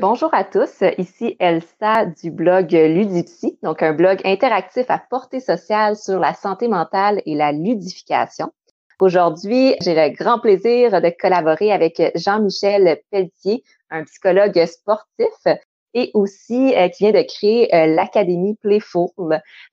bonjour 0.00 0.32
à 0.32 0.44
tous. 0.44 0.82
Ici 0.96 1.36
Elsa 1.38 2.06
du 2.06 2.30
blog 2.30 2.72
Ludipsy, 2.72 3.58
donc 3.62 3.82
un 3.82 3.92
blog 3.92 4.20
interactif 4.24 4.86
à 4.88 4.98
portée 4.98 5.40
sociale 5.40 5.96
sur 5.96 6.18
la 6.18 6.32
santé 6.32 6.68
mentale 6.68 7.20
et 7.26 7.34
la 7.34 7.52
ludification. 7.52 8.50
Aujourd'hui, 8.98 9.74
j'ai 9.82 9.94
le 9.94 10.14
grand 10.16 10.38
plaisir 10.38 11.02
de 11.02 11.12
collaborer 11.18 11.70
avec 11.70 12.02
Jean-Michel 12.14 13.00
Pelletier, 13.10 13.62
un 13.90 14.04
psychologue 14.04 14.64
sportif 14.64 15.58
et 15.94 16.10
aussi 16.14 16.74
euh, 16.76 16.88
qui 16.88 17.04
vient 17.04 17.12
de 17.12 17.26
créer 17.26 17.74
euh, 17.74 17.86
l'Académie 17.86 18.56
Playful. 18.56 19.08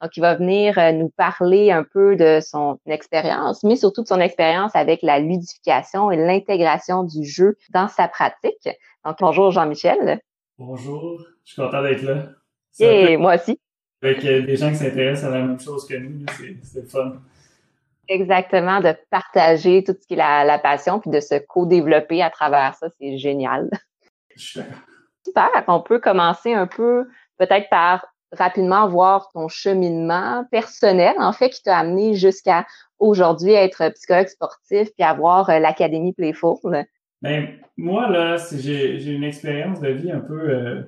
Donc, 0.01 0.17
il 0.17 0.21
va 0.21 0.35
venir 0.35 0.77
euh, 0.77 0.91
nous 0.91 1.09
parler 1.09 1.71
un 1.71 1.83
peu 1.83 2.15
de 2.15 2.39
son 2.41 2.79
expérience, 2.87 3.63
mais 3.63 3.75
surtout 3.75 4.03
de 4.03 4.07
son 4.07 4.19
expérience 4.19 4.75
avec 4.75 5.01
la 5.03 5.19
ludification 5.19 6.11
et 6.11 6.17
l'intégration 6.17 7.03
du 7.03 7.23
jeu 7.23 7.55
dans 7.71 7.87
sa 7.87 8.07
pratique. 8.07 8.69
Donc, 9.05 9.17
bonjour 9.19 9.51
Jean-Michel. 9.51 10.19
Bonjour, 10.57 11.21
je 11.45 11.53
suis 11.53 11.61
content 11.61 11.83
d'être 11.83 12.01
là. 12.01 12.29
Et 12.79 13.17
moi 13.17 13.35
aussi. 13.35 13.59
Avec 14.01 14.21
des 14.21 14.55
gens 14.55 14.69
qui 14.69 14.75
s'intéressent 14.75 15.25
à 15.25 15.31
la 15.31 15.41
même 15.45 15.59
chose 15.59 15.87
que 15.87 15.95
nous, 15.95 16.25
c'est 16.63 16.81
le 16.81 16.87
fun. 16.87 17.13
Exactement, 18.09 18.79
de 18.79 18.95
partager 19.09 19.83
tout 19.83 19.93
ce 19.99 20.07
qui 20.07 20.13
est 20.13 20.17
la, 20.17 20.59
passion, 20.59 20.99
puis 20.99 21.09
de 21.09 21.19
se 21.19 21.35
co-développer 21.39 22.21
à 22.21 22.29
travers 22.29 22.75
ça, 22.75 22.87
c'est 22.99 23.17
génial. 23.17 23.69
Super, 25.27 25.49
on 25.67 25.81
peut 25.81 25.99
commencer 25.99 26.53
un 26.53 26.67
peu 26.67 27.05
peut-être 27.37 27.69
par 27.69 28.05
rapidement 28.31 28.87
voir 28.87 29.29
ton 29.33 29.49
cheminement 29.49 30.45
personnel, 30.51 31.15
en 31.19 31.33
fait, 31.33 31.49
qui 31.49 31.63
t'a 31.63 31.77
amené 31.77 32.15
jusqu'à 32.15 32.65
aujourd'hui 32.99 33.51
être 33.51 33.89
psychologue 33.89 34.27
sportif 34.27 34.89
puis 34.97 35.05
avoir 35.05 35.49
euh, 35.49 35.59
l'Académie 35.59 36.13
Playful. 36.13 36.85
Ben, 37.21 37.47
moi, 37.75 38.09
là, 38.09 38.37
j'ai 38.53 39.03
une 39.11 39.23
expérience 39.23 39.81
de 39.81 39.89
vie 39.89 40.11
un 40.11 40.19
peu 40.19 40.49
euh, 40.49 40.81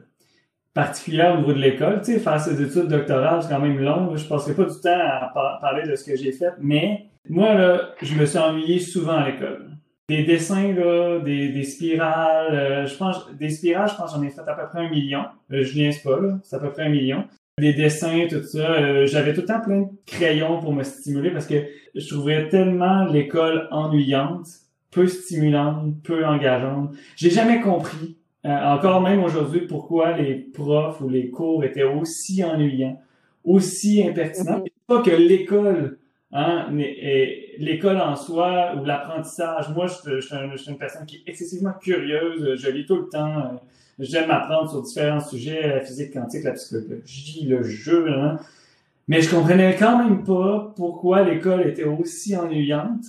particulière 0.73 1.33
au 1.33 1.37
niveau 1.37 1.53
de 1.53 1.59
l'école. 1.59 1.99
Tu 1.99 2.13
sais, 2.13 2.19
faire 2.19 2.39
ces 2.39 2.61
études 2.61 2.87
doctorales, 2.87 3.43
c'est 3.43 3.49
quand 3.49 3.59
même 3.59 3.79
long. 3.79 4.15
Je 4.15 4.27
passerai 4.27 4.53
pas 4.53 4.65
du 4.65 4.79
temps 4.79 4.89
à 4.89 5.59
parler 5.61 5.83
de 5.87 5.95
ce 5.95 6.03
que 6.03 6.15
j'ai 6.15 6.31
fait, 6.31 6.53
mais 6.59 7.07
moi, 7.27 7.53
là, 7.55 7.89
je 8.01 8.15
me 8.15 8.25
suis 8.25 8.37
ennuyé 8.37 8.79
souvent 8.79 9.17
à 9.17 9.29
l'école. 9.29 9.68
Des 10.09 10.23
dessins, 10.23 10.73
là, 10.73 11.19
des, 11.19 11.49
des 11.49 11.61
spirales, 11.61 12.55
euh, 12.55 12.87
je 12.87 12.97
pense, 12.97 13.29
des 13.37 13.49
spirales, 13.49 13.87
je 13.87 13.95
pense 13.95 14.11
j'en 14.11 14.23
ai 14.23 14.31
fait 14.31 14.41
à 14.41 14.53
peu 14.53 14.67
près 14.67 14.79
un 14.87 14.89
million. 14.89 15.21
Euh, 15.51 15.63
je 15.63 15.71
viens 15.71 15.91
pas, 16.03 16.19
là, 16.19 16.39
c'est 16.41 16.55
à 16.55 16.59
peu 16.59 16.71
près 16.71 16.85
un 16.85 16.89
million. 16.89 17.25
Des 17.59 17.73
dessins, 17.73 18.25
tout 18.27 18.41
ça. 18.41 18.71
Euh, 18.71 19.05
j'avais 19.05 19.35
tout 19.35 19.41
le 19.41 19.45
temps 19.45 19.61
plein 19.61 19.81
de 19.81 19.87
crayons 20.07 20.59
pour 20.59 20.73
me 20.73 20.81
stimuler 20.81 21.29
parce 21.29 21.45
que 21.45 21.63
je 21.93 22.07
trouvais 22.07 22.49
tellement 22.49 23.05
l'école 23.05 23.67
ennuyante, 23.69 24.47
peu 24.89 25.05
stimulante, 25.05 25.93
peu 26.03 26.25
engageante. 26.25 26.95
J'ai 27.15 27.29
jamais 27.29 27.61
compris, 27.61 28.17
encore 28.43 29.01
même 29.01 29.23
aujourd'hui, 29.23 29.61
pourquoi 29.67 30.17
les 30.17 30.33
profs 30.33 31.01
ou 31.01 31.09
les 31.09 31.29
cours 31.29 31.63
étaient 31.63 31.83
aussi 31.83 32.43
ennuyants, 32.43 32.99
aussi 33.43 34.03
impertinents. 34.03 34.59
Mm-hmm. 34.59 34.87
Pas 34.87 35.01
que 35.03 35.11
l'école 35.11 35.99
Hein, 36.31 36.67
l'école 37.57 37.99
en 37.99 38.15
soi 38.15 38.75
ou 38.79 38.85
l'apprentissage, 38.85 39.69
moi, 39.69 39.87
je, 39.87 40.19
je, 40.19 40.57
suis 40.57 40.71
une 40.71 40.77
personne 40.77 41.05
qui 41.05 41.17
est 41.17 41.23
excessivement 41.29 41.73
curieuse. 41.81 42.55
Je 42.55 42.69
lis 42.69 42.85
tout 42.85 42.97
le 42.97 43.09
temps. 43.09 43.37
Euh, 43.37 43.57
j'aime 43.97 44.29
apprendre 44.29 44.69
sur 44.69 44.83
différents 44.83 45.19
sujets, 45.19 45.67
la 45.67 45.81
physique 45.81 46.13
quantique, 46.13 46.43
la 46.43 46.51
psychologie, 46.51 47.45
le 47.47 47.63
jeu. 47.63 48.11
Hein. 48.11 48.37
Mais 49.07 49.21
je 49.21 49.31
comprenais 49.31 49.75
quand 49.75 49.97
même 49.97 50.23
pas 50.23 50.71
pourquoi 50.75 51.23
l'école 51.23 51.67
était 51.67 51.83
aussi 51.83 52.37
ennuyante. 52.37 53.05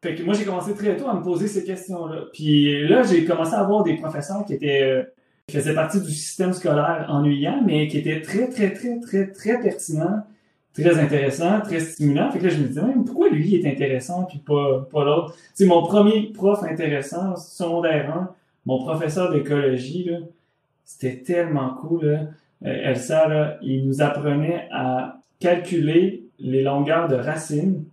Fait 0.00 0.14
que 0.14 0.22
moi, 0.22 0.34
j'ai 0.34 0.44
commencé 0.44 0.74
très 0.74 0.96
tôt 0.96 1.08
à 1.08 1.14
me 1.14 1.22
poser 1.22 1.48
ces 1.48 1.64
questions-là. 1.64 2.24
Puis 2.32 2.88
là, 2.88 3.02
j'ai 3.02 3.24
commencé 3.26 3.52
à 3.52 3.60
avoir 3.60 3.84
des 3.84 3.96
professeurs 3.96 4.44
qui 4.46 4.54
étaient 4.54 4.82
euh, 4.82 5.02
qui 5.46 5.56
faisaient 5.56 5.74
partie 5.74 6.00
du 6.00 6.10
système 6.10 6.52
scolaire 6.52 7.06
ennuyant, 7.08 7.62
mais 7.66 7.86
qui 7.88 7.98
étaient 7.98 8.22
très, 8.22 8.48
très, 8.48 8.72
très, 8.72 8.98
très, 9.00 9.30
très 9.30 9.60
pertinents 9.60 10.24
très 10.74 10.98
intéressant, 10.98 11.60
très 11.60 11.80
stimulant. 11.80 12.30
Fait 12.30 12.38
que 12.38 12.44
là, 12.44 12.50
je 12.50 12.58
me 12.58 12.68
disais, 12.68 12.80
pourquoi 13.06 13.28
lui 13.28 13.56
est 13.56 13.70
intéressant 13.70 14.24
puis 14.24 14.38
pas, 14.38 14.86
pas 14.90 15.04
l'autre? 15.04 15.36
Tu 15.56 15.66
mon 15.66 15.82
premier 15.82 16.32
prof 16.32 16.62
intéressant, 16.62 17.36
secondaire 17.36 18.14
1, 18.16 18.34
mon 18.66 18.82
professeur 18.82 19.30
d'écologie, 19.32 20.04
là, 20.04 20.18
c'était 20.84 21.18
tellement 21.18 21.74
cool, 21.74 22.06
là. 22.06 22.20
Euh, 22.64 22.90
Elsa, 22.90 23.26
là, 23.28 23.58
il 23.62 23.86
nous 23.86 24.02
apprenait 24.02 24.68
à 24.70 25.18
calculer 25.40 26.24
les 26.38 26.62
longueurs 26.62 27.08
de 27.08 27.16
racines. 27.16 27.84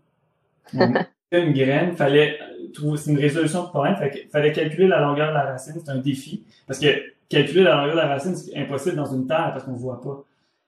une 1.31 1.53
graine, 1.53 1.95
fallait 1.95 2.38
trouver, 2.73 2.97
c'est 2.97 3.12
une 3.12 3.18
résolution 3.18 3.63
de 3.63 3.69
problème, 3.69 3.95
fait 3.95 4.28
fallait 4.31 4.51
calculer 4.51 4.88
la 4.88 5.00
longueur 5.00 5.29
de 5.29 5.34
la 5.34 5.44
racine, 5.44 5.73
c'est 5.84 5.91
un 5.91 5.97
défi. 5.97 6.44
Parce 6.68 6.79
que 6.79 6.88
calculer 7.29 7.63
la 7.63 7.75
longueur 7.75 7.95
de 7.95 8.01
la 8.01 8.07
racine, 8.07 8.35
c'est 8.35 8.56
impossible 8.56 8.95
dans 8.95 9.12
une 9.13 9.28
terre 9.28 9.50
parce 9.53 9.63
qu'on 9.63 9.73
voit 9.73 10.01
pas. 10.01 10.23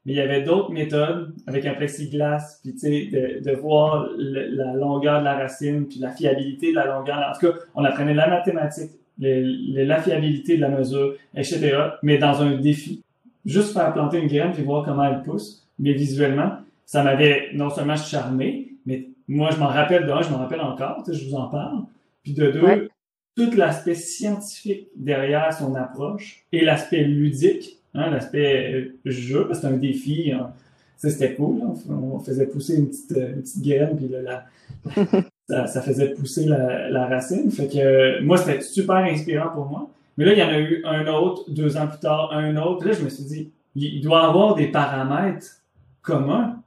Mais 0.05 0.13
il 0.13 0.15
y 0.15 0.21
avait 0.21 0.41
d'autres 0.41 0.71
méthodes 0.71 1.33
avec 1.45 1.65
un 1.65 1.73
plexiglas, 1.73 2.59
puis 2.63 2.73
tu 2.73 2.79
sais, 2.79 3.09
de, 3.11 3.43
de 3.43 3.55
voir 3.55 4.09
la 4.17 4.73
longueur 4.73 5.19
de 5.19 5.25
la 5.25 5.35
racine, 5.35 5.87
puis 5.87 5.99
la 5.99 6.11
fiabilité 6.11 6.71
de 6.71 6.75
la 6.75 6.87
longueur. 6.87 7.17
En 7.17 7.37
tout 7.37 7.51
cas, 7.51 7.59
on 7.75 7.83
apprenait 7.83 8.15
la 8.15 8.27
mathématique, 8.27 8.91
la 9.19 10.01
fiabilité 10.01 10.55
de 10.55 10.61
la 10.61 10.69
mesure, 10.69 11.15
etc. 11.35 11.77
Mais 12.01 12.17
dans 12.17 12.41
un 12.41 12.55
défi. 12.55 13.03
Juste 13.45 13.73
faire 13.73 13.91
planter 13.93 14.19
une 14.19 14.27
graine 14.27 14.51
puis 14.51 14.63
voir 14.63 14.85
comment 14.85 15.03
elle 15.03 15.23
pousse. 15.23 15.67
Mais 15.79 15.93
visuellement, 15.93 16.57
ça 16.85 17.03
m'avait 17.03 17.49
non 17.53 17.69
seulement 17.69 17.95
charmé, 17.95 18.73
mais 18.85 19.07
moi, 19.27 19.49
je 19.51 19.57
m'en 19.57 19.67
rappelle 19.67 20.05
d'un, 20.05 20.21
je 20.21 20.29
m'en 20.29 20.39
rappelle 20.39 20.61
encore, 20.61 21.03
je 21.07 21.25
vous 21.25 21.35
en 21.35 21.47
parle. 21.47 21.83
Puis 22.23 22.33
de 22.33 22.51
deux, 22.51 22.89
tout 23.35 23.51
l'aspect 23.55 23.95
scientifique 23.95 24.89
derrière 24.95 25.53
son 25.53 25.73
approche 25.75 26.43
et 26.51 26.63
l'aspect 26.63 27.03
ludique 27.03 27.77
Hein, 27.93 28.09
l'aspect 28.09 28.73
euh, 28.73 28.99
jeu, 29.05 29.47
c'est 29.53 29.65
un 29.65 29.77
défi. 29.77 30.31
Hein. 30.31 30.51
C'était 30.97 31.33
cool. 31.35 31.61
On, 31.89 32.19
faisait 32.19 32.45
pousser 32.45 32.77
une 32.77 32.87
petite, 32.87 33.11
euh, 33.13 33.33
une 33.33 33.41
petite 33.41 33.63
graine, 33.63 33.97
puis 33.97 34.07
là, 34.07 34.45
ça, 35.49 35.67
ça, 35.67 35.81
faisait 35.81 36.13
pousser 36.13 36.45
la, 36.45 36.89
la, 36.89 37.07
racine. 37.07 37.49
Fait 37.51 37.67
que 37.67 38.21
moi, 38.21 38.37
c'était 38.37 38.61
super 38.61 38.97
inspirant 38.97 39.49
pour 39.49 39.65
moi. 39.65 39.89
Mais 40.17 40.25
là, 40.25 40.33
il 40.33 40.39
y 40.39 40.43
en 40.43 40.49
a 40.49 40.59
eu 40.59 40.83
un 40.85 41.07
autre, 41.07 41.49
deux 41.49 41.77
ans 41.77 41.87
plus 41.87 41.99
tard, 41.99 42.31
un 42.33 42.55
autre. 42.57 42.85
Là, 42.85 42.93
je 42.93 43.03
me 43.03 43.09
suis 43.09 43.23
dit, 43.23 43.51
il, 43.75 44.01
doit 44.01 44.27
avoir 44.27 44.55
des 44.55 44.67
paramètres 44.67 45.61
communs. 46.01 46.61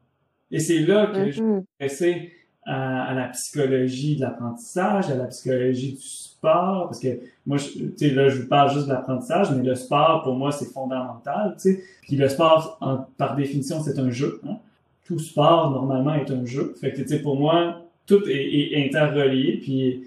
Et 0.51 0.59
c'est 0.59 0.81
là 0.81 1.07
que 1.07 1.31
je 1.31 1.43
me 1.43 1.89
suis 1.89 2.31
à, 2.67 3.05
à, 3.05 3.15
la 3.15 3.29
psychologie 3.29 4.17
de 4.17 4.23
l'apprentissage, 4.23 5.11
à 5.11 5.17
la 5.17 5.27
psychologie 5.27 5.93
du 5.93 6.03
sport, 6.03 6.85
parce 6.89 7.01
que 7.01 7.21
moi, 7.47 7.59
tu 7.59 7.93
sais, 7.97 8.11
là, 8.11 8.29
je 8.29 8.43
vous 8.43 8.49
parle 8.49 8.73
juste 8.73 8.87
de 8.87 8.93
l'apprentissage, 8.93 9.51
mais 9.53 9.63
le 9.63 9.75
sport, 9.75 10.23
pour 10.23 10.35
moi, 10.35 10.53
c'est 10.53 10.73
fondamental, 10.73 11.57
tu 11.61 11.75
sais. 11.75 11.85
Puis 12.03 12.17
le 12.17 12.29
sport, 12.29 12.79
par 13.17 13.37
définition, 13.37 13.81
c'est 13.83 13.99
un 13.99 14.11
jeu. 14.11 14.41
Hein? 14.49 14.57
Tout 15.05 15.19
sport, 15.19 15.71
normalement, 15.71 16.15
est 16.15 16.31
un 16.31 16.45
jeu. 16.45 16.75
Fait 16.81 16.93
que, 16.93 17.03
tu 17.03 17.09
sais, 17.09 17.23
pour 17.23 17.39
moi, 17.39 17.83
tout 18.07 18.23
est, 18.29 18.73
est 18.73 18.87
interrelié. 18.87 19.59
Puis 19.63 20.05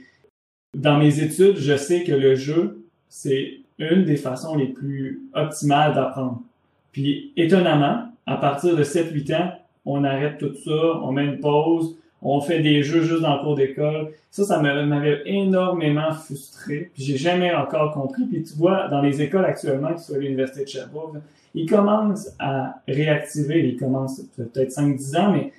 dans 0.74 0.98
mes 0.98 1.22
études, 1.22 1.58
je 1.58 1.76
sais 1.76 2.04
que 2.04 2.12
le 2.12 2.36
jeu, 2.36 2.86
c'est 3.10 3.60
une 3.80 4.04
des 4.06 4.18
façons 4.18 4.56
les 4.56 4.68
plus 4.68 5.22
optimales 5.34 5.94
d'apprendre. 5.94 6.42
Puis 6.92 7.32
étonnamment, 7.38 8.12
à 8.26 8.38
partir 8.38 8.76
de 8.76 8.84
7-8 8.84 9.36
ans, 9.36 9.52
on 9.86 10.04
arrête 10.04 10.38
tout 10.38 10.54
ça, 10.66 11.00
on 11.02 11.12
met 11.12 11.26
une 11.26 11.40
pause, 11.40 11.98
on 12.22 12.42
fait 12.42 12.60
des 12.60 12.84
jeux 12.84 13.04
juste 13.04 13.22
dans 13.22 13.36
le 13.36 13.42
cours 13.44 13.56
d'école. 13.56 14.10
Ça, 14.32 14.44
ça 14.44 14.60
m'avait 14.60 15.22
énormément 15.26 16.12
frustré. 16.14 16.92
Puis 16.94 17.04
j'ai 17.04 17.18
jamais 17.18 17.54
encore 17.54 17.94
compris. 17.94 18.24
Puis 18.26 18.44
tu 18.44 18.54
vois, 18.56 18.88
dans 18.88 19.02
les 19.02 19.22
écoles 19.22 19.46
actuellement, 19.46 19.94
qui 19.94 20.04
sont 20.04 20.16
à 20.16 20.18
l'Université 20.18 20.64
de 20.64 20.70
Sherbrooke, 20.70 21.18
ils 21.54 21.70
commencent 21.70 22.30
à 22.40 22.76
réactiver, 22.88 23.70
ils 23.70 23.78
commencent 23.78 24.22
peut-être 24.36 24.72
5-10 24.72 25.18
ans, 25.18 25.32
mais 25.32 25.52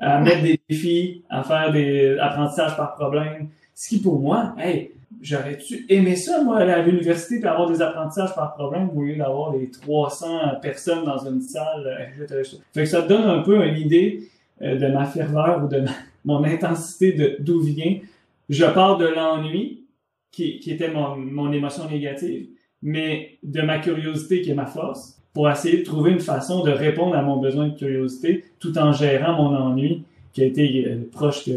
à 0.00 0.20
mettre 0.20 0.42
des 0.42 0.60
défis, 0.68 1.22
à 1.30 1.42
faire 1.42 1.72
des 1.72 2.18
apprentissages 2.18 2.76
par 2.76 2.94
problème. 2.94 3.48
Ce 3.74 3.88
qui 3.88 4.00
pour 4.00 4.18
moi, 4.18 4.54
hey, 4.58 4.90
j'aurais-tu 5.20 5.86
aimé 5.88 6.16
ça, 6.16 6.42
moi, 6.42 6.58
aller 6.58 6.72
à 6.72 6.82
l'université 6.82 7.38
puis 7.38 7.48
avoir 7.48 7.70
des 7.70 7.80
apprentissages 7.80 8.34
par 8.34 8.54
problème 8.54 8.90
au 8.94 9.02
lieu 9.02 9.16
d'avoir 9.16 9.54
les 9.54 9.70
300 9.70 10.60
personnes 10.60 11.04
dans 11.04 11.18
une 11.18 11.40
salle. 11.40 12.12
Fait 12.74 12.82
que 12.82 12.84
ça 12.84 13.02
te 13.02 13.08
donne 13.08 13.24
un 13.24 13.42
peu 13.42 13.64
une 13.64 13.76
idée 13.76 14.28
euh, 14.62 14.76
de 14.76 14.86
ma 14.88 15.04
ferveur 15.04 15.62
ou 15.64 15.68
de 15.68 15.84
mon 16.24 16.44
intensité 16.44 17.12
de 17.12 17.36
d'où 17.40 17.60
vient. 17.60 17.98
Je 18.48 18.64
pars 18.64 18.98
de 18.98 19.06
l'ennui, 19.06 19.84
qui, 20.30 20.60
était 20.66 20.90
mon, 20.90 21.16
mon 21.16 21.52
émotion 21.52 21.88
négative, 21.88 22.48
mais 22.82 23.38
de 23.42 23.62
ma 23.62 23.78
curiosité 23.78 24.40
qui 24.40 24.50
est 24.50 24.54
ma 24.54 24.66
force, 24.66 25.20
pour 25.34 25.48
essayer 25.50 25.78
de 25.78 25.84
trouver 25.84 26.10
une 26.10 26.20
façon 26.20 26.62
de 26.64 26.70
répondre 26.70 27.14
à 27.14 27.22
mon 27.22 27.38
besoin 27.38 27.68
de 27.68 27.76
curiosité 27.76 28.44
tout 28.58 28.76
en 28.78 28.92
gérant 28.92 29.34
mon 29.34 29.56
ennui 29.56 30.04
qui 30.32 30.42
a 30.42 30.46
été 30.46 30.86
euh, 30.86 31.08
proche 31.10 31.44
que 31.44 31.52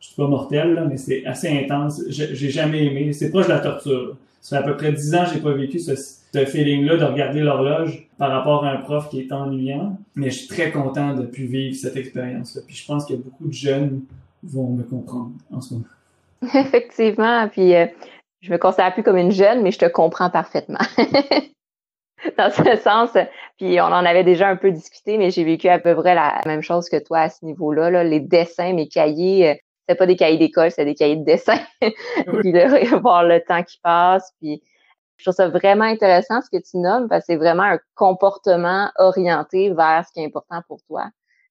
je 0.00 0.06
suis 0.06 0.16
pas 0.16 0.26
mortel 0.26 0.74
là, 0.74 0.84
mais 0.84 0.96
c'est 0.96 1.24
assez 1.24 1.48
intense. 1.48 2.02
J'ai 2.08 2.50
jamais 2.50 2.86
aimé. 2.86 3.12
C'est 3.12 3.30
proche 3.30 3.46
de 3.46 3.52
la 3.52 3.60
torture. 3.60 4.16
Ça 4.40 4.58
fait 4.58 4.64
à 4.64 4.66
peu 4.66 4.76
près 4.76 4.92
dix 4.92 5.14
ans 5.14 5.24
que 5.24 5.34
j'ai 5.34 5.40
pas 5.40 5.52
vécu 5.52 5.78
ce, 5.78 5.92
ce 6.32 6.44
feeling-là 6.46 6.96
de 6.96 7.04
regarder 7.04 7.40
l'horloge 7.40 8.08
par 8.18 8.30
rapport 8.30 8.64
à 8.64 8.70
un 8.70 8.78
prof 8.78 9.08
qui 9.10 9.20
est 9.20 9.32
ennuyant. 9.32 9.98
Mais 10.14 10.30
je 10.30 10.38
suis 10.38 10.48
très 10.48 10.70
content 10.70 11.14
de 11.14 11.26
pu 11.26 11.44
vivre 11.44 11.76
cette 11.76 11.96
expérience-là. 11.96 12.62
Puis 12.66 12.76
je 12.76 12.86
pense 12.86 13.06
que 13.06 13.14
beaucoup 13.14 13.48
de 13.48 13.52
jeunes 13.52 14.02
vont 14.42 14.70
me 14.70 14.82
comprendre 14.82 15.32
en 15.52 15.60
ce 15.60 15.74
moment. 15.74 15.86
Effectivement. 16.54 17.48
Puis 17.48 17.74
euh, 17.74 17.86
je 18.40 18.50
me 18.50 18.58
considère 18.58 18.94
plus 18.94 19.02
comme 19.02 19.18
une 19.18 19.30
jeune, 19.30 19.62
mais 19.62 19.70
je 19.70 19.78
te 19.78 19.88
comprends 19.88 20.30
parfaitement. 20.30 20.80
dans 22.38 22.50
ce 22.50 22.76
sens. 22.76 23.10
Puis 23.58 23.80
on 23.80 23.84
en 23.84 24.04
avait 24.04 24.24
déjà 24.24 24.48
un 24.48 24.56
peu 24.56 24.70
discuté, 24.70 25.18
mais 25.18 25.30
j'ai 25.30 25.44
vécu 25.44 25.68
à 25.68 25.78
peu 25.78 25.94
près 25.94 26.14
la 26.14 26.40
même 26.46 26.62
chose 26.62 26.88
que 26.88 27.02
toi 27.02 27.20
à 27.20 27.28
ce 27.28 27.44
niveau-là. 27.44 27.90
Là. 27.90 28.04
Les 28.04 28.20
dessins, 28.20 28.72
mes 28.72 28.88
cahiers, 28.88 29.50
euh, 29.50 29.54
c'est 29.88 29.96
pas 29.96 30.06
des 30.06 30.16
cahiers 30.16 30.38
d'école, 30.38 30.70
c'est 30.70 30.84
des 30.84 30.94
cahiers 30.94 31.16
de 31.16 31.24
dessin. 31.24 31.58
puis 31.80 32.52
de 32.52 33.00
voir 33.00 33.24
le 33.24 33.40
temps 33.40 33.62
qui 33.62 33.78
passe. 33.82 34.32
Puis 34.40 34.62
je 35.22 35.30
trouve 35.30 35.36
ça 35.36 35.48
vraiment 35.48 35.84
intéressant 35.84 36.40
ce 36.40 36.50
que 36.50 36.60
tu 36.60 36.78
nommes 36.78 37.08
parce 37.08 37.20
que 37.20 37.26
c'est 37.32 37.36
vraiment 37.36 37.62
un 37.62 37.78
comportement 37.94 38.90
orienté 38.96 39.72
vers 39.72 40.04
ce 40.06 40.12
qui 40.12 40.20
est 40.20 40.26
important 40.26 40.62
pour 40.66 40.82
toi. 40.88 41.10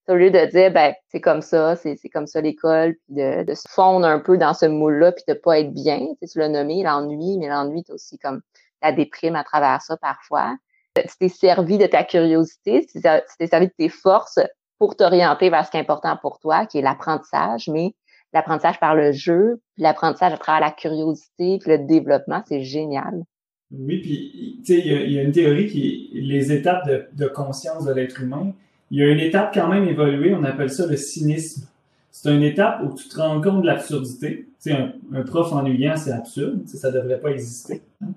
Au 0.09 0.15
lieu 0.15 0.29
de 0.29 0.45
dire 0.47 0.73
ben 0.73 0.93
c'est 1.07 1.21
comme 1.21 1.41
ça, 1.41 1.77
c'est 1.77 1.97
comme 2.11 2.27
ça 2.27 2.41
l'école, 2.41 2.95
puis 3.05 3.15
de, 3.15 3.43
de, 3.43 3.53
se 3.53 3.63
fondre 3.69 4.05
un 4.05 4.19
peu 4.19 4.37
dans 4.37 4.53
ce 4.53 4.65
moule-là, 4.65 5.13
puis 5.13 5.23
de 5.25 5.33
pas 5.33 5.59
être 5.59 5.73
bien. 5.73 5.99
Tu, 5.99 6.27
sais, 6.27 6.33
tu 6.33 6.39
l'as 6.39 6.49
nommé 6.49 6.83
l'ennui, 6.83 7.37
mais 7.37 7.47
l'ennui, 7.47 7.83
c'est 7.87 7.93
aussi 7.93 8.17
comme 8.17 8.41
la 8.81 8.91
déprime 8.91 9.37
à 9.37 9.45
travers 9.45 9.81
ça 9.81 9.95
parfois. 9.95 10.57
Tu 10.97 11.03
t'es 11.17 11.29
servi 11.29 11.77
de 11.77 11.85
ta 11.85 12.03
curiosité, 12.03 12.85
tu 12.91 13.01
t'es 13.01 13.47
servi 13.47 13.67
de 13.67 13.73
tes 13.77 13.87
forces 13.87 14.39
pour 14.79 14.97
t'orienter 14.97 15.49
vers 15.49 15.65
ce 15.65 15.71
qui 15.71 15.77
est 15.77 15.81
important 15.81 16.17
pour 16.21 16.39
toi, 16.39 16.65
qui 16.65 16.79
est 16.79 16.81
l'apprentissage, 16.81 17.69
mais 17.69 17.95
l'apprentissage 18.33 18.81
par 18.81 18.95
le 18.95 19.13
jeu, 19.13 19.61
puis 19.75 19.83
l'apprentissage 19.83 20.33
à 20.33 20.37
travers 20.37 20.59
la 20.59 20.71
curiosité, 20.71 21.59
puis 21.59 21.71
le 21.71 21.77
développement, 21.77 22.43
c'est 22.47 22.63
génial. 22.63 23.23
Oui, 23.71 23.99
puis 23.99 24.59
tu 24.65 24.73
sais, 24.73 24.81
il 24.85 25.11
y, 25.11 25.19
a 25.19 25.23
une 25.23 25.31
théorie 25.31 25.67
qui 25.67 26.09
est 26.13 26.19
les 26.19 26.51
étapes 26.51 26.87
de, 26.87 27.05
de 27.13 27.27
conscience 27.27 27.85
de 27.85 27.93
l'être 27.93 28.21
humain. 28.21 28.53
Il 28.89 28.99
y 28.99 29.03
a 29.03 29.07
une 29.07 29.19
étape 29.19 29.53
quand 29.53 29.69
même 29.69 29.87
évoluée, 29.87 30.33
on 30.35 30.43
appelle 30.43 30.69
ça 30.69 30.85
le 30.85 30.97
cynisme. 30.97 31.67
C'est 32.11 32.35
une 32.35 32.43
étape 32.43 32.81
où 32.83 32.93
tu 32.93 33.07
te 33.07 33.17
rends 33.17 33.39
compte 33.39 33.61
de 33.61 33.67
l'absurdité. 33.67 34.45
Tu 34.61 34.71
sais, 34.71 34.73
un, 34.73 34.93
un, 35.13 35.21
prof 35.21 35.53
ennuyant, 35.53 35.95
c'est 35.95 36.11
absurde, 36.11 36.67
ça 36.67 36.91
devrait 36.91 37.19
pas 37.19 37.29
exister. 37.29 37.81
Hein. 38.03 38.09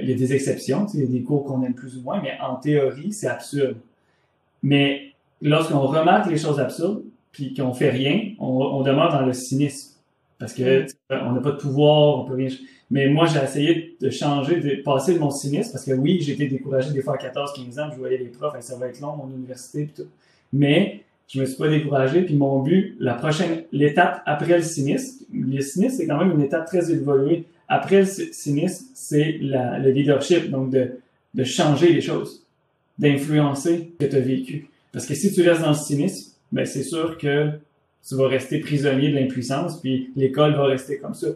Il 0.00 0.10
y 0.10 0.12
a 0.12 0.16
des 0.16 0.34
exceptions, 0.34 0.86
il 0.92 1.00
y 1.00 1.04
a 1.04 1.06
des 1.06 1.22
cours 1.22 1.44
qu'on 1.44 1.62
aime 1.62 1.74
plus 1.74 1.96
ou 1.96 2.02
moins, 2.02 2.20
mais 2.20 2.32
en 2.40 2.56
théorie, 2.56 3.12
c'est 3.12 3.28
absurde. 3.28 3.76
Mais 4.62 5.12
lorsqu'on 5.40 5.80
remarque 5.80 6.28
les 6.28 6.36
choses 6.36 6.58
absurdes, 6.58 7.04
puis 7.30 7.54
qu'on 7.54 7.72
fait 7.72 7.90
rien, 7.90 8.32
on, 8.38 8.46
on, 8.46 8.82
demeure 8.82 9.12
dans 9.12 9.24
le 9.24 9.32
cynisme. 9.32 9.94
Parce 10.38 10.52
que 10.52 10.82
mm. 10.82 10.86
on 11.10 11.32
n'a 11.32 11.40
pas 11.40 11.52
de 11.52 11.56
pouvoir, 11.56 12.18
on 12.18 12.24
peut 12.24 12.34
rien. 12.34 12.48
Mais 12.90 13.08
moi, 13.08 13.26
j'ai 13.26 13.42
essayé 13.42 13.96
de 14.00 14.10
changer, 14.10 14.60
de 14.60 14.82
passer 14.82 15.14
de 15.14 15.18
mon 15.18 15.30
cynisme, 15.30 15.72
parce 15.72 15.84
que 15.84 15.92
oui, 15.92 16.20
j'ai 16.20 16.32
été 16.32 16.46
découragé 16.46 16.92
des 16.92 17.02
fois 17.02 17.14
à 17.14 17.18
14, 17.18 17.52
15 17.54 17.78
ans, 17.78 17.90
je 17.92 17.98
voyais 17.98 18.18
les 18.18 18.26
profs, 18.26 18.54
ça 18.60 18.76
va 18.76 18.88
être 18.88 19.00
long, 19.00 19.16
mon 19.16 19.28
université, 19.28 19.84
puis 19.84 20.04
tout. 20.04 20.08
Mais 20.52 21.00
je 21.28 21.40
me 21.40 21.46
suis 21.46 21.56
pas 21.56 21.68
découragé, 21.68 22.22
puis 22.22 22.36
mon 22.36 22.62
but, 22.62 22.96
la 23.00 23.14
prochaine, 23.14 23.64
l'étape 23.72 24.22
après 24.26 24.58
le 24.58 24.62
cynisme, 24.62 25.24
le 25.32 25.60
cynisme, 25.60 25.96
c'est 25.96 26.06
quand 26.06 26.18
même 26.18 26.30
une 26.30 26.42
étape 26.42 26.66
très 26.66 26.92
évoluée 26.92 27.44
après 27.68 28.00
le 28.00 28.06
cynisme, 28.06 28.86
c'est 28.94 29.38
le 29.40 29.90
leadership, 29.90 30.50
donc 30.50 30.70
de, 30.70 30.92
de 31.34 31.44
changer 31.44 31.92
les 31.92 32.00
choses, 32.00 32.44
d'influencer 32.98 33.92
ce 33.98 34.04
que 34.04 34.10
tu 34.10 34.16
as 34.16 34.20
vécu. 34.20 34.68
Parce 34.92 35.06
que 35.06 35.14
si 35.14 35.32
tu 35.32 35.42
restes 35.42 35.62
dans 35.62 35.70
le 35.70 35.74
cynisme, 35.74 36.32
ben 36.52 36.64
c'est 36.64 36.84
sûr 36.84 37.18
que 37.18 37.50
tu 38.06 38.14
vas 38.14 38.28
rester 38.28 38.60
prisonnier 38.60 39.10
de 39.10 39.16
l'impuissance, 39.16 39.80
puis 39.80 40.10
l'école 40.14 40.54
va 40.54 40.66
rester 40.66 40.98
comme 40.98 41.14
ça. 41.14 41.26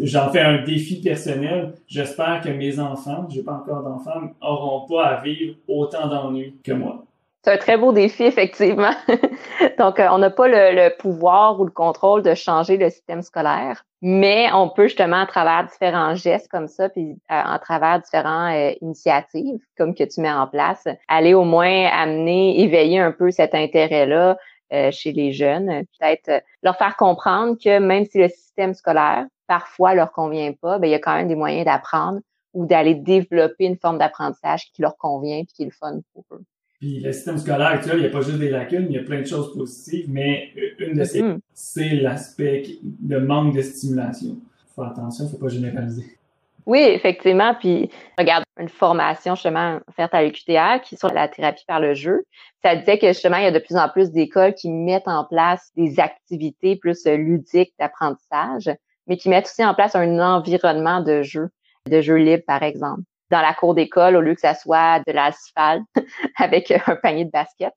J'en 0.00 0.30
fais 0.30 0.40
un 0.40 0.62
défi 0.62 1.00
personnel. 1.00 1.74
J'espère 1.86 2.40
que 2.42 2.48
mes 2.48 2.78
enfants, 2.78 3.26
j'ai 3.28 3.42
pas 3.42 3.52
encore 3.52 3.82
d'enfants, 3.82 4.30
auront 4.40 4.86
pas 4.86 5.04
à 5.04 5.20
vivre 5.20 5.56
autant 5.68 6.08
d'ennuis 6.08 6.56
que 6.64 6.72
moi. 6.72 7.04
C'est 7.44 7.52
un 7.52 7.56
très 7.56 7.76
beau 7.76 7.92
défi, 7.92 8.22
effectivement. 8.22 8.92
Donc, 9.78 9.98
euh, 9.98 10.06
on 10.12 10.18
n'a 10.18 10.30
pas 10.30 10.46
le, 10.46 10.96
pouvoir 10.96 11.60
ou 11.60 11.64
le 11.64 11.72
contrôle 11.72 12.22
de 12.22 12.34
changer 12.34 12.76
le 12.76 12.88
système 12.88 13.20
scolaire, 13.20 13.84
mais 14.00 14.46
on 14.54 14.68
peut 14.68 14.84
justement, 14.84 15.22
à 15.22 15.26
travers 15.26 15.66
différents 15.66 16.14
gestes 16.14 16.48
comme 16.48 16.68
ça, 16.68 16.88
puis 16.88 17.18
à, 17.28 17.58
travers 17.58 18.00
différentes 18.00 18.54
euh, 18.54 18.74
initiatives 18.80 19.58
comme 19.76 19.94
que 19.94 20.04
tu 20.04 20.20
mets 20.20 20.30
en 20.30 20.46
place, 20.46 20.86
aller 21.08 21.34
au 21.34 21.42
moins 21.42 21.86
amener, 21.86 22.60
éveiller 22.60 23.00
un 23.00 23.10
peu 23.10 23.32
cet 23.32 23.56
intérêt-là 23.56 24.38
euh, 24.72 24.92
chez 24.92 25.12
les 25.12 25.32
jeunes, 25.32 25.82
peut-être 25.98 26.44
leur 26.62 26.76
faire 26.76 26.96
comprendre 26.96 27.56
que 27.62 27.80
même 27.80 28.04
si 28.04 28.18
le 28.18 28.28
système 28.28 28.72
scolaire 28.72 29.26
parfois 29.52 29.94
leur 29.94 30.12
convient 30.12 30.52
pas, 30.52 30.78
ben 30.78 30.86
il 30.86 30.92
y 30.92 30.94
a 30.94 30.98
quand 30.98 31.14
même 31.14 31.28
des 31.28 31.34
moyens 31.34 31.66
d'apprendre 31.66 32.20
ou 32.54 32.64
d'aller 32.64 32.94
développer 32.94 33.66
une 33.66 33.76
forme 33.76 33.98
d'apprentissage 33.98 34.72
qui 34.72 34.80
leur 34.80 34.96
convient 34.96 35.44
puis 35.44 35.52
qui 35.54 35.62
est 35.64 35.66
le 35.66 35.72
fun 35.72 36.00
pour 36.14 36.24
eux. 36.32 36.42
Puis 36.80 37.00
le 37.00 37.12
système 37.12 37.36
scolaire 37.36 37.66
actuel, 37.66 37.98
il 37.98 38.00
n'y 38.00 38.06
a 38.06 38.10
pas 38.10 38.22
juste 38.22 38.38
des 38.38 38.48
lacunes, 38.48 38.86
il 38.88 38.96
y 38.96 38.98
a 38.98 39.02
plein 39.02 39.20
de 39.20 39.26
choses 39.26 39.54
positives, 39.54 40.06
mais 40.08 40.48
une 40.78 40.96
de 40.96 41.04
ces, 41.04 41.22
mm-hmm. 41.22 41.38
c'est 41.52 41.90
l'aspect 41.96 42.62
de 42.82 43.18
manque 43.18 43.54
de 43.54 43.60
stimulation. 43.60 44.38
Faut 44.68 44.82
faire 44.82 44.90
attention, 44.92 45.28
faut 45.28 45.36
pas 45.36 45.48
généraliser. 45.48 46.18
Oui, 46.64 46.80
effectivement. 46.80 47.54
Puis, 47.54 47.90
regarde, 48.16 48.44
une 48.58 48.68
formation 48.68 49.34
justement 49.34 49.80
faite 49.96 50.14
à 50.14 50.22
l'UQTR 50.22 50.80
qui 50.82 50.94
est 50.94 50.98
sur 50.98 51.12
la 51.12 51.28
thérapie 51.28 51.64
par 51.66 51.80
le 51.80 51.94
jeu. 51.94 52.24
Ça 52.62 52.76
disait 52.76 52.98
que 52.98 53.08
justement, 53.08 53.36
il 53.36 53.44
y 53.44 53.46
a 53.46 53.50
de 53.50 53.58
plus 53.58 53.76
en 53.76 53.88
plus 53.88 54.12
d'écoles 54.12 54.54
qui 54.54 54.70
mettent 54.70 55.08
en 55.08 55.24
place 55.24 55.72
des 55.76 55.98
activités 55.98 56.76
plus 56.76 57.04
ludiques 57.06 57.74
d'apprentissage, 57.78 58.70
mais 59.06 59.16
qui 59.16 59.28
mettent 59.28 59.46
aussi 59.46 59.64
en 59.64 59.74
place 59.74 59.94
un 59.94 60.18
environnement 60.18 61.00
de 61.00 61.22
jeu, 61.22 61.50
de 61.88 62.00
jeu 62.00 62.16
libre, 62.16 62.44
par 62.46 62.62
exemple 62.62 63.02
dans 63.32 63.40
la 63.40 63.54
cour 63.54 63.74
d'école 63.74 64.14
au 64.14 64.20
lieu 64.20 64.34
que 64.34 64.40
ça 64.42 64.54
soit 64.54 65.00
de 65.06 65.12
l'asphalte 65.12 65.82
avec 66.36 66.70
un 66.70 66.96
panier 66.96 67.24
de 67.24 67.30
basket. 67.30 67.72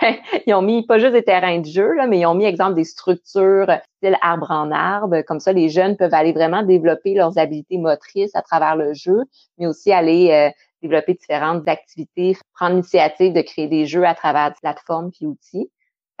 Ils 0.46 0.54
ont 0.54 0.62
mis 0.62 0.86
pas 0.86 0.98
juste 0.98 1.14
des 1.14 1.24
terrains 1.24 1.58
de 1.58 1.66
jeu, 1.66 1.94
là, 1.94 2.06
mais 2.06 2.20
ils 2.20 2.26
ont 2.26 2.34
mis, 2.34 2.44
exemple, 2.44 2.74
des 2.74 2.84
structures 2.84 3.66
style 3.96 4.16
arbre 4.20 4.50
en 4.50 4.70
arbre. 4.70 5.22
Comme 5.22 5.40
ça, 5.40 5.52
les 5.52 5.70
jeunes 5.70 5.96
peuvent 5.96 6.14
aller 6.14 6.32
vraiment 6.32 6.62
développer 6.62 7.14
leurs 7.14 7.38
habiletés 7.38 7.78
motrices 7.78 8.34
à 8.34 8.42
travers 8.42 8.76
le 8.76 8.92
jeu, 8.92 9.24
mais 9.56 9.66
aussi 9.66 9.92
aller 9.92 10.30
euh, 10.30 10.50
développer 10.82 11.14
différentes 11.14 11.66
activités, 11.66 12.36
prendre 12.54 12.72
l'initiative 12.72 13.32
de 13.32 13.40
créer 13.40 13.66
des 13.66 13.86
jeux 13.86 14.04
à 14.04 14.14
travers 14.14 14.50
des 14.50 14.56
plateformes 14.60 15.10
puis 15.10 15.26
outils. 15.26 15.70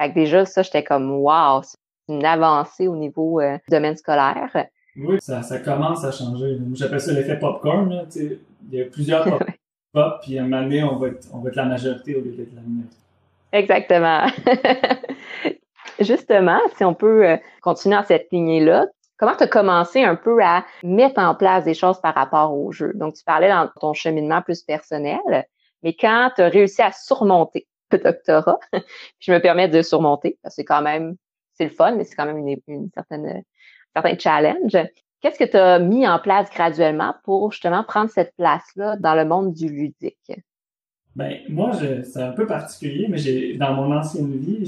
Fait 0.00 0.08
que 0.08 0.14
déjà, 0.14 0.46
ça, 0.46 0.62
j'étais 0.62 0.82
comme 0.82 1.10
wow, 1.10 1.60
une 2.08 2.24
avancée 2.24 2.88
au 2.88 2.96
niveau 2.96 3.40
euh, 3.40 3.54
du 3.56 3.70
domaine 3.70 3.96
scolaire. 3.96 4.66
Oui, 4.96 5.18
ça, 5.20 5.42
ça 5.42 5.58
commence 5.60 6.04
à 6.04 6.12
changer. 6.12 6.58
J'appelle 6.74 7.00
ça 7.00 7.12
l'effet 7.12 7.38
popcorn. 7.38 7.88
Là, 7.90 8.04
il 8.16 8.38
y 8.70 8.82
a 8.82 8.84
plusieurs 8.86 9.24
pop, 9.38 9.42
pop 9.92 10.20
puis 10.22 10.38
à 10.38 10.42
un 10.42 10.48
moment 10.48 10.62
donné, 10.62 10.82
on 10.82 10.96
va, 10.96 11.08
être, 11.08 11.28
on 11.32 11.38
va 11.38 11.50
être 11.50 11.56
la 11.56 11.66
majorité 11.66 12.16
au 12.16 12.20
lieu 12.20 12.32
d'être 12.32 12.54
la 12.54 12.62
minorité. 12.62 12.96
Exactement. 13.52 14.26
Justement, 16.00 16.60
si 16.76 16.84
on 16.84 16.94
peut 16.94 17.26
euh, 17.26 17.36
continuer 17.62 17.96
dans 17.96 18.04
cette 18.04 18.28
lignée-là, 18.30 18.86
comment 19.18 19.34
tu 19.36 19.44
as 19.44 19.48
commencé 19.48 20.02
un 20.02 20.16
peu 20.16 20.42
à 20.42 20.64
mettre 20.82 21.20
en 21.20 21.34
place 21.34 21.64
des 21.64 21.74
choses 21.74 22.00
par 22.00 22.14
rapport 22.14 22.56
au 22.56 22.72
jeu? 22.72 22.92
Donc, 22.94 23.14
tu 23.14 23.24
parlais 23.24 23.48
dans 23.48 23.68
ton 23.80 23.94
cheminement 23.94 24.42
plus 24.42 24.62
personnel, 24.62 25.46
mais 25.82 25.94
quand 25.94 26.30
tu 26.36 26.42
as 26.42 26.48
réussi 26.48 26.82
à 26.82 26.92
surmonter 26.92 27.66
le 27.90 27.98
doctorat, 27.98 28.58
je 29.20 29.32
me 29.32 29.38
permets 29.38 29.68
de 29.68 29.82
surmonter, 29.82 30.38
parce 30.42 30.54
que 30.54 30.62
c'est 30.62 30.64
quand 30.64 30.82
même, 30.82 31.16
c'est 31.58 31.64
le 31.64 31.70
fun, 31.70 31.96
mais 31.96 32.04
c'est 32.04 32.14
quand 32.14 32.26
même 32.26 32.46
une, 32.66 32.90
certaine 32.94 33.42
certains 33.94 34.18
challenges. 34.18 34.88
Qu'est-ce 35.20 35.38
que 35.38 35.50
tu 35.50 35.56
as 35.56 35.80
mis 35.80 36.06
en 36.06 36.20
place 36.20 36.48
graduellement 36.50 37.14
pour 37.24 37.50
justement 37.50 37.82
prendre 37.82 38.08
cette 38.08 38.34
place-là 38.36 38.96
dans 38.96 39.14
le 39.16 39.24
monde 39.24 39.52
du 39.52 39.68
ludique? 39.68 40.32
Ben, 41.16 41.38
moi, 41.48 41.72
c'est 41.74 42.22
un 42.22 42.30
peu 42.30 42.46
particulier, 42.46 43.06
mais 43.08 43.18
j'ai, 43.18 43.54
dans 43.54 43.74
mon 43.74 43.92
ancienne 43.92 44.30
vie, 44.38 44.64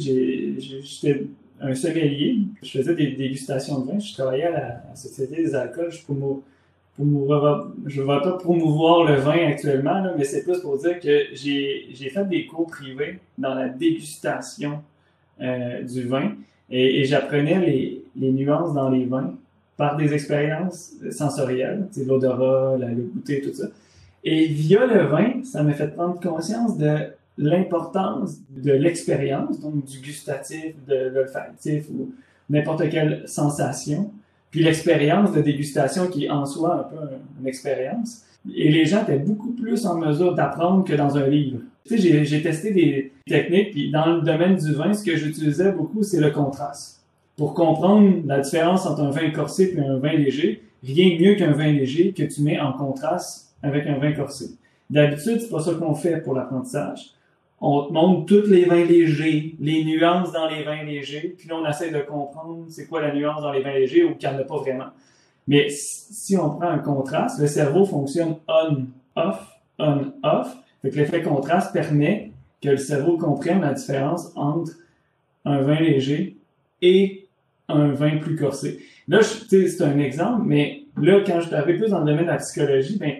j'étais 0.58 1.26
un 1.60 1.74
sommelier. 1.74 2.38
Je 2.62 2.78
faisais 2.78 2.94
des 2.94 3.12
dégustations 3.12 3.78
de 3.78 3.92
vin. 3.92 3.98
Je 4.00 4.12
travaillais 4.14 4.46
à 4.46 4.50
la, 4.50 4.96
Société 4.96 5.36
des 5.36 5.54
alcools. 5.54 5.92
Je 5.92 6.00
je 6.00 7.04
ne 7.04 8.06
vais 8.06 8.20
pas 8.20 8.32
promouvoir 8.32 9.04
le 9.04 9.14
vin 9.14 9.46
actuellement, 9.46 10.02
mais 10.18 10.24
c'est 10.24 10.42
plus 10.42 10.58
pour 10.58 10.76
dire 10.78 10.98
que 10.98 11.26
j'ai, 11.32 12.10
fait 12.12 12.28
des 12.28 12.46
cours 12.46 12.66
privés 12.66 13.20
dans 13.38 13.54
la 13.54 13.68
dégustation 13.68 14.82
euh, 15.40 15.82
du 15.82 16.02
vin 16.02 16.32
et, 16.70 17.04
j'apprenais 17.04 17.58
les, 18.16 18.32
nuances 18.32 18.74
dans 18.74 18.90
les 18.90 19.04
vins 19.04 19.34
par 19.76 19.96
des 19.96 20.12
expériences 20.12 20.92
sensorielles, 21.10 21.88
l'odorat, 22.06 22.76
le 22.78 23.02
goûter, 23.02 23.40
tout 23.40 23.54
ça. 23.54 23.66
Et 24.22 24.46
via 24.46 24.86
le 24.86 25.04
vin, 25.04 25.42
ça 25.44 25.62
m'a 25.62 25.72
fait 25.72 25.88
prendre 25.88 26.20
conscience 26.20 26.76
de 26.76 27.08
l'importance 27.38 28.36
de 28.50 28.72
l'expérience, 28.72 29.60
donc 29.60 29.84
du 29.84 29.98
gustatif, 30.00 30.74
de 30.86 31.10
l'olfactif 31.14 31.86
ou 31.90 32.12
n'importe 32.50 32.88
quelle 32.90 33.26
sensation, 33.26 34.12
puis 34.50 34.62
l'expérience 34.62 35.32
de 35.32 35.40
dégustation 35.40 36.08
qui 36.08 36.26
est 36.26 36.30
en 36.30 36.44
soi 36.44 36.80
un 36.80 36.82
peu 36.82 37.14
une 37.40 37.46
expérience. 37.46 38.24
Et 38.54 38.70
les 38.70 38.86
gens 38.86 39.02
étaient 39.02 39.18
beaucoup 39.18 39.52
plus 39.52 39.84
en 39.86 39.98
mesure 39.98 40.34
d'apprendre 40.34 40.84
que 40.84 40.94
dans 40.94 41.16
un 41.16 41.26
livre. 41.26 41.58
Tu 41.84 41.98
sais, 41.98 42.24
j'ai 42.24 42.42
testé 42.42 42.72
des 42.72 43.12
techniques, 43.26 43.72
puis 43.72 43.90
dans 43.90 44.06
le 44.06 44.22
domaine 44.22 44.56
du 44.56 44.72
vin, 44.74 44.92
ce 44.92 45.04
que 45.04 45.16
j'utilisais 45.16 45.72
beaucoup, 45.72 46.02
c'est 46.02 46.20
le 46.20 46.30
contraste. 46.30 47.02
Pour 47.36 47.54
comprendre 47.54 48.22
la 48.26 48.40
différence 48.40 48.86
entre 48.86 49.02
un 49.02 49.10
vin 49.10 49.30
corsé 49.30 49.74
et 49.76 49.80
un 49.80 49.98
vin 49.98 50.12
léger, 50.12 50.62
rien 50.82 51.16
de 51.16 51.22
mieux 51.22 51.34
qu'un 51.34 51.52
vin 51.52 51.72
léger 51.72 52.12
que 52.12 52.22
tu 52.22 52.42
mets 52.42 52.60
en 52.60 52.72
contraste 52.72 53.54
avec 53.62 53.86
un 53.86 53.98
vin 53.98 54.12
corsé. 54.12 54.50
D'habitude, 54.88 55.40
c'est 55.40 55.50
pas 55.50 55.60
ça 55.60 55.74
qu'on 55.74 55.94
fait 55.94 56.22
pour 56.22 56.34
l'apprentissage. 56.34 57.12
On 57.60 57.86
te 57.86 57.92
montre 57.92 58.26
tous 58.26 58.48
les 58.48 58.64
vins 58.64 58.84
légers, 58.84 59.54
les 59.60 59.84
nuances 59.84 60.32
dans 60.32 60.48
les 60.48 60.64
vins 60.64 60.82
légers, 60.82 61.34
puis 61.36 61.48
là, 61.48 61.56
on 61.56 61.68
essaie 61.68 61.90
de 61.90 62.00
comprendre 62.00 62.64
c'est 62.68 62.86
quoi 62.86 63.02
la 63.02 63.14
nuance 63.14 63.42
dans 63.42 63.52
les 63.52 63.62
vins 63.62 63.72
légers 63.72 64.04
ou 64.04 64.14
qu'il 64.14 64.28
n'y 64.28 64.34
en 64.34 64.38
a 64.38 64.44
pas 64.44 64.56
vraiment. 64.56 64.86
Mais 65.48 65.68
si 65.68 66.36
on 66.36 66.50
prend 66.50 66.68
un 66.68 66.78
contraste, 66.78 67.40
le 67.40 67.46
cerveau 67.46 67.84
fonctionne 67.84 68.36
on-off, 68.46 69.60
on-off, 69.78 70.56
Fait 70.82 70.90
que 70.90 70.96
l'effet 70.96 71.22
contraste 71.22 71.72
permet 71.72 72.32
que 72.62 72.70
le 72.70 72.76
cerveau 72.76 73.16
comprenne 73.16 73.60
la 73.60 73.72
différence 73.72 74.32
entre 74.36 74.72
un 75.44 75.62
vin 75.62 75.80
léger 75.80 76.36
et 76.82 77.26
un 77.68 77.88
vin 77.88 78.18
plus 78.18 78.36
corsé. 78.36 78.80
Là, 79.08 79.20
c'est 79.22 79.82
un 79.82 79.98
exemple, 79.98 80.42
mais 80.46 80.84
là, 81.00 81.20
quand 81.26 81.40
je 81.40 81.46
suis 81.46 81.54
arrivé 81.54 81.78
plus 81.78 81.90
dans 81.90 82.00
le 82.00 82.06
domaine 82.06 82.26
de 82.26 82.30
la 82.30 82.36
psychologie, 82.36 82.98
ben, 82.98 83.14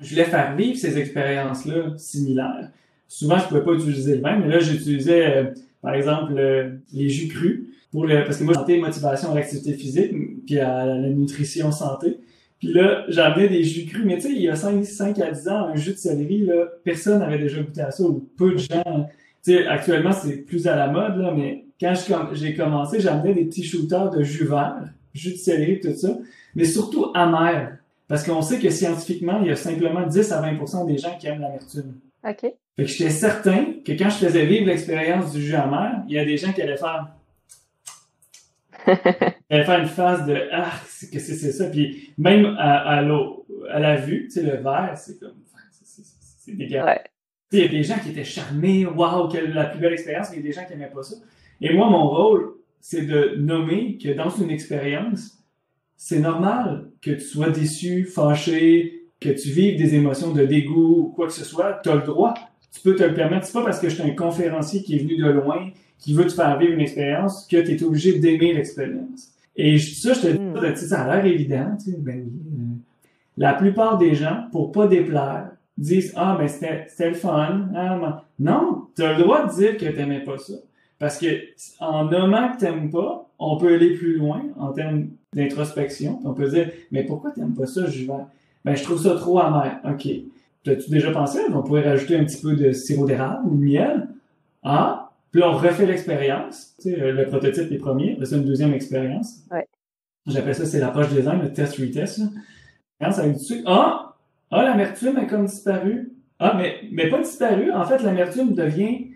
je 0.00 0.10
voulais 0.10 0.24
faire 0.24 0.56
vivre 0.56 0.78
ces 0.78 0.98
expériences-là 0.98 1.94
similaires. 1.96 2.70
Souvent, 3.06 3.38
je 3.38 3.48
pouvais 3.48 3.62
pas 3.62 3.72
utiliser 3.72 4.16
le 4.16 4.22
vin, 4.22 4.36
mais 4.36 4.48
là, 4.48 4.60
j'utilisais, 4.60 5.36
euh, 5.36 5.44
par 5.82 5.94
exemple, 5.94 6.34
les 6.92 7.08
jus 7.08 7.28
crus 7.28 7.69
pour 7.90 8.06
le, 8.06 8.24
parce 8.24 8.38
que 8.38 8.44
moi, 8.44 8.54
santé, 8.54 8.78
motivation 8.78 9.32
à 9.32 9.34
l'activité 9.34 9.72
physique, 9.74 10.12
puis 10.46 10.58
à 10.58 10.86
la 10.86 11.08
nutrition 11.08 11.72
santé. 11.72 12.18
Puis 12.58 12.72
là, 12.72 13.04
j'amenais 13.08 13.48
des 13.48 13.64
jus 13.64 13.86
crus, 13.86 14.04
mais 14.04 14.16
tu 14.16 14.22
sais, 14.22 14.32
il 14.32 14.42
y 14.42 14.48
a 14.48 14.54
5, 14.54 14.84
5 14.84 15.18
à 15.18 15.30
10 15.30 15.48
ans, 15.48 15.66
un 15.68 15.76
jus 15.76 15.92
de 15.92 15.96
céleri, 15.96 16.44
là, 16.44 16.66
personne 16.84 17.18
n'avait 17.20 17.38
déjà 17.38 17.62
goûté 17.62 17.80
à 17.80 17.90
ça, 17.90 18.02
ou 18.04 18.28
peu 18.36 18.52
de 18.52 18.58
gens. 18.58 19.08
Tu 19.42 19.52
sais, 19.52 19.66
actuellement, 19.66 20.12
c'est 20.12 20.36
plus 20.36 20.66
à 20.66 20.76
la 20.76 20.88
mode, 20.88 21.16
là, 21.16 21.32
mais 21.34 21.64
quand 21.80 21.94
j'ai 22.34 22.54
commencé, 22.54 23.00
j'amenais 23.00 23.32
des 23.32 23.46
petits 23.46 23.64
shooters 23.64 24.10
de 24.10 24.22
jus 24.22 24.44
vert, 24.44 24.84
jus 25.14 25.32
de 25.32 25.36
céleri, 25.36 25.80
tout 25.80 25.94
ça, 25.94 26.18
mais 26.54 26.64
surtout 26.64 27.06
amer. 27.14 27.78
Parce 28.06 28.24
qu'on 28.24 28.42
sait 28.42 28.58
que 28.58 28.68
scientifiquement, 28.70 29.40
il 29.40 29.46
y 29.46 29.50
a 29.50 29.56
simplement 29.56 30.06
10 30.06 30.32
à 30.32 30.42
20% 30.42 30.86
des 30.86 30.98
gens 30.98 31.16
qui 31.18 31.28
aiment 31.28 31.40
l'amertume. 31.40 31.94
OK. 32.28 32.40
Fait 32.40 32.54
que 32.76 32.84
j'étais 32.84 33.10
certain 33.10 33.66
que 33.84 33.92
quand 33.92 34.10
je 34.10 34.26
faisais 34.26 34.44
vivre 34.44 34.66
l'expérience 34.66 35.32
du 35.32 35.40
jus 35.40 35.54
amer, 35.54 36.02
il 36.08 36.14
y 36.14 36.18
a 36.18 36.24
des 36.24 36.36
gens 36.36 36.52
qui 36.52 36.60
allaient 36.60 36.76
faire 36.76 37.08
Elle 39.48 39.64
faire 39.64 39.80
une 39.80 39.88
phase 39.88 40.26
de 40.26 40.36
ah 40.52 40.70
que 41.12 41.18
c'est 41.18 41.52
ça. 41.52 41.66
Puis 41.70 42.12
même 42.18 42.46
à, 42.58 42.98
à, 42.98 43.04
à 43.70 43.80
la 43.80 43.96
vue 43.96 44.24
tu 44.24 44.30
sais 44.30 44.42
le 44.42 44.56
vert 44.62 44.92
c'est 44.96 45.18
comme 45.18 45.34
c'est 45.84 46.56
dégueulasse. 46.56 46.86
Ouais. 46.86 47.04
il 47.52 47.58
y 47.60 47.64
a 47.64 47.68
des 47.68 47.82
gens 47.82 47.98
qui 48.02 48.10
étaient 48.10 48.24
charmés 48.24 48.86
waouh 48.86 49.28
quelle 49.28 49.52
la 49.52 49.66
plus 49.66 49.80
belle 49.80 49.92
expérience 49.92 50.30
mais 50.30 50.38
il 50.38 50.42
y 50.42 50.46
a 50.46 50.48
des 50.48 50.52
gens 50.52 50.64
qui 50.64 50.72
n'aimaient 50.72 50.90
pas 50.92 51.02
ça. 51.02 51.16
Et 51.60 51.72
moi 51.74 51.88
mon 51.88 52.08
rôle 52.08 52.54
c'est 52.80 53.02
de 53.06 53.34
nommer 53.38 53.98
que 53.98 54.08
dans 54.10 54.30
une 54.30 54.50
expérience 54.50 55.38
c'est 55.96 56.20
normal 56.20 56.90
que 57.02 57.10
tu 57.10 57.20
sois 57.20 57.50
déçu 57.50 58.04
fâché 58.04 59.00
que 59.20 59.28
tu 59.28 59.50
vives 59.50 59.76
des 59.78 59.94
émotions 59.94 60.32
de 60.32 60.44
dégoût 60.44 60.96
ou 60.98 61.12
quoi 61.14 61.26
que 61.26 61.32
ce 61.32 61.44
soit 61.44 61.80
tu 61.82 61.90
as 61.90 61.94
le 61.96 62.02
droit. 62.02 62.34
Tu 62.72 62.80
peux 62.80 62.94
te 62.94 63.02
le 63.02 63.14
permettre. 63.14 63.46
C'est 63.46 63.52
pas 63.52 63.64
parce 63.64 63.80
que 63.80 63.88
je 63.88 63.96
suis 63.96 64.02
un 64.10 64.14
conférencier 64.14 64.82
qui 64.82 64.96
est 64.96 64.98
venu 65.00 65.16
de 65.16 65.28
loin 65.28 65.70
qui 66.00 66.14
veut 66.14 66.26
te 66.26 66.32
faire 66.32 66.58
vivre 66.58 66.72
une 66.72 66.80
expérience 66.80 67.46
que 67.46 67.58
tu 67.58 67.74
es 67.74 67.82
obligé 67.82 68.18
d'aimer 68.18 68.54
l'expérience. 68.54 69.28
Et 69.56 69.78
ça, 69.78 70.14
je 70.14 70.20
te 70.20 70.26
dis, 70.28 70.38
mm. 70.38 70.76
ça 70.76 71.02
a 71.02 71.16
l'air 71.16 71.26
évident, 71.26 71.76
tu 71.78 71.92
sais, 71.92 71.96
ben. 71.98 72.20
Euh, 72.20 72.76
la 73.36 73.54
plupart 73.54 73.96
des 73.98 74.14
gens, 74.14 74.44
pour 74.52 74.72
pas 74.72 74.86
déplaire, 74.86 75.50
disent 75.78 76.12
Ah, 76.16 76.36
ben 76.38 76.46
c'était 76.48 77.08
le 77.08 77.14
fun. 77.14 77.68
Hein, 77.74 78.20
non, 78.38 78.86
tu 78.94 79.02
as 79.02 79.16
le 79.16 79.22
droit 79.22 79.46
de 79.46 79.52
dire 79.52 79.76
que 79.76 79.86
t'aimais 79.86 80.20
pas 80.20 80.38
ça. 80.38 80.54
Parce 80.98 81.18
que 81.18 81.26
en 81.80 82.04
nommant 82.04 82.52
que 82.52 82.58
t'aimes 82.58 82.90
pas, 82.90 83.26
on 83.38 83.56
peut 83.56 83.74
aller 83.74 83.94
plus 83.94 84.16
loin 84.16 84.42
en 84.58 84.72
termes 84.72 85.08
d'introspection. 85.34 86.20
On 86.24 86.34
peut 86.34 86.48
dire 86.48 86.70
Mais 86.92 87.04
pourquoi 87.04 87.30
t'aimes 87.30 87.54
pas 87.54 87.66
ça, 87.66 87.86
Juvent? 87.86 88.28
Ben, 88.64 88.74
je 88.74 88.82
trouve 88.82 89.00
ça 89.00 89.14
trop 89.14 89.38
amer. 89.38 89.80
OK. 89.84 90.06
T'as-tu 90.62 90.90
déjà 90.90 91.10
pensé? 91.10 91.38
On 91.54 91.62
pourrait 91.62 91.88
rajouter 91.88 92.16
un 92.16 92.24
petit 92.24 92.42
peu 92.42 92.54
de 92.54 92.72
sirop 92.72 93.06
d'érable 93.06 93.48
ou 93.48 93.56
de 93.56 93.64
miel? 93.64 94.08
Ah, 94.62 94.99
puis 95.32 95.42
on 95.42 95.52
refait 95.52 95.86
l'expérience. 95.86 96.74
Tu 96.80 96.90
sais, 96.90 96.96
le 96.96 97.26
prototype 97.26 97.70
est 97.70 97.78
premier, 97.78 98.18
c'est 98.22 98.36
une 98.36 98.44
deuxième 98.44 98.72
expérience. 98.72 99.40
Ouais. 99.50 99.66
J'appelle 100.26 100.54
ça, 100.54 100.66
c'est 100.66 100.80
l'approche 100.80 101.08
design, 101.10 101.40
le 101.42 101.52
test 101.52 101.76
retest. 101.76 102.20
Quand 103.00 103.12
ça 103.12 103.28
du 103.28 103.38
sucre, 103.38 103.62
ah, 103.66 104.16
ah, 104.50 104.64
l'amertume 104.64 105.16
a 105.16 105.24
comme 105.24 105.46
disparu. 105.46 106.12
Ah, 106.38 106.54
mais, 106.56 106.76
mais 106.90 107.08
pas 107.08 107.20
disparu. 107.20 107.72
En 107.72 107.84
fait, 107.84 108.02
l'amertume 108.02 108.54
devient, 108.54 109.08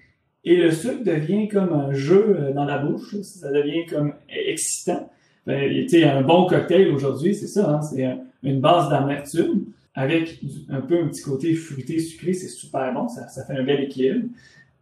et 0.44 0.56
le 0.56 0.70
sucre 0.70 1.04
devient 1.04 1.48
comme 1.48 1.72
un 1.72 1.92
jeu 1.92 2.36
euh, 2.38 2.52
dans 2.52 2.64
la 2.64 2.78
bouche. 2.78 3.20
Ça 3.22 3.50
devient 3.50 3.86
comme 3.86 4.14
excitant. 4.28 5.10
Ben, 5.46 5.70
tu 5.70 5.88
sais, 5.88 6.04
un 6.04 6.22
bon 6.22 6.46
cocktail 6.46 6.88
aujourd'hui, 6.88 7.34
c'est 7.34 7.46
ça, 7.46 7.70
hein, 7.70 7.82
c'est 7.82 8.16
une 8.42 8.60
base 8.60 8.88
d'amertume 8.88 9.66
avec 9.94 10.40
un 10.70 10.80
peu 10.80 11.02
un 11.02 11.08
petit 11.08 11.22
côté 11.22 11.54
fruité, 11.54 11.98
sucré, 11.98 12.32
c'est 12.32 12.48
super 12.48 12.92
bon, 12.94 13.08
ça, 13.08 13.28
ça 13.28 13.44
fait 13.44 13.52
un 13.52 13.62
bel 13.62 13.80
équilibre 13.82 14.26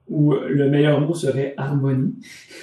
ou 0.09 0.35
le 0.35 0.68
meilleur 0.68 1.00
mot 1.00 1.14
serait 1.14 1.54
harmonie. 1.56 2.14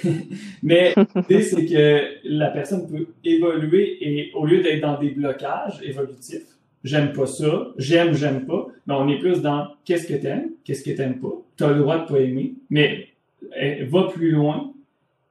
Mais 0.62 0.94
l'idée, 1.16 1.42
c'est 1.42 1.66
que 1.66 2.02
la 2.24 2.50
personne 2.50 2.88
peut 2.88 3.06
évoluer 3.24 3.98
et 4.00 4.30
au 4.34 4.46
lieu 4.46 4.62
d'être 4.62 4.80
dans 4.80 4.98
des 4.98 5.10
blocages 5.10 5.80
évolutifs, 5.82 6.56
j'aime 6.84 7.12
pas 7.12 7.26
ça, 7.26 7.68
j'aime, 7.76 8.14
j'aime 8.14 8.46
pas, 8.46 8.68
mais 8.86 8.94
on 8.94 9.08
est 9.08 9.18
plus 9.18 9.42
dans 9.42 9.68
qu'est-ce 9.84 10.06
que 10.06 10.14
t'aimes, 10.14 10.50
qu'est-ce 10.64 10.82
que 10.82 10.96
t'aimes 10.96 11.20
pas. 11.20 11.32
Tu 11.56 11.64
as 11.64 11.68
le 11.68 11.80
droit 11.80 11.98
de 11.98 12.06
pas 12.06 12.18
aimer, 12.20 12.54
mais 12.70 13.08
eh, 13.56 13.84
va 13.84 14.04
plus 14.04 14.30
loin, 14.30 14.72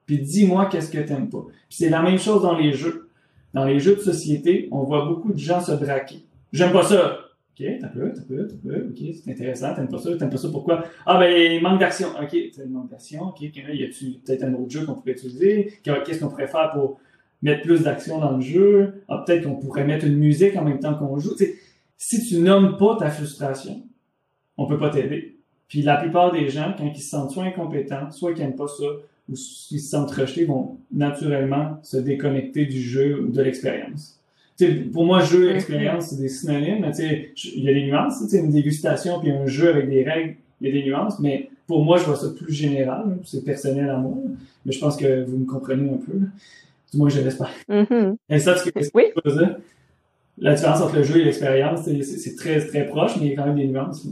puis 0.06 0.20
dis-moi 0.20 0.68
qu'est-ce 0.68 0.92
que 0.92 1.00
t'aimes 1.00 1.30
pas. 1.30 1.46
c'est 1.70 1.90
la 1.90 2.02
même 2.02 2.20
chose 2.20 2.42
dans 2.42 2.58
les 2.58 2.74
jeux. 2.74 3.10
Dans 3.54 3.66
les 3.66 3.80
jeux 3.80 3.96
de 3.96 4.02
société, 4.02 4.68
on 4.72 4.84
voit 4.84 5.06
beaucoup 5.06 5.34
de 5.34 5.40
gens 5.40 5.60
se 5.60 5.72
braquer. 5.72 6.24
J'aime 6.54 6.72
pas 6.72 6.84
ça. 6.84 7.29
OK, 7.60 7.66
t'as 7.82 7.88
peu, 7.88 8.14
t'as 8.14 8.22
peu, 8.22 8.48
t'as 8.48 8.56
peu, 8.56 8.88
OK, 8.90 8.98
c'est 9.14 9.32
intéressant, 9.32 9.74
t'aimes 9.74 9.90
pas 9.90 9.98
ça, 9.98 10.16
t'aimes 10.16 10.30
pas 10.30 10.38
ça, 10.38 10.50
pourquoi? 10.50 10.86
Ah, 11.06 11.20
ben, 11.20 11.30
il 11.30 11.62
manque 11.62 11.80
d'action. 11.80 12.08
OK, 12.10 12.36
t'as 12.56 12.64
une 12.64 12.72
manque 12.72 12.90
d'action, 12.90 13.24
OK, 13.24 13.42
y 13.42 13.84
a-tu 13.84 14.20
peut-être 14.26 14.44
un 14.44 14.54
autre 14.54 14.70
jeu 14.70 14.86
qu'on 14.86 14.94
pourrait 14.94 15.12
utiliser? 15.12 15.74
Qu'est-ce 15.84 16.20
qu'on 16.20 16.30
pourrait 16.30 16.48
faire 16.48 16.72
pour 16.72 17.00
mettre 17.42 17.64
plus 17.64 17.84
d'action 17.84 18.20
dans 18.20 18.38
le 18.38 18.42
jeu? 18.42 19.04
Ah, 19.10 19.24
peut-être 19.26 19.44
qu'on 19.44 19.56
pourrait 19.56 19.86
mettre 19.86 20.06
une 20.06 20.18
musique 20.18 20.56
en 20.56 20.64
même 20.64 20.80
temps 20.80 20.96
qu'on 20.96 21.18
joue. 21.18 21.36
si 21.98 22.28
tu 22.28 22.40
nommes 22.40 22.78
pas 22.78 22.96
ta 22.98 23.10
frustration, 23.10 23.84
on 24.58 24.66
peut 24.66 24.80
pas 24.80 24.90
t'aider. 24.90 25.38
Puis 25.68 25.82
la 25.82 25.98
plupart 25.98 26.32
des 26.32 26.48
gens, 26.50 26.74
quand 26.78 26.86
ils 26.86 27.02
se 27.02 27.10
sentent 27.10 27.32
soit 27.32 27.44
incompétents, 27.44 28.10
soit 28.12 28.34
qu'ils 28.34 28.44
n'aiment 28.44 28.56
pas 28.56 28.68
ça, 28.68 28.86
ou 29.30 29.36
s'ils 29.36 29.82
se 29.82 29.90
sentent 29.90 30.12
rejetés, 30.12 30.46
vont 30.46 30.78
naturellement 30.92 31.78
se 31.84 31.98
déconnecter 31.98 32.66
du 32.66 32.82
jeu 32.82 33.22
ou 33.22 33.32
de 33.32 33.42
l'expérience 33.42 34.19
pour 34.92 35.06
moi, 35.06 35.22
jeu 35.22 35.52
et 35.52 35.56
expérience, 35.56 36.08
c'est 36.08 36.20
des 36.20 36.30
synonymes. 36.30 36.92
Il 36.98 37.64
y 37.64 37.70
a 37.70 37.74
des 37.74 37.84
nuances. 37.84 38.22
Une 38.32 38.52
dégustation 38.52 39.20
puis 39.20 39.32
un 39.32 39.46
jeu 39.46 39.70
avec 39.70 39.90
des 39.90 40.04
règles, 40.04 40.36
il 40.62 40.68
y 40.68 40.70
a 40.70 40.82
des 40.82 40.88
nuances. 40.88 41.20
Mais 41.20 41.50
pour 41.68 41.84
moi, 41.84 41.98
je 41.98 42.06
vois 42.06 42.16
ça 42.16 42.28
plus 42.30 42.54
général. 42.54 43.18
C'est 43.24 43.44
personnel 43.44 43.90
à 43.90 43.98
moi. 43.98 44.16
Mais 44.66 44.72
je 44.72 44.80
pense 44.80 44.98
que 44.98 45.24
vous 45.24 45.38
me 45.38 45.46
comprenez 45.46 45.90
un 45.90 45.98
peu. 45.98 46.20
Du 46.92 46.98
moins, 46.98 47.10
je 47.10 47.22
l'espère. 47.22 47.52
Mm-hmm. 47.70 48.16
Et 48.30 48.40
ça, 48.40 48.58
ce 48.58 48.70
que 48.70 48.80
oui. 48.94 49.06
La 50.42 50.54
différence 50.54 50.82
entre 50.82 50.96
le 50.96 51.04
jeu 51.04 51.20
et 51.20 51.26
l'expérience, 51.26 51.82
c'est 51.84 52.36
très, 52.36 52.66
très 52.66 52.86
proche, 52.86 53.18
mais 53.18 53.26
il 53.26 53.30
y 53.32 53.34
a 53.34 53.36
quand 53.36 53.46
même 53.46 53.58
des 53.58 53.68
nuances. 53.68 54.08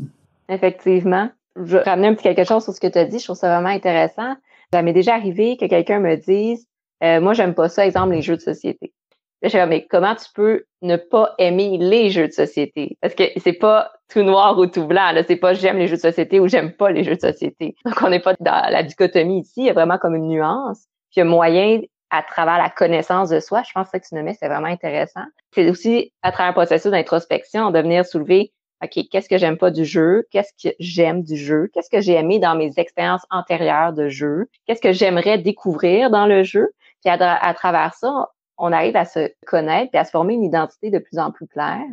Effectivement. 0.49 1.29
Je 1.55 1.77
vais 1.77 1.81
ramener 1.81 2.07
un 2.07 2.13
petit 2.13 2.23
quelque 2.23 2.43
chose 2.43 2.63
sur 2.63 2.73
ce 2.73 2.79
que 2.79 2.87
tu 2.87 2.99
as 2.99 3.05
dit. 3.05 3.17
Je 3.17 3.23
trouve 3.23 3.37
ça 3.37 3.49
vraiment 3.49 3.73
intéressant. 3.73 4.35
Ça 4.71 4.81
m'est 4.81 4.93
déjà 4.93 5.15
arrivé 5.15 5.57
que 5.57 5.65
quelqu'un 5.65 5.99
me 5.99 6.15
dise 6.15 6.67
euh, 7.03 7.19
Moi, 7.21 7.33
j'aime 7.33 7.55
pas 7.55 7.69
ça, 7.69 7.85
exemple, 7.85 8.13
les 8.13 8.21
jeux 8.21 8.35
de 8.35 8.41
société. 8.41 8.93
Là, 9.41 9.49
je 9.49 9.57
mais 9.69 9.85
comment 9.87 10.15
tu 10.15 10.25
peux 10.33 10.63
ne 10.81 10.95
pas 10.95 11.35
aimer 11.37 11.77
les 11.79 12.09
jeux 12.09 12.27
de 12.27 12.33
société? 12.33 12.97
Parce 13.01 13.13
que 13.13 13.23
c'est 13.37 13.53
pas 13.53 13.91
tout 14.09 14.23
noir 14.23 14.57
ou 14.57 14.65
tout 14.65 14.87
blanc. 14.87 15.11
Là, 15.11 15.23
c'est 15.27 15.35
pas 15.35 15.53
j'aime 15.53 15.77
les 15.77 15.87
jeux 15.87 15.97
de 15.97 16.01
société 16.01 16.39
ou 16.39 16.47
j'aime 16.47 16.73
pas 16.73 16.91
les 16.91 17.03
jeux 17.03 17.15
de 17.15 17.21
société. 17.21 17.75
Donc, 17.85 18.01
on 18.01 18.09
n'est 18.09 18.19
pas 18.19 18.33
dans 18.39 18.69
la 18.71 18.83
dichotomie 18.83 19.41
ici. 19.41 19.61
Il 19.61 19.65
y 19.65 19.69
a 19.69 19.73
vraiment 19.73 19.97
comme 19.97 20.15
une 20.15 20.27
nuance. 20.27 20.85
Puis, 21.11 21.17
il 21.17 21.19
y 21.19 21.21
a 21.21 21.25
moyen, 21.25 21.81
à 22.09 22.23
travers 22.23 22.57
la 22.57 22.69
connaissance 22.69 23.29
de 23.29 23.39
soi, 23.39 23.63
je 23.67 23.71
pense 23.73 23.89
que 23.89 23.97
ce 23.97 24.03
que 24.03 24.07
tu 24.07 24.15
nommais, 24.15 24.33
c'est 24.33 24.47
vraiment 24.47 24.67
intéressant. 24.67 25.25
C'est 25.53 25.69
aussi, 25.69 26.13
à 26.21 26.31
travers 26.31 26.51
un 26.51 26.53
processus 26.53 26.89
d'introspection, 26.89 27.69
de 27.71 27.79
venir 27.79 28.05
soulever, 28.05 28.53
OK, 28.83 29.05
qu'est-ce 29.11 29.27
que 29.27 29.37
j'aime 29.37 29.57
pas 29.57 29.71
du 29.71 29.85
jeu? 29.85 30.25
Qu'est-ce 30.31 30.53
que 30.63 30.73
j'aime 30.79 31.23
du 31.23 31.35
jeu? 31.35 31.69
Qu'est-ce 31.73 31.89
que 31.89 31.99
j'ai 31.99 32.13
aimé 32.13 32.39
dans 32.39 32.55
mes 32.55 32.71
expériences 32.77 33.25
antérieures 33.29 33.91
de 33.91 34.07
jeu? 34.07 34.47
Qu'est-ce 34.65 34.81
que 34.81 34.93
j'aimerais 34.93 35.37
découvrir 35.37 36.09
dans 36.09 36.27
le 36.27 36.43
jeu? 36.43 36.69
Puis 37.03 37.11
à 37.11 37.53
travers 37.53 37.93
ça, 37.95 38.29
on 38.57 38.71
arrive 38.71 38.95
à 38.95 39.05
se 39.05 39.31
connaître 39.45 39.91
et 39.93 39.97
à 39.97 40.03
se 40.03 40.11
former 40.11 40.33
une 40.33 40.43
identité 40.43 40.89
de 40.89 40.99
plus 40.99 41.19
en 41.19 41.31
plus 41.31 41.47
claire. 41.47 41.85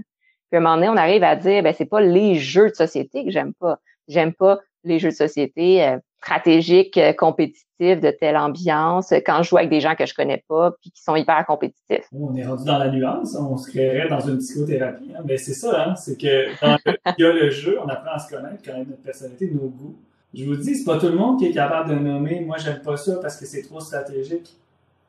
Puis 0.51 0.57
à 0.57 0.59
un 0.59 0.61
moment 0.61 0.77
donné, 0.77 0.89
on 0.89 0.97
arrive 0.97 1.25
à 1.25 1.37
dire, 1.37 1.63
ben 1.63 1.75
c'est 1.77 1.85
pas 1.85 2.01
les 2.01 2.37
jeux 2.37 2.71
de 2.71 2.75
société 2.75 3.25
que 3.25 3.31
j'aime 3.31 3.55
pas. 3.55 3.79
J'aime 4.09 4.33
pas 4.33 4.61
les 4.85 4.99
jeux 4.99 5.11
de 5.11 5.15
société 5.15 5.85
euh, 5.85 5.99
stratégiques, 6.19 6.99
euh, 6.99 7.13
compétitifs, 7.13 7.65
de 7.81 8.11
telle 8.11 8.37
ambiance, 8.37 9.13
quand 9.27 9.43
je 9.43 9.49
joue 9.51 9.59
avec 9.59 9.69
des 9.69 9.81
gens 9.81 9.95
que 9.95 10.07
je 10.07 10.15
connais 10.15 10.43
pas 10.49 10.71
puis 10.81 10.91
qui 10.91 11.03
sont 11.03 11.17
hyper 11.17 11.45
compétitifs. 11.45 12.07
On 12.13 12.35
est 12.35 12.47
rendu 12.47 12.65
dans 12.65 12.79
la 12.79 12.89
nuance, 12.89 13.35
on 13.35 13.57
se 13.57 13.69
créerait 13.69 14.09
dans 14.09 14.21
une 14.21 14.39
psychothérapie. 14.39 15.13
Hein. 15.15 15.23
Mais 15.25 15.37
c'est 15.37 15.55
ça, 15.55 15.89
hein, 15.89 15.97
c'est 15.97 16.19
que 16.19 16.61
dans 16.65 16.79
le, 16.87 16.97
il 17.19 17.23
y 17.23 17.27
a 17.27 17.33
le 17.33 17.51
jeu, 17.51 17.79
on 17.85 17.89
apprend 17.89 18.13
à 18.13 18.19
se 18.19 18.33
connaître, 18.33 18.63
connaître 18.63 18.91
notre 18.91 19.03
personnalité, 19.03 19.51
nos 19.51 19.69
goûts. 19.69 19.97
Je 20.33 20.45
vous 20.45 20.57
dis, 20.57 20.77
c'est 20.77 20.85
pas 20.85 20.99
tout 20.99 21.09
le 21.09 21.17
monde 21.17 21.39
qui 21.39 21.47
est 21.47 21.53
capable 21.53 21.91
de 21.91 21.95
nommer, 21.97 22.41
moi 22.41 22.57
j'aime 22.59 22.81
pas 22.81 22.97
ça 22.97 23.19
parce 23.21 23.37
que 23.37 23.45
c'est 23.45 23.63
trop 23.63 23.81
stratégique. 23.81 24.57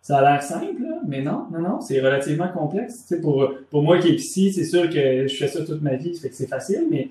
Ça 0.05 0.19
a 0.19 0.21
l'air 0.21 0.43
simple, 0.43 0.83
mais 1.07 1.23
non, 1.23 1.47
non, 1.51 1.61
non, 1.61 1.81
c'est 1.81 1.99
relativement 1.99 2.49
complexe. 2.49 3.07
Tu 3.07 3.15
sais, 3.15 3.21
pour, 3.21 3.51
pour 3.71 3.81
moi 3.81 3.97
qui 3.97 4.09
est 4.09 4.15
psy, 4.17 4.53
c'est 4.53 4.63
sûr 4.63 4.87
que 4.87 5.27
je 5.27 5.35
fais 5.35 5.47
ça 5.47 5.65
toute 5.65 5.81
ma 5.81 5.95
vie, 5.95 6.13
fait 6.13 6.29
que 6.29 6.35
c'est 6.35 6.45
facile, 6.45 6.85
mais 6.91 7.09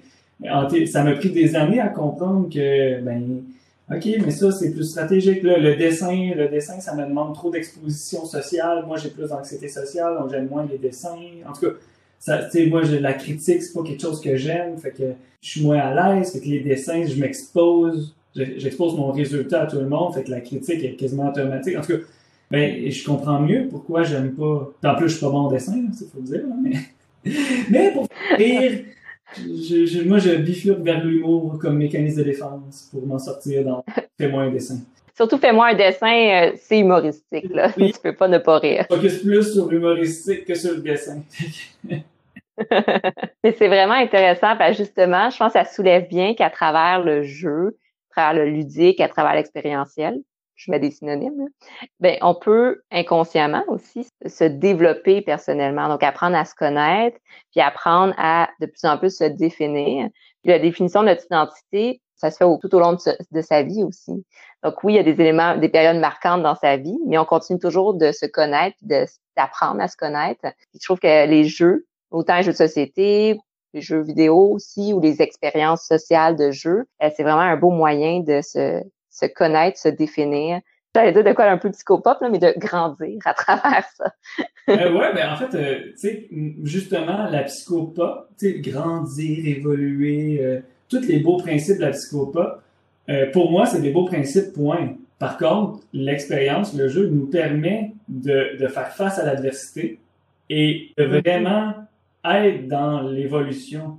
ça 0.87 1.03
m'a 1.03 1.15
pris 1.15 1.31
des 1.31 1.57
années 1.57 1.81
à 1.81 1.89
comprendre 1.89 2.49
que, 2.49 3.01
ben, 3.01 3.43
OK, 3.91 4.09
mais 4.25 4.31
ça, 4.31 4.53
c'est 4.53 4.71
plus 4.71 4.85
stratégique. 4.85 5.43
Là. 5.43 5.59
Le 5.59 5.75
dessin, 5.75 6.35
le 6.37 6.47
dessin, 6.47 6.79
ça 6.79 6.95
me 6.95 7.05
demande 7.05 7.35
trop 7.35 7.51
d'exposition 7.51 8.27
sociale. 8.27 8.85
Moi, 8.87 8.97
j'ai 8.99 9.09
plus 9.09 9.29
d'anxiété 9.29 9.67
sociale, 9.67 10.17
donc 10.17 10.31
j'aime 10.31 10.47
moins 10.47 10.65
les 10.65 10.79
dessins. 10.79 11.19
En 11.49 11.53
tout 11.53 11.63
cas, 11.63 11.73
ça, 12.21 12.43
moi, 12.69 12.83
la 12.83 13.15
critique, 13.15 13.61
c'est 13.61 13.73
pas 13.73 13.83
quelque 13.83 14.03
chose 14.03 14.21
que 14.21 14.37
j'aime, 14.37 14.79
fait 14.79 14.93
que 14.93 15.15
je 15.41 15.51
suis 15.51 15.65
moins 15.65 15.81
à 15.81 16.15
l'aise, 16.15 16.33
fait 16.33 16.39
que 16.39 16.47
les 16.47 16.61
dessins, 16.61 17.05
je 17.05 17.21
m'expose, 17.21 18.15
j'expose 18.37 18.97
mon 18.97 19.11
résultat 19.11 19.63
à 19.63 19.67
tout 19.67 19.79
le 19.79 19.89
monde, 19.89 20.15
fait 20.15 20.23
que 20.23 20.31
la 20.31 20.41
critique 20.41 20.85
est 20.85 20.95
quasiment 20.95 21.31
automatique. 21.31 21.77
En 21.77 21.81
tout 21.81 21.99
cas, 21.99 22.05
ben, 22.55 22.91
je 22.91 23.05
comprends 23.05 23.41
mieux 23.41 23.69
pourquoi 23.69 24.03
j'aime 24.03 24.35
pas. 24.35 24.73
En 24.85 24.95
plus, 24.95 25.09
je 25.09 25.17
suis 25.17 25.25
pas 25.25 25.31
bon 25.31 25.39
en 25.39 25.51
dessin, 25.51 25.75
il 25.77 26.07
faut 26.07 26.19
le 26.19 26.23
dire, 26.23 26.43
mais, 26.63 27.33
mais 27.71 27.93
pour 27.93 28.07
rire, 28.37 28.85
je, 29.37 30.07
moi, 30.07 30.19
je 30.19 30.37
bifurque 30.37 30.81
vers 30.81 31.05
l'humour 31.05 31.59
comme 31.61 31.79
mécanisme 31.79 32.19
de 32.19 32.25
défense 32.25 32.89
pour 32.91 33.07
m'en 33.07 33.19
sortir 33.19 33.65
dans 33.65 33.85
Fais-moi 34.19 34.43
un 34.43 34.51
dessin. 34.51 34.79
Surtout, 35.17 35.39
fais-moi 35.39 35.69
un 35.69 35.75
dessin, 35.75 36.07
euh, 36.09 36.53
c'est 36.57 36.81
humoristique, 36.81 37.49
là. 37.51 37.73
Tu 37.73 37.93
peux 38.03 38.15
pas 38.15 38.27
ne 38.27 38.39
pas 38.39 38.59
rire. 38.59 38.85
Focus 38.89 39.23
plus 39.23 39.53
sur 39.53 39.69
l'humoristique 39.69 40.45
que 40.45 40.55
sur 40.55 40.73
le 40.73 40.81
dessin. 40.81 41.23
Mais 43.45 43.53
c'est 43.59 43.69
vraiment 43.69 43.95
intéressant 43.95 44.57
parce 44.57 44.77
justement, 44.77 45.31
je 45.31 45.37
pense 45.37 45.53
que 45.53 45.59
ça 45.59 45.65
soulève 45.65 46.09
bien 46.09 46.35
qu'à 46.35 46.51
travers 46.51 47.05
le 47.05 47.23
jeu, 47.23 47.77
à 48.11 48.13
travers 48.13 48.45
le 48.45 48.51
ludique, 48.51 49.01
à 49.01 49.09
travers 49.09 49.35
l'expérientiel, 49.35 50.21
je 50.57 50.71
mets 50.71 50.79
des 50.79 50.91
synonymes, 50.91 51.49
ben, 52.01 52.17
on 52.23 52.35
peut 52.35 52.83
inconsciemment 52.91 53.65
aussi 53.69 54.07
se 54.27 54.45
développer 54.45 55.23
personnellement. 55.23 55.89
Donc, 55.89 56.03
apprendre 56.03 56.37
à 56.37 56.45
se 56.45 56.55
connaître, 56.55 57.19
puis 57.53 57.61
apprendre 57.61 58.15
à 58.17 58.49
de 58.61 58.67
plus 58.67 58.85
en 58.85 58.99
plus 58.99 59.17
se 59.17 59.25
définir. 59.25 60.09
Puis 60.43 60.53
la 60.53 60.59
définition 60.59 61.03
de 61.03 61.09
notre 61.09 61.25
identité, 61.25 62.01
ça 62.17 62.31
se 62.31 62.37
fait 62.37 62.45
tout 62.61 62.75
au 62.75 62.81
long 62.81 62.93
de, 62.93 63.43
sa 63.43 63.63
vie 63.63 63.83
aussi. 63.83 64.25
Donc 64.63 64.83
oui, 64.85 64.95
il 64.95 64.97
y 64.97 64.99
a 64.99 65.03
des 65.03 65.21
éléments, 65.21 65.57
des 65.57 65.69
périodes 65.69 65.99
marquantes 65.99 66.43
dans 66.43 66.55
sa 66.55 66.77
vie, 66.77 66.99
mais 67.07 67.19
on 67.19 67.25
continue 67.25 67.59
toujours 67.59 67.95
de 67.95 68.13
se 68.13 68.27
connaître, 68.27 68.77
d'apprendre 69.37 69.81
à 69.81 69.89
se 69.89 69.97
connaître. 69.97 70.41
Je 70.73 70.85
trouve 70.85 71.01
que 71.01 71.27
les 71.27 71.45
jeux, 71.45 71.87
autant 72.11 72.37
les 72.37 72.43
jeux 72.43 72.53
de 72.53 72.57
société, 72.57 73.39
les 73.75 73.81
jeux 73.81 74.03
vidéo 74.03 74.53
aussi, 74.53 74.93
ou 74.95 75.01
les 75.01 75.21
expériences 75.21 75.85
sociales 75.85 76.37
de 76.37 76.51
jeux, 76.51 76.85
euh, 77.03 77.11
c'est 77.17 77.25
vraiment 77.25 77.41
un 77.41 77.57
beau 77.57 77.71
moyen 77.71 78.21
de 78.21 78.41
se, 78.41 78.81
se 79.15 79.27
connaître, 79.27 79.79
se 79.79 79.89
définir. 79.89 80.61
J'allais 80.95 81.13
dire 81.13 81.25
de 81.25 81.33
quoi 81.33 81.47
un 81.47 81.59
peu 81.59 81.71
psychopop, 81.71 82.21
là, 82.21 82.29
mais 82.29 82.39
de 82.39 82.53
grandir 82.57 83.19
à 83.25 83.35
travers 83.35 83.85
ça. 83.97 84.15
euh, 84.69 84.93
ouais, 84.93 85.13
ben 85.15 85.33
en 85.33 85.37
fait, 85.37 85.57
euh, 85.57 85.81
tu 85.93 85.97
sais, 85.97 86.29
justement, 86.63 87.29
la 87.31 87.43
psychopop, 87.45 88.29
tu 88.39 88.53
sais, 88.53 88.61
grandir, 88.61 89.47
évoluer, 89.47 90.39
euh, 90.41 90.61
tous 90.89 91.07
les 91.07 91.19
beaux 91.19 91.37
principes 91.37 91.79
de 91.79 91.83
la 91.83 91.91
psychopop, 91.91 92.61
euh, 93.09 93.31
pour 93.33 93.51
moi, 93.51 93.67
c'est 93.67 93.81
des 93.81 93.91
beaux 93.91 94.05
principes, 94.05 94.53
point. 94.53 94.95
Par 95.19 95.37
contre, 95.37 95.81
l'expérience, 95.93 96.75
le 96.75 96.89
jeu 96.89 97.09
nous 97.09 97.27
permet 97.27 97.93
de, 98.09 98.57
de 98.59 98.69
faire 98.69 98.89
face 98.95 99.19
à 99.19 99.25
l'adversité 99.25 99.99
et 100.49 100.91
de 100.97 101.05
mm-hmm. 101.05 101.21
vraiment 101.21 101.75
être 102.25 102.69
dans 102.69 103.03
l'évolution. 103.03 103.99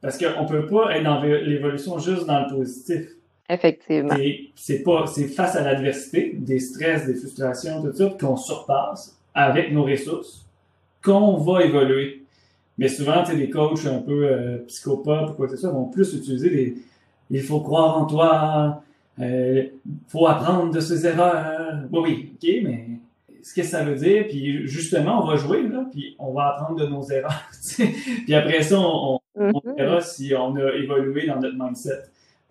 Parce 0.00 0.18
qu'on 0.18 0.46
peut 0.46 0.66
pas 0.66 0.96
être 0.96 1.04
dans 1.04 1.22
l'évolution 1.22 1.98
juste 1.98 2.26
dans 2.26 2.40
le 2.40 2.56
positif. 2.56 3.06
Effectivement. 3.52 4.14
C'est 4.54 4.82
pas, 4.82 5.06
c'est 5.06 5.28
face 5.28 5.56
à 5.56 5.62
l'adversité, 5.62 6.34
des 6.38 6.58
stress, 6.58 7.06
des 7.06 7.14
frustrations, 7.14 7.82
tout 7.82 7.92
ça, 7.92 8.14
qu'on 8.18 8.36
surpasse 8.36 9.18
avec 9.34 9.72
nos 9.72 9.84
ressources, 9.84 10.46
qu'on 11.02 11.36
va 11.36 11.64
évoluer. 11.64 12.24
Mais 12.78 12.88
souvent, 12.88 13.22
tu 13.22 13.36
des 13.36 13.50
coachs 13.50 13.86
un 13.86 13.98
peu 13.98 14.26
euh, 14.26 14.58
psychopathes 14.66 15.30
ou 15.30 15.32
quoi 15.34 15.46
que 15.46 15.54
ce 15.54 15.60
soit 15.60 15.70
vont 15.70 15.84
plus 15.84 16.14
utiliser 16.14 16.50
des 16.50 16.76
il 17.32 17.42
faut 17.42 17.60
croire 17.60 17.96
en 17.96 18.06
toi, 18.06 18.82
euh, 19.20 19.64
faut 20.08 20.26
apprendre 20.26 20.72
de 20.72 20.80
ses 20.80 21.06
erreurs. 21.06 21.84
Oui, 21.90 22.00
oui, 22.02 22.32
ok, 22.34 22.64
mais 22.64 22.86
ce 23.42 23.54
que 23.54 23.62
ça 23.62 23.82
veut 23.84 23.96
dire, 23.96 24.26
puis 24.28 24.66
justement, 24.66 25.22
on 25.22 25.26
va 25.26 25.36
jouer, 25.36 25.62
là, 25.62 25.86
puis 25.90 26.14
on 26.18 26.32
va 26.32 26.48
apprendre 26.48 26.78
de 26.80 26.86
nos 26.86 27.02
erreurs. 27.04 27.50
puis 28.24 28.34
après 28.34 28.62
ça, 28.62 28.78
on, 28.78 29.18
on, 29.34 29.50
mm-hmm. 29.50 29.76
verra 29.76 30.00
si 30.00 30.34
on 30.34 30.54
a 30.56 30.72
évolué 30.74 31.26
dans 31.26 31.40
notre 31.40 31.56
mindset. 31.58 32.02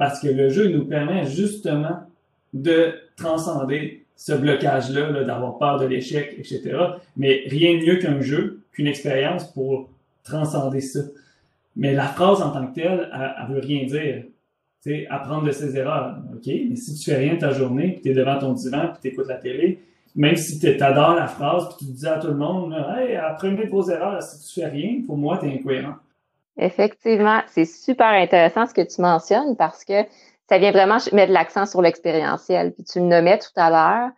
Parce 0.02 0.20
que 0.20 0.30
le 0.30 0.50
jeu 0.50 0.70
nous 0.70 0.86
permet 0.86 1.28
justement 1.28 2.00
de 2.56 2.96
transcender 3.16 4.04
ce 4.16 4.34
blocage-là, 4.34 5.12
-là, 5.12 5.24
d'avoir 5.24 5.60
peur 5.60 5.78
de 5.78 5.86
l'échec, 5.86 6.34
etc. 6.40 6.76
Mais 7.18 7.44
rien 7.46 7.78
de 7.78 7.86
mieux 7.86 7.98
qu'un 7.98 8.20
jeu, 8.20 8.64
qu'une 8.72 8.88
expérience 8.88 9.44
pour 9.54 9.92
transcender 10.24 10.82
ça. 10.82 11.02
Mais 11.76 11.94
la 11.94 12.08
phrase 12.08 12.42
en 12.42 12.50
tant 12.50 12.66
que 12.66 12.74
telle, 12.74 13.12
elle, 13.14 13.36
elle 13.40 13.54
veut 13.54 13.62
rien 13.62 13.86
dire. 13.86 14.24
Sais, 14.80 15.06
apprendre 15.12 15.44
de 15.46 15.52
ses 15.52 15.78
erreurs. 15.78 16.18
OK, 16.34 16.48
mais 16.48 16.76
si 16.76 16.96
tu 16.96 17.04
fais 17.12 17.18
rien 17.18 17.36
ta 17.36 17.52
journée, 17.52 17.92
puis 17.92 18.02
tu 18.02 18.10
es 18.10 18.14
devant 18.16 18.40
ton 18.40 18.54
divan, 18.54 18.88
puis 18.88 19.02
tu 19.04 19.08
écoutes 19.10 19.28
la 19.28 19.38
télé, 19.38 19.84
même 20.16 20.36
si 20.36 20.58
tu 20.60 20.68
adores 20.82 21.14
la 21.14 21.28
phrase, 21.28 21.68
puis 21.78 21.86
tu 21.86 21.92
dis 21.94 22.08
à 22.08 22.18
tout 22.18 22.30
le 22.30 22.38
monde, 22.38 22.74
hey, 22.98 23.18
apprenez 23.18 23.68
vos 23.68 23.88
erreurs, 23.88 24.24
si 24.24 24.48
tu 24.48 24.62
fais 24.62 24.68
rien, 24.68 25.04
pour 25.06 25.16
moi, 25.16 25.38
tu 25.38 25.46
es 25.46 25.54
incohérent. 25.54 25.98
Effectivement, 26.58 27.42
c'est 27.48 27.66
super 27.66 28.08
intéressant 28.08 28.66
ce 28.66 28.74
que 28.74 28.82
tu 28.82 29.02
mentionnes 29.02 29.56
parce 29.56 29.86
que 29.86 30.04
ça 30.50 30.58
vient 30.58 30.72
vraiment 30.72 30.98
mettre 31.14 31.32
l'accent 31.32 31.66
sur 31.66 31.82
l'expérientiel. 31.82 32.74
Puis 32.74 32.84
tu 32.84 33.00
le 33.00 33.06
nommais 33.06 33.40
tout 33.40 33.54
à 33.56 33.70
l'heure, 33.70 34.10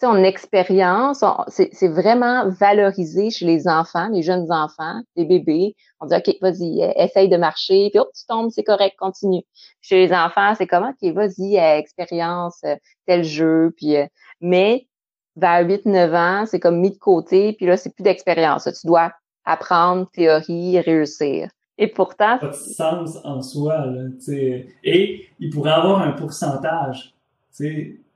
tu 0.00 0.06
sais, 0.06 0.12
on 0.12 0.24
expérience, 0.24 1.22
c'est 1.48 1.88
vraiment 1.88 2.48
valorisé 2.48 3.30
chez 3.30 3.44
les 3.44 3.68
enfants, 3.68 4.08
les 4.08 4.22
jeunes 4.22 4.50
enfants, 4.50 5.02
les 5.14 5.26
bébés. 5.26 5.76
On 6.00 6.06
dit, 6.06 6.14
OK, 6.16 6.36
vas-y, 6.40 6.82
euh, 6.82 6.90
essaye 6.96 7.28
de 7.28 7.36
marcher, 7.36 7.90
puis 7.90 8.00
oh, 8.00 8.10
tu 8.16 8.24
tombes, 8.26 8.50
c'est 8.50 8.64
correct, 8.64 8.96
continue. 8.98 9.42
Chez 9.82 10.06
les 10.06 10.12
enfants, 10.14 10.54
c'est 10.56 10.66
comment, 10.66 10.90
OK, 10.90 11.12
vas-y, 11.12 11.58
euh, 11.58 11.76
expérience 11.76 12.60
euh, 12.64 12.76
tel 13.06 13.24
jeu, 13.24 13.74
puis 13.76 13.96
mais 14.40 14.88
vers 15.36 15.64
8-9 15.66 16.14
ans, 16.16 16.46
c'est 16.46 16.60
comme 16.60 16.80
mis 16.80 16.90
de 16.90 16.98
côté, 16.98 17.52
puis 17.52 17.66
là, 17.66 17.76
c'est 17.76 17.94
plus 17.94 18.02
d'expérience. 18.02 18.64
Tu 18.64 18.86
dois 18.86 19.12
apprendre 19.44 20.08
théorie, 20.12 20.80
réussir. 20.80 21.50
Et 21.80 21.88
pourtant. 21.88 22.36
Pas 22.38 22.48
de 22.48 22.52
sens 22.52 23.18
en 23.24 23.40
soi, 23.40 23.86
là, 23.86 24.02
Et 24.84 25.24
il 25.40 25.50
pourrait 25.50 25.72
avoir 25.72 26.02
un 26.02 26.12
pourcentage, 26.12 27.14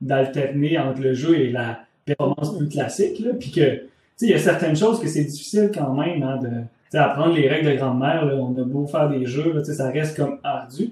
d'alterner 0.01 0.77
entre 0.77 1.01
le 1.01 1.13
jeu 1.13 1.37
et 1.39 1.51
la 1.51 1.79
performance 2.05 2.57
plus 2.57 2.69
classique, 2.69 3.19
là, 3.19 3.31
puis 3.37 3.51
que, 3.51 3.81
il 4.21 4.29
y 4.29 4.33
a 4.33 4.39
certaines 4.39 4.75
choses 4.75 4.99
que 4.99 5.07
c'est 5.07 5.23
difficile 5.23 5.71
quand 5.73 5.93
même, 5.93 6.21
hein, 6.23 6.39
de, 6.41 6.97
apprendre 6.97 7.35
les 7.35 7.49
règles 7.49 7.71
de 7.71 7.75
grand-mère, 7.75 8.23
on 8.39 8.55
a 8.57 8.63
beau 8.63 8.85
faire 8.85 9.09
des 9.09 9.25
jeux, 9.25 9.51
là, 9.51 9.63
ça 9.63 9.89
reste 9.89 10.15
comme 10.15 10.37
ardu. 10.43 10.91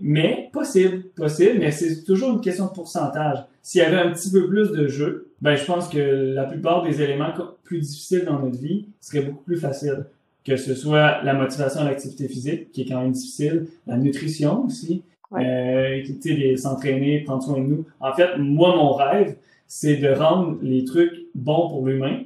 Mais 0.00 0.50
possible, 0.52 1.04
possible, 1.16 1.58
mais 1.58 1.70
c'est 1.70 2.04
toujours 2.04 2.32
une 2.32 2.40
question 2.40 2.66
de 2.66 2.72
pourcentage. 2.72 3.38
S'il 3.62 3.80
y 3.80 3.84
avait 3.84 3.96
un 3.96 4.12
petit 4.12 4.30
peu 4.30 4.46
plus 4.46 4.70
de 4.72 4.86
jeux, 4.86 5.28
ben 5.40 5.56
je 5.56 5.64
pense 5.64 5.88
que 5.88 6.34
la 6.34 6.44
plupart 6.44 6.82
des 6.82 7.00
éléments 7.00 7.32
plus 7.64 7.80
difficiles 7.80 8.24
dans 8.24 8.38
notre 8.40 8.58
vie 8.58 8.86
seraient 9.00 9.22
beaucoup 9.22 9.44
plus 9.44 9.56
faciles 9.56 10.04
que 10.48 10.56
ce 10.56 10.74
soit 10.74 11.22
la 11.22 11.34
motivation 11.34 11.82
à 11.82 11.84
l'activité 11.84 12.26
physique, 12.26 12.72
qui 12.72 12.82
est 12.82 12.86
quand 12.86 13.02
même 13.02 13.12
difficile, 13.12 13.66
la 13.86 13.98
nutrition 13.98 14.64
aussi, 14.64 15.02
ouais. 15.30 15.44
euh, 15.44 16.56
s'entraîner, 16.56 17.20
prendre 17.20 17.42
soin 17.42 17.58
de 17.58 17.66
nous. 17.66 17.86
En 18.00 18.14
fait, 18.14 18.38
moi, 18.38 18.74
mon 18.74 18.94
rêve, 18.94 19.36
c'est 19.66 19.96
de 19.96 20.08
rendre 20.08 20.58
les 20.62 20.84
trucs 20.84 21.26
bons 21.34 21.68
pour 21.68 21.86
l'humain 21.86 22.22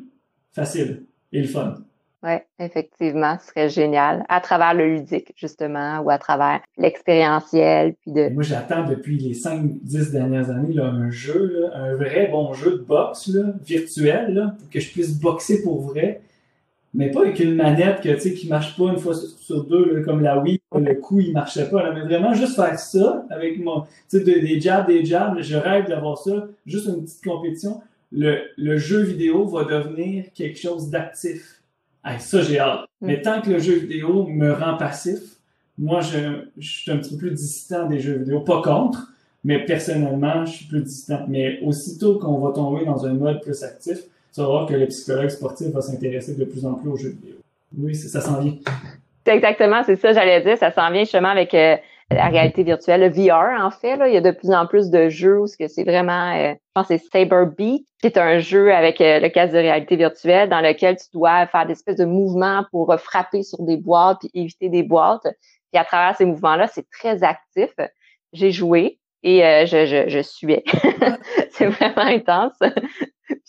facile 0.53 1.03
et 1.33 1.41
le 1.41 1.49
fun. 1.49 1.75
Oui, 2.23 2.35
effectivement, 2.61 3.37
ce 3.41 3.49
serait 3.49 3.69
génial. 3.69 4.25
À 4.29 4.41
travers 4.41 4.75
le 4.75 4.95
ludique, 4.95 5.33
justement, 5.37 5.99
ou 6.03 6.11
à 6.11 6.19
travers 6.19 6.61
l'expérientiel. 6.79 7.95
Puis 8.01 8.13
de... 8.13 8.29
Moi, 8.29 8.45
j'attends 8.45 8.87
depuis 8.87 9.19
les 9.19 9.35
5-10 9.35 10.13
dernières 10.13 10.49
années 10.51 10.73
là, 10.73 10.87
un 10.87 11.11
jeu, 11.11 11.59
là, 11.59 11.77
un 11.77 11.97
vrai 11.97 12.29
bon 12.31 12.53
jeu 12.53 12.79
de 12.79 12.85
boxe 12.85 13.27
là, 13.27 13.53
virtuel, 13.65 14.35
là, 14.35 14.55
pour 14.57 14.71
que 14.71 14.79
je 14.79 14.93
puisse 14.93 15.19
boxer 15.19 15.65
pour 15.65 15.81
vrai 15.81 16.21
mais 16.95 17.11
pas 17.11 17.21
avec 17.23 17.41
une 17.41 17.55
manette 17.55 18.01
que, 18.03 18.11
tu 18.15 18.21
sais, 18.21 18.35
qui 18.35 18.49
marche 18.49 18.77
pas 18.77 18.85
une 18.91 18.99
fois 18.99 19.15
sur 19.15 19.65
deux, 19.65 20.03
comme 20.05 20.23
la 20.23 20.39
Wii, 20.39 20.61
le 20.75 20.95
coup, 20.95 21.21
il 21.21 21.33
marchait 21.33 21.69
pas, 21.69 21.83
là, 21.83 21.93
mais 21.93 22.03
vraiment 22.03 22.35
juste 22.35 22.57
faire 22.57 22.79
ça 22.79 23.25
avec 23.31 23.59
mon, 23.63 23.83
tu 24.11 24.19
sais, 24.19 24.21
des 24.21 24.61
jabs, 24.61 24.87
des 24.87 25.05
jabs, 25.05 25.41
je 25.41 25.57
rêve 25.57 25.89
d'avoir 25.89 26.19
ça, 26.19 26.49
juste 26.67 26.87
une 26.87 27.05
petite 27.05 27.25
compétition. 27.25 27.81
Le, 28.11 28.41
le 28.59 28.77
jeu 28.77 29.03
vidéo 29.03 29.47
va 29.47 29.65
devenir 29.65 30.27
quelque 30.35 30.59
chose 30.59 30.91
d'actif. 30.91 31.63
Hey, 32.05 32.21
ça, 32.21 32.43
j'ai 32.43 32.59
hâte. 32.59 32.85
Mm. 33.01 33.07
Mais 33.07 33.23
tant 33.23 33.41
que 33.41 33.51
le 33.51 33.59
jeu 33.59 33.75
vidéo 33.75 34.27
me 34.27 34.53
rend 34.53 34.77
passif, 34.77 35.21
moi, 35.79 36.03
je, 36.03 36.19
je 36.59 36.69
suis 36.81 36.91
un 36.91 36.99
petit 36.99 37.13
peu 37.13 37.17
plus 37.17 37.31
distant 37.31 37.87
des 37.87 38.01
jeux 38.01 38.19
vidéo. 38.19 38.41
Pas 38.41 38.61
contre, 38.61 39.13
mais 39.45 39.65
personnellement, 39.65 40.45
je 40.45 40.53
suis 40.53 40.67
plus 40.67 40.83
distant. 40.83 41.25
Mais 41.29 41.59
aussitôt 41.63 42.19
qu'on 42.19 42.39
va 42.39 42.53
tomber 42.53 42.85
dans 42.85 43.07
un 43.07 43.15
mode 43.15 43.41
plus 43.41 43.63
actif, 43.63 43.99
tu 44.35 44.41
vas 44.41 44.47
voir 44.47 44.67
que 44.67 44.75
le 44.75 44.87
psychologue 44.87 45.29
sportif 45.29 45.69
va 45.69 45.81
s'intéresser 45.83 46.35
de 46.35 46.45
plus 46.45 46.65
en 46.65 46.75
plus 46.75 46.91
aux 46.91 46.97
jeux 46.97 47.11
vidéo. 47.11 47.37
Oui, 47.77 47.95
ça 47.95 48.21
s'en 48.21 48.41
vient. 48.41 48.55
Exactement, 49.27 49.83
c'est 49.85 49.97
ça, 49.97 50.13
j'allais 50.13 50.41
dire. 50.41 50.59
Ça 50.59 50.73
s'en 50.73 50.91
vient 50.91 51.03
justement 51.03 51.29
avec 51.29 51.55
euh, 51.55 51.77
la 52.11 52.29
réalité 52.29 52.63
virtuelle, 52.63 53.01
le 53.03 53.09
VR 53.09 53.63
en 53.63 53.71
fait. 53.71 53.97
Là, 53.97 54.09
il 54.09 54.15
y 54.15 54.17
a 54.17 54.21
de 54.21 54.31
plus 54.31 54.51
en 54.51 54.67
plus 54.67 54.91
de 54.91 55.09
jeux 55.09 55.41
où 55.41 55.47
c'est 55.47 55.85
vraiment, 55.85 56.35
euh, 56.35 56.53
je 56.55 56.73
pense 56.75 56.89
que 56.89 56.97
c'est 56.97 57.11
Saber 57.11 57.45
Beat, 57.57 57.87
qui 58.01 58.07
est 58.07 58.19
un 58.19 58.39
jeu 58.39 58.73
avec 58.75 59.01
euh, 59.01 59.21
le 59.21 59.29
casque 59.29 59.53
de 59.53 59.59
réalité 59.59 59.97
virtuelle 59.97 60.49
dans 60.49 60.61
lequel 60.61 60.97
tu 60.97 61.07
dois 61.13 61.47
faire 61.47 61.67
des 61.67 61.73
espèces 61.73 61.97
de 61.97 62.05
mouvements 62.05 62.65
pour 62.71 62.95
frapper 62.99 63.43
sur 63.43 63.63
des 63.63 63.77
boîtes 63.77 64.19
puis 64.21 64.31
éviter 64.35 64.69
des 64.69 64.83
boîtes. 64.83 65.27
Puis 65.73 65.81
à 65.81 65.85
travers 65.85 66.17
ces 66.17 66.25
mouvements-là, 66.25 66.67
c'est 66.67 66.89
très 66.91 67.23
actif. 67.23 67.71
J'ai 68.33 68.51
joué 68.51 68.99
et 69.23 69.41
je, 69.67 69.87
je, 69.87 70.09
je 70.09 70.21
suais. 70.21 70.65
c'est 71.53 71.69
vraiment 71.69 71.99
intense. 71.99 72.59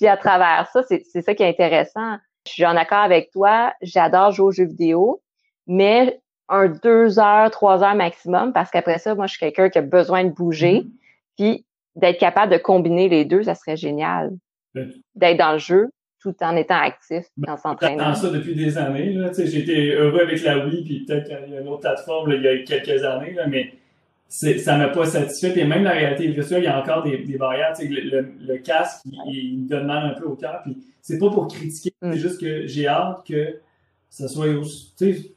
Puis 0.04 0.10
à 0.10 0.18
travers 0.18 0.68
ça, 0.74 0.84
c'est 0.84 1.22
ça 1.22 1.34
qui 1.34 1.44
est 1.44 1.48
intéressant. 1.48 2.18
Je 2.46 2.52
suis 2.52 2.66
en 2.66 2.76
accord 2.76 2.98
avec 2.98 3.32
toi. 3.32 3.74
J'adore 3.82 4.32
jouer 4.32 4.48
aux 4.48 4.52
jeux 4.52 4.66
vidéo, 4.66 5.22
mais 5.66 6.20
un 6.50 6.68
deux 6.68 7.20
heures, 7.20 7.50
trois 7.52 7.82
heures 7.86 7.96
maximum, 7.96 8.52
parce 8.52 8.70
qu'après 8.70 8.98
ça, 8.98 9.16
moi, 9.16 9.28
je 9.28 9.36
suis 9.36 9.40
quelqu'un 9.40 9.70
qui 9.70 9.78
a 9.78 9.82
besoin 9.82 10.26
de 10.26 10.32
bouger. 10.32 10.82
Mm-hmm. 10.82 10.90
Puis 11.38 11.66
d'être 11.96 12.20
capable 12.20 12.52
de 12.52 12.58
combiner 12.58 13.08
les 13.08 13.24
deux, 13.24 13.44
ça 13.44 13.56
serait 13.56 13.78
génial. 13.78 14.32
D'être 15.16 15.38
dans 15.38 15.54
le 15.54 15.60
jeu 15.60 15.90
tout 16.22 16.36
en 16.42 16.58
étant 16.58 16.82
actif, 16.82 17.24
en 17.48 17.56
s'entraînant. 17.56 18.14
ça 18.14 18.30
depuis 18.30 18.56
des 18.56 18.78
années. 18.78 19.18
J'ai 19.38 19.60
été 19.60 19.94
heureux 19.94 20.20
avec 20.20 20.44
la 20.44 20.66
Wii, 20.66 20.84
puis 20.84 21.06
peut-être 21.06 21.30
qu'il 21.30 21.54
y 21.54 21.58
a 21.58 21.62
une 21.62 21.68
autre 21.70 21.80
plateforme 21.80 22.30
il 22.34 22.42
y 22.42 22.48
a 22.50 22.58
quelques 22.64 23.06
années, 23.06 23.32
là, 23.32 23.48
mais 23.48 23.72
ça 24.34 24.78
m'a 24.78 24.88
pas 24.88 25.06
satisfait. 25.06 25.52
Puis 25.52 25.64
même 25.64 25.84
la 25.84 25.92
réalité 25.92 26.28
virtuelle, 26.28 26.64
il 26.64 26.66
y 26.66 26.68
a 26.68 26.82
encore 26.82 27.04
des, 27.04 27.20
des 27.20 27.38
barrières. 27.38 27.74
Le, 27.80 28.34
le, 28.40 28.58
casque, 28.58 29.04
il, 29.06 29.36
il, 29.36 29.68
donne 29.68 29.86
mal 29.86 30.06
un 30.10 30.20
peu 30.20 30.26
au 30.26 30.36
cœur. 30.36 30.62
Puis 30.64 30.78
c'est 31.02 31.20
pas 31.20 31.30
pour 31.30 31.48
critiquer, 31.48 31.94
c'est 32.02 32.10
mm. 32.10 32.16
juste 32.16 32.42
que 32.42 32.66
j'ai 32.66 32.88
hâte 32.88 33.24
que 33.28 33.60
ça 34.10 34.28
soit 34.28 34.48
aussi. 34.48 34.94
Tu 34.98 35.14
sais, 35.14 35.32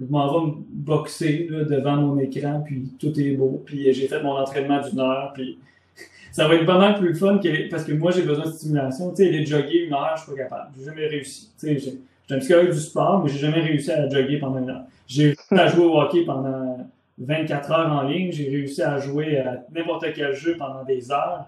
je 0.00 0.06
m'en 0.06 0.32
vais 0.32 0.46
me 0.46 0.54
boxer 0.70 1.48
là, 1.50 1.64
devant 1.64 1.96
mon 1.96 2.18
écran, 2.18 2.62
puis 2.64 2.90
tout 2.98 3.18
est 3.20 3.32
beau. 3.32 3.62
Puis 3.66 3.92
j'ai 3.92 4.08
fait 4.08 4.22
mon 4.22 4.32
entraînement 4.32 4.80
d'une 4.80 5.00
heure, 5.00 5.32
puis 5.34 5.58
ça 6.32 6.48
va 6.48 6.54
être 6.54 6.66
pas 6.66 6.78
mal 6.78 6.98
plus 6.98 7.14
fun 7.14 7.38
que, 7.38 7.68
parce 7.68 7.84
que 7.84 7.92
moi 7.92 8.12
j'ai 8.12 8.22
besoin 8.22 8.46
de 8.46 8.52
stimulation. 8.52 9.10
Tu 9.10 9.16
sais, 9.16 9.28
aller 9.28 9.44
jogger 9.44 9.84
une 9.86 9.92
heure, 9.92 10.14
je 10.16 10.22
suis 10.22 10.32
pas 10.32 10.38
capable. 10.38 10.70
J'ai 10.78 10.84
jamais 10.86 11.06
réussi. 11.06 11.50
Tu 11.60 11.78
sais, 11.78 11.78
j'ai 11.78 12.34
un 12.34 12.38
psychologue 12.38 12.70
du 12.70 12.80
sport, 12.80 13.22
mais 13.22 13.30
j'ai 13.30 13.38
jamais 13.38 13.60
réussi 13.60 13.90
à 13.90 14.08
jogger 14.08 14.38
pendant 14.38 14.58
une 14.58 14.70
heure. 14.70 14.84
J'ai 15.06 15.24
réussi 15.26 15.42
à 15.50 15.66
jouer 15.66 15.84
au 15.84 16.00
hockey 16.00 16.24
pendant 16.24 16.88
24 17.18 17.70
heures 17.72 17.92
en 17.92 18.02
ligne. 18.02 18.32
J'ai 18.32 18.48
réussi 18.48 18.82
à 18.82 18.98
jouer 18.98 19.38
à 19.38 19.64
n'importe 19.72 20.06
quel 20.14 20.34
jeu 20.34 20.56
pendant 20.56 20.84
des 20.84 21.10
heures. 21.10 21.46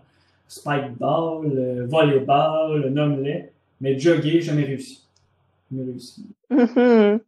Spikeball, 0.48 1.46
euh, 1.46 1.86
volleyball, 1.86 2.88
nomme-les. 2.90 3.50
Mais 3.80 3.98
jogger, 3.98 4.40
jamais 4.40 4.64
réussi. 4.64 5.06
Jamais 5.70 5.90
réussi. 5.92 6.26
Mm-hmm. 6.50 7.20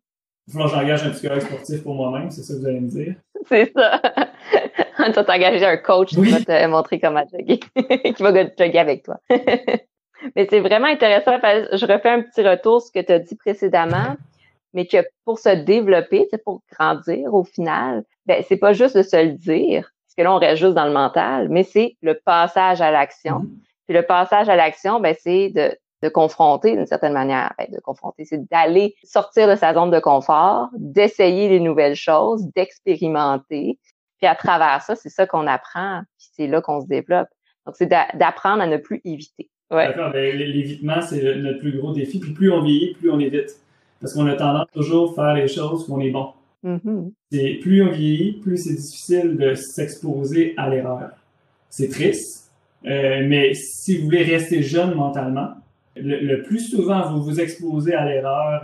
Il 0.48 0.52
faut 0.52 0.64
que 0.64 0.70
j'engage 0.70 1.04
un 1.04 1.10
psychologue 1.10 1.40
sportif 1.40 1.82
pour 1.84 1.94
moi-même, 1.94 2.30
c'est 2.30 2.42
ça 2.42 2.54
que 2.54 2.58
vous 2.58 2.66
allez 2.66 2.80
me 2.80 2.88
dire. 2.88 3.14
C'est 3.48 3.72
ça. 3.72 4.00
tu 5.06 5.12
vas 5.12 5.24
t'engager 5.24 5.64
un 5.64 5.76
coach 5.76 6.10
qui 6.10 6.30
va 6.30 6.40
te 6.40 6.66
montrer 6.66 6.98
comment 6.98 7.24
jogger, 7.30 7.58
qui 8.14 8.22
va 8.22 8.32
jogger 8.32 8.78
avec 8.78 9.04
toi. 9.04 9.20
mais 9.30 10.46
c'est 10.50 10.60
vraiment 10.60 10.88
intéressant. 10.88 11.38
Je 11.40 11.86
refais 11.86 12.10
un 12.10 12.22
petit 12.22 12.42
retour 12.42 12.80
sur 12.80 12.88
ce 12.88 12.92
que 12.92 13.04
tu 13.04 13.12
as 13.12 13.18
dit 13.20 13.36
précédemment, 13.36 14.16
mais 14.74 14.86
que 14.86 14.98
pour 15.24 15.38
se 15.38 15.50
développer, 15.50 16.26
c'est 16.30 16.42
pour 16.42 16.62
grandir 16.72 17.32
au 17.32 17.44
final, 17.44 18.04
ben 18.26 18.42
c'est 18.46 18.56
pas 18.56 18.72
juste 18.72 18.96
de 18.96 19.02
se 19.02 19.16
le 19.16 19.32
dire, 19.32 19.82
parce 19.82 20.14
que 20.16 20.22
là 20.22 20.34
on 20.34 20.38
reste 20.38 20.60
juste 20.62 20.74
dans 20.74 20.86
le 20.86 20.92
mental, 20.92 21.48
mais 21.48 21.62
c'est 21.62 21.96
le 22.02 22.14
passage 22.14 22.80
à 22.80 22.90
l'action. 22.90 23.40
Mm-hmm. 23.40 23.58
Puis 23.86 23.96
le 23.96 24.02
passage 24.02 24.48
à 24.48 24.56
l'action, 24.56 25.00
ben 25.00 25.14
c'est 25.18 25.50
de 25.50 25.76
de 26.02 26.08
confronter 26.08 26.76
d'une 26.76 26.86
certaine 26.86 27.12
manière. 27.12 27.52
Ben, 27.58 27.68
de 27.72 27.80
confronter, 27.80 28.24
c'est 28.24 28.48
d'aller 28.50 28.94
sortir 29.04 29.48
de 29.48 29.54
sa 29.54 29.72
zone 29.72 29.90
de 29.90 30.00
confort, 30.00 30.68
d'essayer 30.76 31.48
les 31.48 31.60
nouvelles 31.60 31.94
choses, 31.94 32.44
d'expérimenter. 32.56 33.78
Puis 34.18 34.26
à 34.26 34.34
travers 34.34 34.82
ça, 34.82 34.96
c'est 34.96 35.08
ça 35.08 35.26
qu'on 35.26 35.46
apprend, 35.46 36.02
puis 36.18 36.28
c'est 36.32 36.46
là 36.46 36.60
qu'on 36.60 36.80
se 36.80 36.86
développe. 36.86 37.28
Donc, 37.66 37.76
c'est 37.76 37.86
d'apprendre 37.86 38.62
à 38.62 38.66
ne 38.66 38.76
plus 38.76 39.00
éviter. 39.04 39.48
Ouais. 39.70 39.86
D'accord, 39.86 40.10
ben, 40.10 40.36
l'évitement, 40.36 41.00
c'est 41.00 41.22
notre 41.36 41.60
plus 41.60 41.78
gros 41.78 41.92
défi. 41.92 42.18
Puis 42.18 42.32
plus 42.32 42.52
on 42.52 42.62
vieillit, 42.62 42.94
plus 42.94 43.10
on 43.10 43.20
évite. 43.20 43.56
Parce 44.00 44.14
qu'on 44.14 44.26
a 44.26 44.34
tendance 44.34 44.66
toujours 44.72 45.12
à 45.12 45.14
faire 45.14 45.34
les 45.34 45.48
choses 45.48 45.86
qu'on 45.86 46.00
est 46.00 46.10
bon. 46.10 46.32
Mm-hmm. 46.64 47.60
plus 47.60 47.82
on 47.82 47.90
vieillit, 47.90 48.32
plus 48.34 48.56
c'est 48.56 48.74
difficile 48.74 49.36
de 49.36 49.54
s'exposer 49.54 50.54
à 50.56 50.70
l'erreur. 50.70 51.10
C'est 51.68 51.88
triste, 51.88 52.52
euh, 52.86 53.26
mais 53.26 53.54
si 53.54 53.98
vous 53.98 54.04
voulez 54.04 54.22
rester 54.22 54.62
jeune 54.62 54.94
mentalement, 54.94 55.54
le, 55.96 56.42
plus 56.42 56.60
souvent 56.60 57.10
vous 57.10 57.22
vous 57.22 57.40
exposez 57.40 57.94
à 57.94 58.04
l'erreur, 58.04 58.62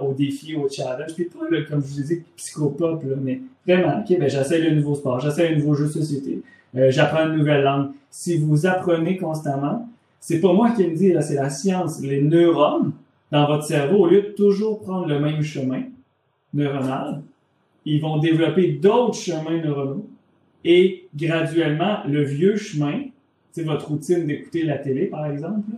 au 0.00 0.14
défi, 0.14 0.54
au 0.54 0.68
challenge, 0.68 1.14
puis 1.14 1.24
pas 1.24 1.40
comme 1.68 1.82
je 1.82 1.86
vous 1.86 2.00
ai 2.00 2.04
dit 2.04 2.22
psychopop, 2.36 3.02
là, 3.04 3.16
mais 3.20 3.40
vraiment, 3.66 4.00
ok, 4.00 4.18
ben 4.18 4.28
j'essaie 4.28 4.58
le 4.58 4.74
nouveau 4.76 4.94
sport, 4.94 5.20
j'essaie 5.20 5.48
un 5.48 5.56
nouveau 5.56 5.74
jeu 5.74 5.86
de 5.86 5.92
société, 5.92 6.42
euh, 6.76 6.90
j'apprends 6.90 7.28
une 7.28 7.36
nouvelle 7.36 7.62
langue. 7.62 7.90
Si 8.10 8.38
vous 8.38 8.66
apprenez 8.66 9.16
constamment, 9.16 9.88
c'est 10.20 10.40
pas 10.40 10.52
moi 10.52 10.70
qui 10.70 10.84
le 10.84 10.94
dis, 10.94 11.12
c'est 11.20 11.34
la 11.34 11.50
science. 11.50 12.00
Les 12.00 12.22
neurones 12.22 12.92
dans 13.30 13.46
votre 13.46 13.64
cerveau, 13.64 14.04
au 14.04 14.06
lieu 14.06 14.22
de 14.22 14.28
toujours 14.28 14.80
prendre 14.80 15.06
le 15.06 15.18
même 15.18 15.42
chemin 15.42 15.82
neuronal, 16.54 17.22
ils 17.84 18.00
vont 18.00 18.18
développer 18.18 18.72
d'autres 18.72 19.16
chemins 19.16 19.60
neuronaux 19.60 20.06
et 20.64 21.08
graduellement, 21.14 21.98
le 22.06 22.22
vieux 22.22 22.56
chemin, 22.56 23.04
c'est 23.50 23.64
votre 23.64 23.88
routine 23.88 24.26
d'écouter 24.26 24.62
la 24.62 24.78
télé, 24.78 25.06
par 25.06 25.26
exemple, 25.26 25.68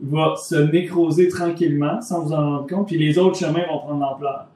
va 0.00 0.34
se 0.36 0.56
nécroser 0.56 1.28
tranquillement 1.28 2.00
sans 2.00 2.24
vous 2.24 2.32
en 2.32 2.56
rendre 2.56 2.66
compte, 2.66 2.88
puis 2.88 2.98
les 2.98 3.18
autres 3.18 3.38
chemins 3.38 3.66
vont 3.66 3.78
prendre 3.78 4.00
l'ampleur. 4.00 4.48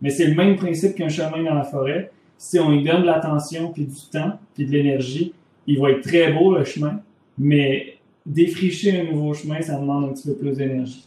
Mais 0.00 0.10
c'est 0.10 0.26
le 0.26 0.34
même 0.34 0.56
principe 0.56 0.94
qu'un 0.94 1.08
chemin 1.08 1.42
dans 1.42 1.54
la 1.54 1.64
forêt. 1.64 2.10
Si 2.38 2.58
on 2.58 2.72
y 2.72 2.82
donne 2.82 3.02
de 3.02 3.06
l'attention, 3.06 3.72
puis 3.72 3.84
du 3.84 4.00
temps, 4.10 4.38
puis 4.54 4.66
de 4.66 4.72
l'énergie, 4.72 5.34
il 5.66 5.78
va 5.78 5.90
être 5.90 6.02
très 6.02 6.32
beau 6.32 6.56
le 6.56 6.64
chemin, 6.64 7.00
mais 7.38 7.98
défricher 8.26 9.00
un 9.00 9.12
nouveau 9.12 9.34
chemin, 9.34 9.60
ça 9.60 9.78
demande 9.78 10.04
un 10.04 10.08
petit 10.08 10.28
peu 10.28 10.34
plus 10.34 10.56
d'énergie. 10.56 11.06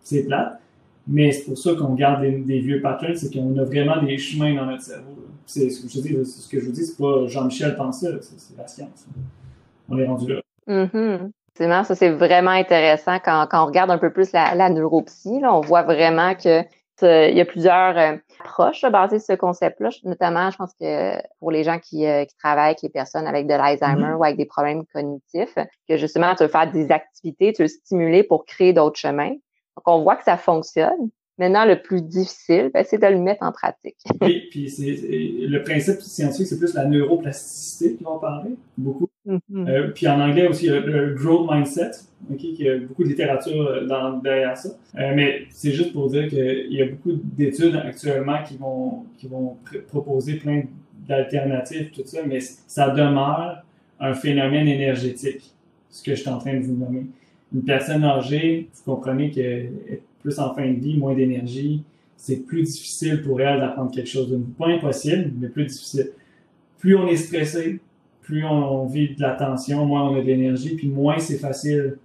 C'est 0.00 0.24
plate, 0.24 0.60
mais 1.06 1.32
c'est 1.32 1.44
pour 1.44 1.58
ça 1.58 1.74
qu'on 1.74 1.94
garde 1.94 2.22
des, 2.22 2.60
vieux 2.60 2.80
patterns, 2.80 3.16
c'est 3.16 3.32
qu'on 3.32 3.56
a 3.58 3.64
vraiment 3.64 4.02
des 4.02 4.16
chemins 4.16 4.54
dans 4.54 4.66
notre 4.66 4.82
cerveau. 4.82 5.14
C'est 5.46 5.68
ce 5.68 5.82
que 5.82 5.88
je 5.88 6.00
dis, 6.00 6.24
ce 6.24 6.48
que 6.48 6.60
je 6.60 6.66
vous 6.66 6.72
dis, 6.72 6.84
c'est 6.84 6.96
pas 6.96 7.26
Jean-Michel 7.26 7.76
pensait, 7.76 8.12
c'est 8.20 8.56
la 8.56 8.66
science. 8.66 9.06
On 9.88 9.98
est 9.98 10.06
rendu 10.06 10.32
là. 10.32 10.40
Mm-hmm. 10.66 11.30
Ça, 11.84 11.94
c'est 11.94 12.10
vraiment 12.10 12.50
intéressant 12.50 13.18
quand, 13.24 13.46
quand 13.50 13.62
on 13.62 13.66
regarde 13.66 13.90
un 13.90 13.98
peu 13.98 14.10
plus 14.10 14.32
la, 14.32 14.54
la 14.54 14.70
neuropsie. 14.70 15.40
Là, 15.40 15.54
on 15.54 15.60
voit 15.60 15.82
vraiment 15.82 16.34
que 16.34 16.62
il 17.02 17.36
y 17.36 17.40
a 17.40 17.44
plusieurs 17.44 17.98
euh, 17.98 18.16
approches 18.40 18.82
basées 18.82 19.18
sur 19.18 19.34
ce 19.34 19.38
concept-là. 19.38 19.90
Notamment, 20.04 20.50
je 20.50 20.56
pense 20.56 20.72
que 20.80 21.16
pour 21.40 21.50
les 21.50 21.64
gens 21.64 21.78
qui, 21.78 22.06
euh, 22.06 22.24
qui 22.24 22.36
travaillent 22.36 22.66
avec 22.66 22.82
les 22.82 22.88
personnes 22.88 23.26
avec 23.26 23.46
de 23.46 23.54
l'Alzheimer 23.54 24.02
mm-hmm. 24.02 24.16
ou 24.16 24.24
avec 24.24 24.36
des 24.36 24.46
problèmes 24.46 24.84
cognitifs, 24.86 25.58
que 25.88 25.96
justement, 25.96 26.34
tu 26.34 26.44
veux 26.44 26.48
faire 26.48 26.70
des 26.70 26.90
activités, 26.90 27.52
tu 27.52 27.62
veux 27.62 27.68
stimuler 27.68 28.22
pour 28.22 28.44
créer 28.44 28.72
d'autres 28.72 28.98
chemins. 28.98 29.34
Donc, 29.76 29.84
on 29.86 30.02
voit 30.02 30.16
que 30.16 30.24
ça 30.24 30.36
fonctionne. 30.36 31.10
Maintenant, 31.36 31.64
le 31.64 31.82
plus 31.82 32.00
difficile, 32.00 32.70
ben, 32.72 32.84
c'est 32.88 32.98
de 32.98 33.06
le 33.06 33.18
mettre 33.18 33.42
en 33.42 33.50
pratique. 33.50 33.96
Oui, 34.20 34.46
puis 34.50 34.70
c'est, 34.70 34.96
le 35.02 35.62
principe 35.62 36.00
scientifique, 36.00 36.46
c'est 36.46 36.58
plus 36.58 36.74
la 36.74 36.84
neuroplasticité 36.84 37.96
qui 37.96 38.04
vont 38.04 38.20
parler, 38.20 38.50
beaucoup. 38.78 39.08
Mm-hmm. 39.26 39.68
euh, 39.68 39.88
puis 39.88 40.06
en 40.06 40.20
anglais 40.20 40.46
aussi, 40.46 40.68
le, 40.68 40.80
le 40.80 41.14
growth 41.14 41.50
mindset, 41.50 41.90
okay, 42.32 42.52
qui 42.52 42.68
a 42.68 42.78
beaucoup 42.78 43.02
de 43.02 43.08
littérature 43.08 43.66
euh, 43.66 43.86
dans, 43.86 44.18
derrière 44.18 44.56
ça. 44.56 44.68
Euh, 44.96 45.12
mais 45.16 45.46
c'est 45.50 45.72
juste 45.72 45.92
pour 45.92 46.08
dire 46.08 46.28
qu'il 46.28 46.72
y 46.72 46.82
a 46.82 46.86
beaucoup 46.86 47.12
d'études 47.12 47.76
actuellement 47.76 48.42
qui 48.44 48.56
vont, 48.56 49.04
qui 49.18 49.26
vont 49.26 49.56
proposer 49.88 50.34
plein 50.34 50.62
d'alternatives, 51.08 51.90
tout 51.90 52.02
ça, 52.04 52.20
mais 52.24 52.38
ça 52.40 52.90
demeure 52.90 53.64
un 53.98 54.14
phénomène 54.14 54.68
énergétique, 54.68 55.52
ce 55.90 56.02
que 56.02 56.14
je 56.14 56.20
suis 56.20 56.30
en 56.30 56.38
train 56.38 56.54
de 56.54 56.64
vous 56.64 56.76
nommer. 56.76 57.06
Une 57.52 57.62
personne 57.62 58.04
âgée, 58.04 58.68
vous 58.74 58.94
comprenez 58.94 59.30
que 59.30 59.68
plus 60.24 60.38
en 60.38 60.54
fin 60.54 60.66
de 60.66 60.80
vie, 60.80 60.96
moins 60.96 61.14
d'énergie. 61.14 61.82
C'est 62.16 62.46
plus 62.46 62.62
difficile 62.62 63.22
pour 63.22 63.40
elle 63.40 63.60
d'apprendre 63.60 63.92
quelque 63.92 64.08
chose 64.08 64.30
de. 64.30 64.38
Pas 64.58 64.68
impossible, 64.68 65.32
mais 65.38 65.48
plus 65.48 65.66
difficile. 65.66 66.10
Plus 66.78 66.96
on 66.96 67.06
est 67.06 67.16
stressé, 67.16 67.80
plus 68.22 68.44
on, 68.44 68.86
vit 68.86 69.14
de 69.14 69.20
la 69.20 69.32
tension, 69.32 69.84
moins 69.84 70.10
on 70.10 70.16
a 70.16 70.20
de 70.20 70.26
l'énergie, 70.26 70.76
puis 70.76 70.88
moins 70.88 71.18
c'est 71.18 71.38
facile 71.38 71.98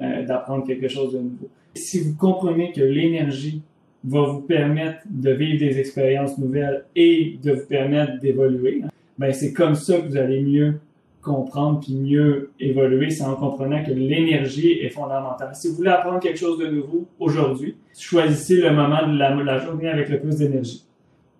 euh, 0.00 0.24
d'apprendre 0.24 0.66
quelque 0.66 0.88
chose 0.88 1.14
de 1.14 1.18
nouveau. 1.18 1.48
Si 1.74 2.00
vous 2.00 2.14
comprenez 2.14 2.72
que 2.72 2.82
l'énergie 2.82 3.62
va 4.04 4.22
vous 4.22 4.40
permettre 4.40 5.00
de 5.10 5.30
vivre 5.30 5.58
des 5.58 5.78
expériences 5.78 6.38
nouvelles 6.38 6.84
et 6.94 7.38
de 7.42 7.52
vous 7.52 7.66
permettre 7.66 8.18
d'évoluer, 8.20 8.82
ben 9.18 9.32
c'est 9.32 9.52
comme 9.52 9.74
ça 9.74 9.98
que 9.98 10.06
vous 10.08 10.16
allez 10.16 10.42
mieux 10.42 10.78
comprendre 11.26 11.80
puis 11.80 11.94
mieux 11.96 12.52
évoluer, 12.60 13.10
c'est 13.10 13.24
en 13.24 13.34
comprenant 13.34 13.82
que 13.82 13.90
l'énergie 13.90 14.78
est 14.80 14.90
fondamentale. 14.90 15.50
Si 15.54 15.68
vous 15.68 15.74
voulez 15.74 15.90
apprendre 15.90 16.20
quelque 16.20 16.38
chose 16.38 16.58
de 16.58 16.68
nouveau 16.68 17.04
aujourd'hui, 17.18 17.76
choisissez 17.98 18.60
le 18.62 18.70
moment 18.70 19.06
de 19.08 19.18
la, 19.18 19.58
journée 19.58 19.88
avec 19.88 20.08
le 20.08 20.20
plus 20.20 20.36
d'énergie. 20.36 20.84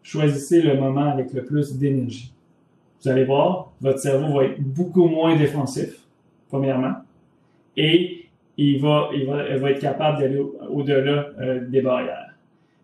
Choisissez 0.03 0.61
le 0.61 0.75
moment 0.75 1.13
avec 1.13 1.33
le 1.33 1.45
plus 1.45 1.77
d'énergie. 1.77 2.35
Vous 3.01 3.09
allez 3.09 3.25
voir, 3.25 3.73
votre 3.81 4.01
cerveau 4.01 4.37
va 4.37 4.45
être 4.45 4.61
beaucoup 4.61 5.07
moins 5.07 5.37
défensif, 5.37 6.01
premièrement, 6.49 6.95
et 7.77 8.27
il 8.57 8.81
va, 8.81 9.11
il 9.15 9.27
va, 9.27 9.57
va 9.57 9.71
être 9.71 9.81
capable 9.81 10.19
d'aller 10.19 10.43
au-delà 10.71 11.29
euh, 11.41 11.61
des 11.69 11.83
barrières. 11.83 12.26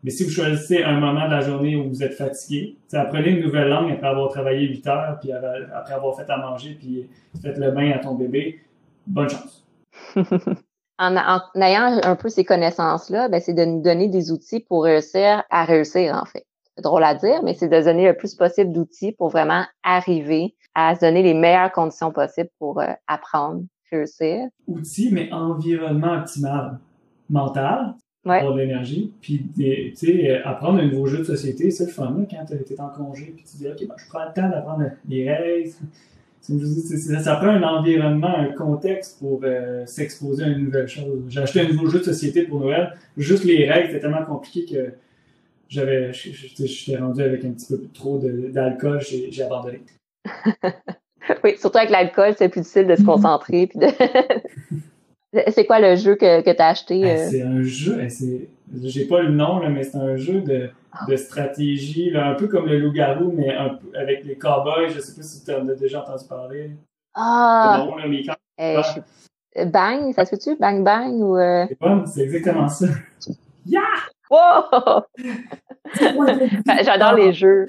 Mais 0.02 0.10
si 0.10 0.24
vous 0.24 0.30
choisissez 0.30 0.82
un 0.82 0.98
moment 0.98 1.26
de 1.26 1.30
la 1.30 1.40
journée 1.40 1.76
où 1.76 1.88
vous 1.88 2.02
êtes 2.02 2.14
fatigué, 2.14 2.76
apprenez 2.92 3.30
une 3.30 3.44
nouvelle 3.44 3.68
langue 3.68 3.92
après 3.92 4.08
avoir 4.08 4.30
travaillé 4.30 4.66
8 4.66 4.86
heures, 4.88 5.18
puis 5.20 5.30
après 5.32 5.94
avoir 5.94 6.16
fait 6.16 6.28
à 6.28 6.38
manger, 6.38 6.74
puis 6.74 7.08
fait 7.40 7.56
le 7.56 7.70
bain 7.70 7.92
à 7.92 7.98
ton 7.98 8.14
bébé, 8.14 8.60
bonne 9.06 9.28
chance. 9.28 9.64
en, 10.98 11.16
ayant 11.60 12.00
un 12.02 12.16
peu 12.16 12.28
ces 12.28 12.44
connaissances-là, 12.44 13.28
ben, 13.28 13.40
c'est 13.40 13.54
de 13.54 13.64
nous 13.64 13.80
donner 13.80 14.08
des 14.08 14.32
outils 14.32 14.60
pour 14.60 14.84
réussir 14.84 15.44
à 15.50 15.64
réussir, 15.64 16.14
en 16.20 16.24
fait. 16.24 16.44
C'est 16.76 16.82
drôle 16.82 17.04
à 17.04 17.14
dire, 17.14 17.42
mais 17.44 17.54
c'est 17.54 17.68
de 17.68 17.80
donner 17.80 18.06
le 18.06 18.16
plus 18.16 18.34
possible 18.34 18.72
d'outils 18.72 19.12
pour 19.12 19.28
vraiment 19.28 19.64
arriver 19.84 20.56
à 20.74 20.94
se 20.96 21.00
donner 21.00 21.22
les 21.22 21.34
meilleures 21.34 21.70
conditions 21.70 22.10
possibles 22.12 22.50
pour 22.58 22.80
euh, 22.80 22.92
apprendre, 23.06 23.62
réussir. 23.90 24.48
Outils, 24.66 25.10
mais 25.12 25.30
environnement 25.32 26.14
optimal 26.14 26.78
mental, 27.28 27.94
avoir 28.24 28.54
de 28.54 28.60
l'énergie. 28.60 29.12
Puis, 29.20 29.46
tu 29.54 29.94
sais, 29.94 30.42
apprendre 30.42 30.80
un 30.80 30.86
nouveau 30.86 31.06
jeu 31.06 31.18
de 31.18 31.24
société, 31.24 31.70
c'est 31.70 31.86
le 31.86 31.90
fun, 31.90 32.14
là, 32.16 32.26
quand 32.30 32.44
tu 32.46 32.72
es 32.72 32.80
en 32.80 32.88
congé, 32.88 33.32
puis 33.34 33.44
tu 33.44 33.56
dis, 33.56 33.68
OK, 33.68 33.86
ben, 33.86 33.94
je 33.96 34.08
prends 34.08 34.24
le 34.24 34.32
temps 34.34 34.48
d'apprendre 34.48 34.84
les 35.08 35.32
règles. 35.32 35.70
Ça, 36.40 37.20
ça, 37.20 37.36
prend 37.36 37.48
un 37.48 37.62
environnement, 37.62 38.36
un 38.36 38.52
contexte 38.52 39.20
pour 39.20 39.40
euh, 39.44 39.86
s'exposer 39.86 40.42
à 40.42 40.48
une 40.48 40.64
nouvelle 40.64 40.88
chose. 40.88 41.22
J'ai 41.28 41.40
acheté 41.40 41.60
un 41.60 41.68
nouveau 41.68 41.86
jeu 41.86 42.00
de 42.00 42.04
société 42.04 42.42
pour 42.42 42.58
Noël. 42.58 42.96
Juste 43.16 43.44
les 43.44 43.70
règles, 43.70 43.88
c'était 43.88 44.00
tellement 44.00 44.24
compliqué 44.24 44.64
que 44.64 44.92
j'avais, 45.68 46.12
j'étais 46.12 46.96
rendu 46.96 47.22
avec 47.22 47.44
un 47.44 47.52
petit 47.52 47.66
peu 47.66 47.80
trop 47.94 48.18
d'alcool, 48.18 49.00
j'ai 49.00 49.42
abandonné. 49.42 49.82
oui, 51.44 51.56
surtout 51.58 51.78
avec 51.78 51.90
l'alcool, 51.90 52.34
c'est 52.36 52.48
plus 52.48 52.62
difficile 52.62 52.88
de 52.88 52.96
se 52.96 53.04
concentrer. 53.04 53.68
Puis 53.68 53.78
de... 53.78 53.86
c'est 55.32 55.64
quoi 55.66 55.80
le 55.80 55.96
jeu 55.96 56.14
que, 56.14 56.42
que 56.42 56.50
tu 56.50 56.62
as 56.62 56.68
acheté? 56.68 57.10
Euh? 57.10 57.28
C'est 57.30 57.42
un 57.42 57.62
jeu, 57.62 57.98
j'ai 58.82 59.06
pas 59.06 59.22
le 59.22 59.30
nom, 59.30 59.58
là, 59.58 59.68
mais 59.68 59.82
c'est 59.82 59.98
un 59.98 60.16
jeu 60.16 60.40
de, 60.40 60.70
ah. 60.92 61.06
de 61.08 61.16
stratégie, 61.16 62.10
là, 62.10 62.28
un 62.28 62.34
peu 62.34 62.48
comme 62.48 62.66
le 62.66 62.78
loup-garou, 62.78 63.32
mais 63.32 63.54
un 63.54 63.70
peu 63.70 63.96
avec 63.96 64.24
les 64.24 64.36
cowboys. 64.36 64.88
Je 64.88 65.00
sais 65.00 65.14
pas 65.14 65.22
si 65.22 65.44
tu 65.44 65.52
en 65.52 65.68
as 65.68 65.74
déjà 65.74 66.02
entendu 66.02 66.24
parler. 66.28 66.70
Ah! 67.14 67.86
Mais 68.08 68.22
quand... 68.24 68.34
je... 68.58 69.00
Bang, 69.64 70.14
ça 70.14 70.24
se 70.24 70.30
fait-tu? 70.30 70.56
Bang 70.56 70.82
Bang 70.82 71.12
ou. 71.14 71.36
Euh... 71.36 71.66
C'est 71.68 71.78
bon, 71.78 72.06
c'est 72.06 72.22
exactement 72.22 72.68
ça. 72.68 72.86
Yeah! 73.64 73.80
Wow! 74.28 75.04
J'adore 76.82 77.12
les 77.14 77.32
jeux. 77.32 77.68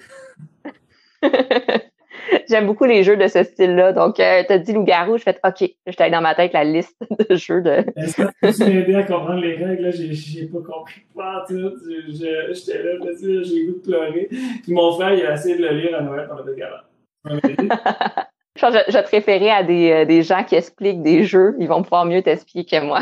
J'aime 2.49 2.67
beaucoup 2.67 2.85
les 2.85 3.03
jeux 3.03 3.17
de 3.17 3.27
ce 3.27 3.43
style-là. 3.43 3.93
Donc, 3.93 4.19
euh, 4.19 4.43
t'as 4.47 4.57
dit 4.57 4.73
loup-garou, 4.73 5.17
je 5.17 5.23
fais 5.23 5.39
OK, 5.43 5.69
je 5.87 5.95
t'ai 5.95 6.09
dans 6.09 6.21
ma 6.21 6.35
tête 6.35 6.53
la 6.53 6.63
liste 6.63 6.97
de 7.29 7.35
jeux 7.35 7.61
de. 7.61 7.83
Est-ce 7.95 8.15
que 8.15 8.63
tu 8.63 8.71
m'aider 8.71 8.95
à 8.95 9.03
comprendre 9.03 9.41
les 9.41 9.55
règles? 9.55 9.91
J'ai, 9.91 10.13
j'ai 10.13 10.45
pas 10.45 10.59
compris 10.59 11.01
pas 11.15 11.45
tout. 11.47 11.71
J'étais 12.09 12.83
là, 12.83 12.93
j'ai 13.19 13.65
goût 13.65 13.73
de 13.73 13.81
pleurer. 13.83 14.29
Puis 14.63 14.73
mon 14.73 14.91
frère, 14.93 15.13
il 15.13 15.25
a 15.25 15.33
essayé 15.33 15.57
de 15.57 15.63
le 15.63 15.71
lire 15.77 15.97
à 15.97 16.01
Noël 16.01 16.27
pendant 16.27 16.43
le 16.43 16.53
galant. 16.55 16.77
je 18.55 18.61
je, 18.61 18.97
te 18.97 19.49
à 19.49 19.63
des, 19.63 19.91
euh, 19.91 20.05
des 20.05 20.23
gens 20.23 20.43
qui 20.43 20.55
expliquent 20.55 21.01
des 21.01 21.23
jeux. 21.23 21.55
Ils 21.59 21.67
vont 21.67 21.83
pouvoir 21.83 22.05
mieux 22.05 22.21
t'expliquer 22.21 22.79
que 22.79 22.85
moi. 22.85 22.99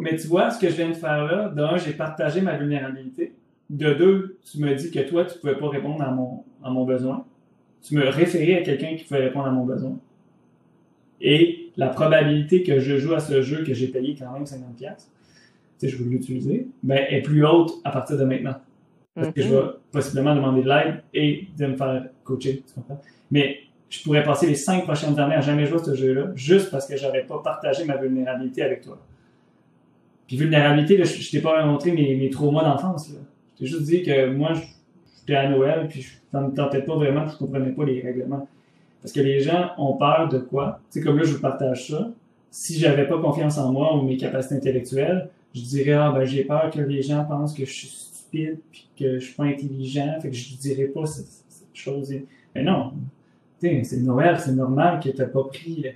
Mais 0.00 0.16
tu 0.16 0.26
vois, 0.26 0.50
ce 0.50 0.58
que 0.58 0.68
je 0.68 0.74
viens 0.74 0.88
de 0.88 0.94
faire 0.94 1.24
là, 1.24 1.48
d'un, 1.48 1.76
j'ai 1.76 1.92
partagé 1.92 2.40
ma 2.40 2.56
vulnérabilité. 2.56 3.34
De 3.70 3.94
deux, 3.94 4.38
tu 4.50 4.58
me 4.58 4.74
dis 4.74 4.90
que 4.90 5.00
toi, 5.08 5.24
tu 5.24 5.38
pouvais 5.38 5.56
pas 5.56 5.68
répondre 5.68 6.02
à 6.02 6.10
mon, 6.10 6.44
à 6.62 6.70
mon 6.70 6.84
besoin 6.84 7.24
tu 7.82 7.94
me 7.94 8.08
référais 8.08 8.58
à 8.58 8.62
quelqu'un 8.62 8.94
qui 8.96 9.04
pouvait 9.04 9.20
répondre 9.20 9.46
à 9.46 9.50
mon 9.50 9.64
besoin. 9.64 9.98
Et 11.20 11.70
la 11.76 11.88
probabilité 11.88 12.62
que 12.62 12.80
je 12.80 12.98
joue 12.98 13.14
à 13.14 13.20
ce 13.20 13.42
jeu 13.42 13.64
que 13.64 13.74
j'ai 13.74 13.88
payé 13.88 14.16
quand 14.18 14.32
même 14.32 14.44
50$, 14.44 14.76
tu 14.78 14.86
sais, 15.78 15.88
je 15.88 15.96
veux 15.96 16.08
l'utiliser, 16.08 16.68
ben, 16.82 17.04
est 17.08 17.22
plus 17.22 17.44
haute 17.44 17.72
à 17.84 17.90
partir 17.90 18.18
de 18.18 18.24
maintenant. 18.24 18.56
Parce 19.14 19.32
que 19.32 19.42
je 19.42 19.48
vais 19.48 19.62
possiblement 19.90 20.34
demander 20.34 20.62
de 20.62 20.68
l'aide 20.68 21.02
et 21.12 21.46
de 21.58 21.66
me 21.66 21.76
faire 21.76 22.06
coacher, 22.24 22.62
tu 22.66 22.74
comprends? 22.74 23.00
Mais 23.30 23.58
je 23.90 24.02
pourrais 24.02 24.22
passer 24.22 24.46
les 24.46 24.54
cinq 24.54 24.84
prochaines 24.84 25.18
années 25.18 25.34
à 25.34 25.42
jamais 25.42 25.66
jouer 25.66 25.80
à 25.80 25.84
ce 25.84 25.94
jeu-là, 25.94 26.30
juste 26.34 26.70
parce 26.70 26.86
que 26.86 26.96
j'aurais 26.96 27.24
pas 27.24 27.40
partagé 27.42 27.84
ma 27.84 27.96
vulnérabilité 27.96 28.62
avec 28.62 28.80
toi. 28.80 28.98
Puis 30.26 30.36
vulnérabilité, 30.36 30.96
là, 30.96 31.04
je, 31.04 31.20
je 31.20 31.30
t'ai 31.30 31.40
pas 31.40 31.64
montré 31.66 31.92
mes, 31.92 32.16
mes 32.16 32.30
traumas 32.30 32.64
d'enfance. 32.64 33.10
Je 33.10 33.58
t'ai 33.58 33.66
juste 33.66 33.82
dit 33.82 34.02
que 34.02 34.30
moi, 34.30 34.54
j'étais 35.22 35.38
à 35.38 35.48
Noël, 35.48 35.86
puis 35.88 36.06
ça 36.30 36.40
me 36.40 36.52
tentait 36.52 36.82
pas 36.82 36.96
vraiment, 36.96 37.26
je 37.26 37.36
comprenais 37.36 37.70
pas 37.70 37.84
les 37.84 38.00
règlements. 38.00 38.48
Parce 39.00 39.12
que 39.12 39.20
les 39.20 39.40
gens 39.40 39.72
ont 39.78 39.94
peur 39.94 40.28
de 40.28 40.38
quoi? 40.38 40.80
Tu 40.90 40.98
sais, 40.98 41.04
comme 41.04 41.18
là, 41.18 41.24
je 41.24 41.34
vous 41.34 41.40
partage 41.40 41.88
ça. 41.88 42.10
Si 42.50 42.78
j'avais 42.78 43.08
pas 43.08 43.18
confiance 43.20 43.58
en 43.58 43.72
moi 43.72 43.96
ou 43.96 44.02
mes 44.02 44.16
capacités 44.16 44.56
intellectuelles, 44.56 45.30
je 45.54 45.62
dirais, 45.62 45.92
ah, 45.92 46.12
ben, 46.12 46.24
j'ai 46.24 46.44
peur 46.44 46.70
que 46.70 46.80
les 46.80 47.02
gens 47.02 47.24
pensent 47.24 47.54
que 47.54 47.64
je 47.64 47.72
suis 47.72 47.88
stupide 47.88 48.58
puis 48.70 48.88
que 48.98 49.18
je 49.18 49.24
suis 49.24 49.34
pas 49.34 49.44
intelligent, 49.44 50.18
fait 50.20 50.30
que 50.30 50.36
je 50.36 50.56
dirais 50.56 50.84
pas 50.84 51.06
cette, 51.06 51.26
chose. 51.74 52.14
Mais 52.54 52.62
non. 52.62 52.92
Tu 53.60 53.84
c'est 53.84 54.00
Noël, 54.00 54.38
c'est 54.38 54.52
normal 54.52 55.00
que 55.00 55.08
t'as 55.08 55.26
pas 55.26 55.44
pris 55.44 55.86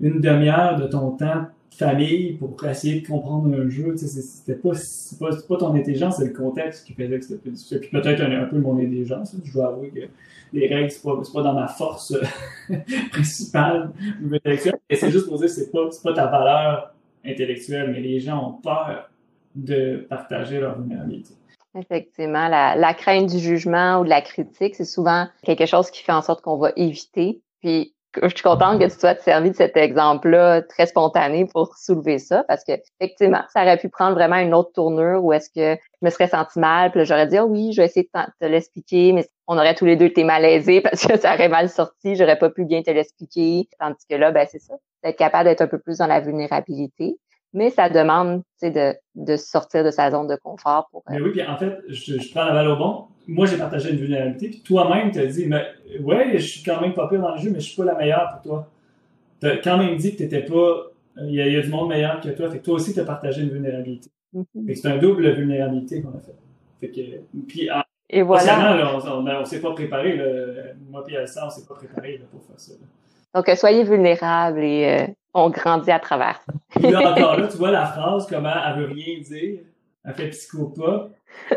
une 0.00 0.20
demi-heure 0.20 0.80
de 0.80 0.86
ton 0.86 1.10
temps 1.10 1.46
famille 1.76 2.32
pour 2.34 2.64
essayer 2.66 3.00
de 3.00 3.06
comprendre 3.06 3.54
un 3.54 3.68
jeu. 3.68 3.96
C'était 3.96 4.58
pas, 4.58 4.72
pas, 5.20 5.30
pas 5.48 5.56
ton 5.56 5.74
intelligence, 5.74 6.16
c'est 6.18 6.26
le 6.26 6.32
contexte 6.32 6.86
qui 6.86 6.94
faisait 6.94 7.18
que 7.18 7.24
c'était 7.24 7.40
plus 7.40 7.50
difficile. 7.52 7.80
Puis 7.80 7.90
peut-être 7.90 8.20
un, 8.20 8.42
un, 8.42 8.46
peu 8.46 8.58
mon 8.58 8.76
intelligence. 8.78 9.36
Je 9.44 9.52
dois 9.52 9.68
avouer 9.68 9.90
que 9.90 10.00
les 10.52 10.66
règles, 10.66 10.90
c'est 10.90 11.02
pas, 11.02 11.20
pas 11.32 11.42
dans 11.42 11.54
ma 11.54 11.68
force 11.68 12.14
principale 13.10 13.92
intellectuelle. 14.32 14.78
Et 14.90 14.96
c'est 14.96 15.10
juste 15.10 15.28
pour 15.28 15.38
dire 15.38 15.46
que 15.46 15.52
c'est 15.52 15.70
pas, 15.70 15.88
pas 16.02 16.12
ta 16.12 16.26
valeur 16.26 16.94
intellectuelle, 17.24 17.90
mais 17.92 18.00
les 18.00 18.20
gens 18.20 18.48
ont 18.48 18.52
peur 18.52 19.08
de 19.54 20.06
partager 20.08 20.60
leur 20.60 20.78
vulnérabilité. 20.78 21.34
Effectivement, 21.78 22.48
la, 22.48 22.76
la 22.76 22.94
crainte 22.94 23.30
du 23.30 23.38
jugement 23.38 24.00
ou 24.00 24.04
de 24.04 24.08
la 24.08 24.22
critique, 24.22 24.74
c'est 24.74 24.84
souvent 24.84 25.28
quelque 25.42 25.66
chose 25.66 25.90
qui 25.90 26.02
fait 26.02 26.12
en 26.12 26.22
sorte 26.22 26.42
qu'on 26.42 26.56
va 26.56 26.72
éviter. 26.76 27.40
Puis 27.60 27.94
je 28.22 28.28
suis 28.28 28.42
contente 28.42 28.80
que 28.80 28.84
tu 28.84 28.98
sois 28.98 29.14
servi 29.16 29.50
de 29.50 29.56
cet 29.56 29.76
exemple-là 29.76 30.62
très 30.62 30.86
spontané 30.86 31.46
pour 31.46 31.76
soulever 31.76 32.18
ça 32.18 32.44
parce 32.48 32.64
que 32.64 32.72
effectivement, 33.00 33.42
ça 33.52 33.62
aurait 33.62 33.76
pu 33.76 33.88
prendre 33.88 34.14
vraiment 34.14 34.36
une 34.36 34.54
autre 34.54 34.72
tournure 34.72 35.22
où 35.22 35.32
est-ce 35.32 35.50
que 35.50 35.80
je 36.00 36.06
me 36.06 36.10
serais 36.10 36.28
senti 36.28 36.58
mal, 36.58 36.90
puis 36.90 37.04
j'aurais 37.04 37.26
dit 37.26 37.38
oh 37.38 37.44
oui, 37.44 37.72
je 37.72 37.80
vais 37.80 37.86
essayer 37.86 38.08
de 38.12 38.20
te 38.40 38.50
l'expliquer, 38.50 39.12
mais 39.12 39.26
on 39.46 39.56
aurait 39.58 39.74
tous 39.74 39.84
les 39.84 39.96
deux 39.96 40.06
été 40.06 40.24
malaisés 40.24 40.80
parce 40.82 41.06
que 41.06 41.18
ça 41.18 41.34
aurait 41.34 41.48
mal 41.48 41.68
sorti, 41.68 42.16
j'aurais 42.16 42.38
pas 42.38 42.50
pu 42.50 42.64
bien 42.64 42.82
te 42.82 42.90
l'expliquer. 42.90 43.68
Tandis 43.78 44.06
que 44.08 44.16
là, 44.16 44.30
ben 44.30 44.46
c'est 44.50 44.60
ça, 44.60 44.74
d'être 45.04 45.16
capable 45.16 45.44
d'être 45.44 45.62
un 45.62 45.68
peu 45.68 45.78
plus 45.78 45.98
dans 45.98 46.06
la 46.06 46.20
vulnérabilité. 46.20 47.18
Mais 47.54 47.70
ça 47.70 47.88
demande, 47.88 48.42
tu 48.60 48.70
de, 48.70 48.94
de 49.14 49.36
sortir 49.36 49.84
de 49.84 49.90
sa 49.90 50.10
zone 50.10 50.26
de 50.26 50.36
confort 50.36 50.88
pour. 50.90 51.02
Mais 51.08 51.20
oui, 51.20 51.30
puis 51.30 51.42
en 51.42 51.56
fait, 51.56 51.78
je, 51.88 52.18
je 52.18 52.30
prends 52.30 52.44
la 52.44 52.52
balle 52.52 52.68
au 52.68 52.76
bon 52.76 53.06
moi, 53.28 53.46
j'ai 53.46 53.58
partagé 53.58 53.90
une 53.90 53.98
vulnérabilité, 53.98 54.48
puis 54.48 54.62
toi-même, 54.62 55.10
tu 55.10 55.18
as 55.20 55.26
dit, 55.26 55.46
mais, 55.46 55.66
ouais, 56.00 56.38
je 56.38 56.46
suis 56.46 56.62
quand 56.62 56.80
même 56.80 56.94
pas 56.94 57.08
pire 57.08 57.20
dans 57.20 57.34
le 57.34 57.40
jeu, 57.40 57.50
mais 57.50 57.60
je 57.60 57.66
suis 57.66 57.76
pas 57.76 57.84
la 57.84 57.94
meilleure 57.94 58.28
pour 58.32 58.42
toi. 58.42 58.70
Tu 59.40 59.46
as 59.46 59.58
quand 59.58 59.76
même 59.76 59.96
dit 59.96 60.12
que 60.12 60.18
t'étais 60.18 60.42
pas, 60.42 60.86
il 61.18 61.34
y, 61.34 61.56
a 61.56 61.60
du 61.60 61.68
monde 61.68 61.90
meilleur 61.90 62.20
que 62.20 62.30
toi, 62.30 62.50
fait 62.50 62.58
que 62.58 62.64
toi 62.64 62.74
aussi, 62.74 62.94
tu 62.94 63.00
as 63.00 63.04
partagé 63.04 63.42
une 63.42 63.50
vulnérabilité. 63.50 64.10
Mm-hmm. 64.34 64.74
c'est 64.74 64.88
un 64.88 64.98
double 64.98 65.30
vulnérabilité 65.32 66.02
qu'on 66.02 66.16
a 66.16 66.20
fait. 66.20 66.34
Fait 66.80 66.88
que, 66.88 67.38
puis, 67.46 67.68
et 68.10 68.22
voilà. 68.22 68.76
Là, 68.76 68.94
on, 68.94 69.26
on, 69.26 69.44
s'est 69.44 69.60
pas 69.60 69.72
préparé, 69.72 70.16
là. 70.16 70.24
moi 70.88 71.04
puis 71.04 71.14
Elsa, 71.14 71.46
on 71.46 71.50
s'est 71.50 71.66
pas 71.66 71.74
préparé 71.74 72.20
pour 72.30 72.42
faire 72.42 72.58
ça. 72.58 72.72
Donc, 73.34 73.50
soyez 73.56 73.84
vulnérables 73.84 74.62
et 74.62 75.06
euh, 75.08 75.12
on 75.34 75.50
grandit 75.50 75.90
à 75.90 75.98
travers 75.98 76.40
ça. 76.44 76.90
là, 76.90 77.12
encore 77.12 77.38
là, 77.38 77.46
tu 77.48 77.56
vois 77.56 77.70
la 77.70 77.86
phrase, 77.86 78.26
comment 78.28 78.52
elle 78.66 78.80
veut 78.80 78.92
rien 78.92 79.20
dire, 79.20 79.60
elle 80.04 80.14
fait 80.14 80.28
psychopathe, 80.28 81.10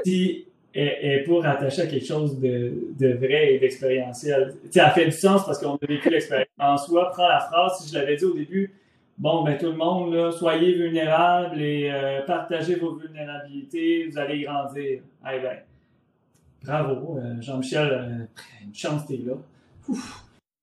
puis 0.03 0.47
est, 0.73 1.23
pour 1.25 1.43
rattacher 1.43 1.83
à 1.83 1.87
quelque 1.87 2.05
chose 2.05 2.39
de, 2.39 2.73
de 2.97 3.13
vrai 3.13 3.55
et 3.55 3.59
d'expérientiel. 3.59 4.55
Tu 4.63 4.71
sais, 4.71 4.81
elle 4.85 4.91
fait 4.91 5.05
du 5.05 5.11
sens 5.11 5.45
parce 5.45 5.59
qu'on 5.59 5.75
a 5.75 5.85
vécu 5.85 6.09
l'expérience. 6.09 6.47
En 6.57 6.77
soi, 6.77 7.09
prends 7.11 7.27
la 7.27 7.39
phrase, 7.39 7.79
si 7.79 7.89
je 7.89 7.99
l'avais 7.99 8.15
dit 8.15 8.25
au 8.25 8.33
début, 8.33 8.73
bon, 9.17 9.43
ben 9.43 9.57
tout 9.57 9.67
le 9.67 9.77
monde, 9.77 10.13
là, 10.13 10.31
soyez 10.31 10.73
vulnérables 10.73 11.61
et 11.61 11.91
euh, 11.91 12.21
partagez 12.25 12.75
vos 12.75 12.95
vulnérabilités, 12.95 14.07
vous 14.07 14.17
allez 14.17 14.43
grandir. 14.43 15.01
Eh 15.25 15.39
ben, 15.39 15.57
bravo, 16.63 17.17
euh, 17.17 17.41
Jean-Michel, 17.41 17.89
euh, 17.91 18.65
une 18.65 18.73
chance 18.73 19.05
t'es 19.07 19.17
là. 19.17 19.33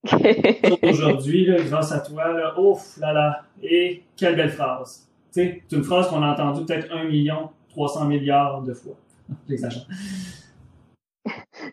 Aujourd'hui, 0.83 1.47
grâce 1.67 1.91
à 1.91 1.99
toi, 1.99 2.31
là, 2.31 2.59
ouf, 2.59 2.97
là 2.97 3.11
là, 3.11 3.43
et 3.61 4.03
quelle 4.15 4.35
belle 4.35 4.49
phrase. 4.49 5.09
C'est 5.31 5.61
une 5.71 5.83
phrase 5.83 6.09
qu'on 6.09 6.23
a 6.23 6.31
entendue 6.31 6.65
peut-être 6.65 6.91
un 6.93 7.03
million, 7.03 7.49
300 7.69 8.05
milliards 8.05 8.61
de 8.61 8.73
fois. 8.73 8.95
J'exagère. 9.49 9.85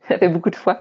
ça 0.09 0.19
fait 0.19 0.29
beaucoup 0.29 0.51
de 0.51 0.57
fois. 0.57 0.79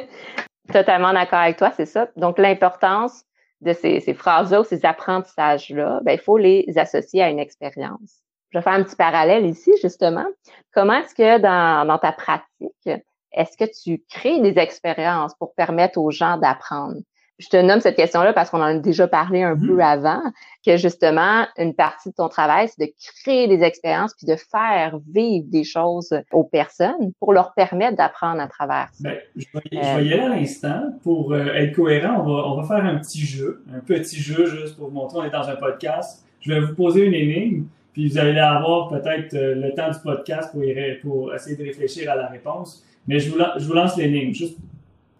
Totalement 0.72 1.12
d'accord 1.12 1.40
avec 1.40 1.56
toi, 1.56 1.72
c'est 1.76 1.86
ça. 1.86 2.08
Donc, 2.16 2.38
l'importance 2.38 3.24
de 3.60 3.72
ces, 3.72 4.00
phrases-là 4.14 4.60
ou 4.60 4.64
ces 4.64 4.84
apprentissages-là, 4.84 6.00
ben, 6.04 6.12
il 6.12 6.20
faut 6.20 6.36
les 6.36 6.66
associer 6.76 7.22
à 7.22 7.30
une 7.30 7.38
expérience. 7.38 8.20
Je 8.50 8.58
vais 8.58 8.62
faire 8.62 8.74
un 8.74 8.82
petit 8.82 8.96
parallèle 8.96 9.46
ici, 9.46 9.72
justement. 9.82 10.26
Comment 10.72 10.94
est-ce 10.94 11.14
que 11.14 11.38
dans, 11.40 11.86
dans 11.86 11.98
ta 11.98 12.12
pratique, 12.12 13.04
est-ce 13.34 13.56
que 13.56 13.70
tu 13.70 14.02
crées 14.08 14.40
des 14.40 14.58
expériences 14.58 15.34
pour 15.34 15.54
permettre 15.54 15.98
aux 15.98 16.10
gens 16.10 16.38
d'apprendre? 16.38 16.96
je 17.38 17.48
te 17.48 17.56
nomme 17.56 17.80
cette 17.80 17.96
question-là 17.96 18.32
parce 18.32 18.50
qu'on 18.50 18.60
en 18.60 18.64
a 18.64 18.74
déjà 18.78 19.08
parlé 19.08 19.42
un 19.42 19.56
peu 19.56 19.76
mm-hmm. 19.76 19.92
avant, 19.92 20.22
que 20.64 20.76
justement, 20.76 21.46
une 21.58 21.74
partie 21.74 22.10
de 22.10 22.14
ton 22.14 22.28
travail, 22.28 22.68
c'est 22.68 22.86
de 22.86 22.92
créer 23.22 23.48
des 23.48 23.62
expériences 23.62 24.14
puis 24.14 24.26
de 24.26 24.36
faire 24.36 24.98
vivre 25.12 25.46
des 25.48 25.64
choses 25.64 26.14
aux 26.32 26.44
personnes 26.44 27.12
pour 27.18 27.32
leur 27.32 27.52
permettre 27.54 27.96
d'apprendre 27.96 28.40
à 28.40 28.46
travers 28.46 28.88
ça. 28.92 29.08
Ben, 29.08 29.16
je, 29.36 29.46
vais, 29.52 30.06
y 30.06 30.12
aller 30.12 30.20
à 30.20 30.28
l'instant. 30.28 30.82
Pour 31.02 31.32
euh, 31.32 31.46
être 31.54 31.74
cohérent, 31.74 32.20
on 32.20 32.22
va, 32.22 32.48
on 32.48 32.60
va 32.60 32.66
faire 32.68 32.84
un 32.84 32.98
petit 32.98 33.22
jeu, 33.22 33.64
un 33.74 33.80
petit 33.80 34.20
jeu 34.20 34.46
juste 34.46 34.76
pour 34.76 34.88
vous 34.88 34.94
montrer, 34.94 35.18
on 35.18 35.24
est 35.24 35.30
dans 35.30 35.48
un 35.48 35.56
podcast. 35.56 36.24
Je 36.40 36.52
vais 36.52 36.60
vous 36.60 36.74
poser 36.74 37.04
une 37.04 37.14
énigme, 37.14 37.64
puis 37.92 38.08
vous 38.08 38.18
allez 38.18 38.38
avoir 38.38 38.88
peut-être 38.90 39.34
euh, 39.34 39.54
le 39.54 39.74
temps 39.74 39.90
du 39.90 39.98
podcast 39.98 40.52
pour, 40.52 40.62
pour 41.02 41.34
essayer 41.34 41.56
de 41.56 41.64
réfléchir 41.64 42.10
à 42.12 42.14
la 42.14 42.28
réponse. 42.28 42.84
Mais 43.06 43.18
je 43.18 43.30
vous, 43.30 43.72
lance 43.72 43.96
l'énigme, 43.96 44.32
juste 44.32 44.56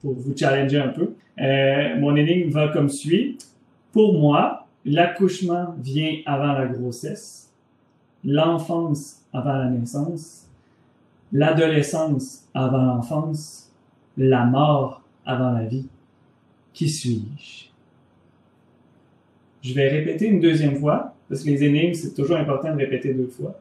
pour 0.01 0.15
vous 0.15 0.37
challenger 0.37 0.81
un 0.81 0.89
peu. 0.89 1.15
Euh, 1.41 1.99
mon 1.99 2.17
énigme 2.17 2.51
va 2.51 2.69
comme 2.69 2.89
suit. 2.89 3.39
Pour 3.93 4.19
moi, 4.19 4.67
l'accouchement 4.85 5.75
vient 5.79 6.19
avant 6.27 6.53
la 6.53 6.67
grossesse. 6.67 7.51
l'enfance 8.25 9.21
avant 9.35 9.59
la 9.59 9.69
naissance, 9.69 10.47
l'adolescence 11.31 12.49
avant 12.55 12.83
l'enfance, 12.83 13.71
la 14.17 14.45
mort 14.47 15.03
avant 15.27 15.51
la 15.51 15.65
vie. 15.65 15.87
Qui 16.73 16.89
suis-je? 16.89 17.67
Je 19.63 19.75
vais 19.75 19.89
répéter 19.89 20.27
une 20.27 20.41
deuxième 20.41 20.77
fois, 20.77 21.15
parce 21.29 21.43
que 21.43 21.51
les 21.51 21.65
énigmes, 21.65 21.95
c'est 21.95 22.15
toujours 22.15 22.37
important 22.37 22.73
de 22.73 22.79
répéter 22.79 23.13
deux 23.13 23.29
fois. 23.29 23.59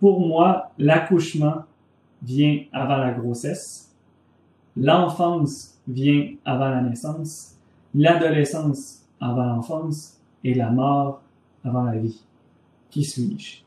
Pour 0.00 0.26
moi, 0.26 0.70
l'accouchement 0.78 1.64
vient 2.22 2.62
avant 2.72 2.98
la 2.98 3.12
grossesse, 3.12 3.94
l'enfance 4.76 5.78
vient 5.88 6.34
avant 6.44 6.70
la 6.70 6.82
naissance, 6.82 7.56
l'adolescence 7.94 9.06
avant 9.20 9.46
l'enfance 9.46 10.18
et 10.44 10.54
la 10.54 10.70
mort 10.70 11.22
avant 11.64 11.84
la 11.84 11.96
vie. 11.96 12.22
Qui 12.90 13.04
suis-je? 13.04 13.66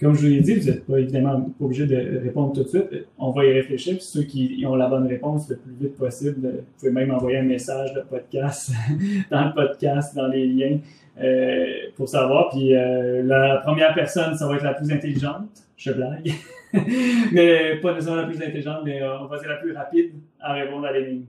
Comme 0.00 0.14
je 0.14 0.20
vous 0.22 0.26
l'ai 0.28 0.40
dit, 0.40 0.54
vous 0.54 0.66
n'êtes 0.66 0.86
pas 0.86 0.98
évidemment 0.98 1.48
obligé 1.60 1.86
de 1.86 2.18
répondre 2.22 2.52
tout 2.52 2.62
de 2.62 2.68
suite. 2.68 3.06
On 3.18 3.30
va 3.30 3.44
y 3.44 3.52
réfléchir. 3.52 3.94
Puis 3.96 4.04
ceux 4.04 4.22
qui 4.22 4.64
ont 4.66 4.74
la 4.74 4.88
bonne 4.88 5.06
réponse 5.06 5.48
le 5.48 5.56
plus 5.56 5.72
vite 5.72 5.96
possible, 5.96 6.40
vous 6.40 6.64
pouvez 6.78 6.90
même 6.90 7.10
envoyer 7.10 7.38
un 7.38 7.42
message 7.42 7.92
de 7.94 8.00
podcast 8.00 8.72
dans 9.30 9.46
le 9.46 9.54
podcast, 9.54 10.14
dans 10.14 10.26
les 10.26 10.46
liens, 10.46 10.78
euh, 11.20 11.66
pour 11.96 12.08
savoir. 12.08 12.50
Puis 12.50 12.74
euh, 12.74 13.22
la 13.22 13.58
première 13.58 13.94
personne, 13.94 14.34
ça 14.36 14.48
va 14.48 14.56
être 14.56 14.64
la 14.64 14.74
plus 14.74 14.90
intelligente. 14.90 15.63
Je 15.76 15.92
blague. 15.92 16.32
mais 17.32 17.76
pas 17.76 17.94
nécessairement 17.94 18.22
la 18.22 18.28
plus 18.28 18.42
intelligente, 18.42 18.80
mais 18.84 19.02
euh, 19.02 19.20
on 19.20 19.26
va 19.26 19.38
dire 19.38 19.48
la 19.48 19.56
plus 19.56 19.72
rapide 19.72 20.12
à 20.40 20.52
répondre 20.52 20.86
à 20.86 20.92
l'énigme. 20.92 21.26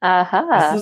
Ah 0.00 0.28
ah! 0.32 0.76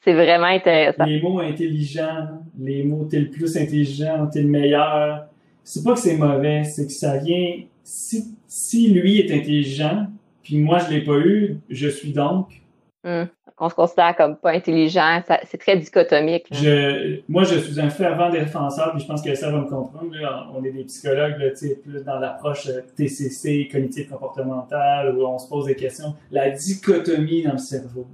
C'est 0.00 0.14
vraiment 0.14 0.46
intéressant. 0.46 1.04
Les 1.04 1.20
mots 1.20 1.38
intelligents, 1.38 2.42
les 2.58 2.82
mots 2.82 3.06
t'es 3.08 3.20
le 3.20 3.30
plus 3.30 3.56
intelligent, 3.56 4.26
t'es 4.26 4.42
le 4.42 4.48
meilleur. 4.48 5.26
C'est 5.62 5.84
pas 5.84 5.94
que 5.94 6.00
c'est 6.00 6.16
mauvais, 6.16 6.64
c'est 6.64 6.86
que 6.86 6.92
ça 6.92 7.18
vient. 7.18 7.62
Si, 7.84 8.34
si 8.46 8.88
lui 8.92 9.20
est 9.20 9.32
intelligent, 9.32 10.08
puis 10.42 10.58
moi 10.58 10.78
je 10.78 10.90
l'ai 10.90 11.02
pas 11.02 11.18
eu, 11.18 11.58
je 11.68 11.88
suis 11.88 12.12
donc. 12.12 12.62
Hum. 13.04 13.28
On 13.58 13.68
se 13.68 13.74
considère 13.74 14.16
comme 14.16 14.36
pas 14.36 14.50
intelligent, 14.52 15.22
c'est 15.44 15.58
très 15.58 15.76
dichotomique. 15.76 16.46
Je, 16.50 17.20
moi, 17.28 17.44
je 17.44 17.58
suis 17.58 17.80
un 17.80 17.90
fervent 17.90 18.30
défenseur, 18.30 18.92
puis 18.92 19.02
je 19.02 19.06
pense 19.06 19.22
que 19.22 19.34
ça 19.34 19.50
va 19.50 19.60
me 19.60 19.68
comprendre. 19.68 20.10
on 20.54 20.64
est 20.64 20.72
des 20.72 20.84
psychologues, 20.84 21.36
là, 21.38 21.50
plus 21.82 22.04
dans 22.04 22.18
l'approche 22.18 22.66
euh, 22.68 22.80
TCC, 22.96 23.68
cognitive 23.70 24.08
comportementale, 24.08 25.16
où 25.16 25.24
on 25.24 25.38
se 25.38 25.48
pose 25.48 25.66
des 25.66 25.76
questions. 25.76 26.14
La 26.30 26.50
dichotomie 26.50 27.42
dans 27.42 27.52
le 27.52 27.58
cerveau 27.58 28.06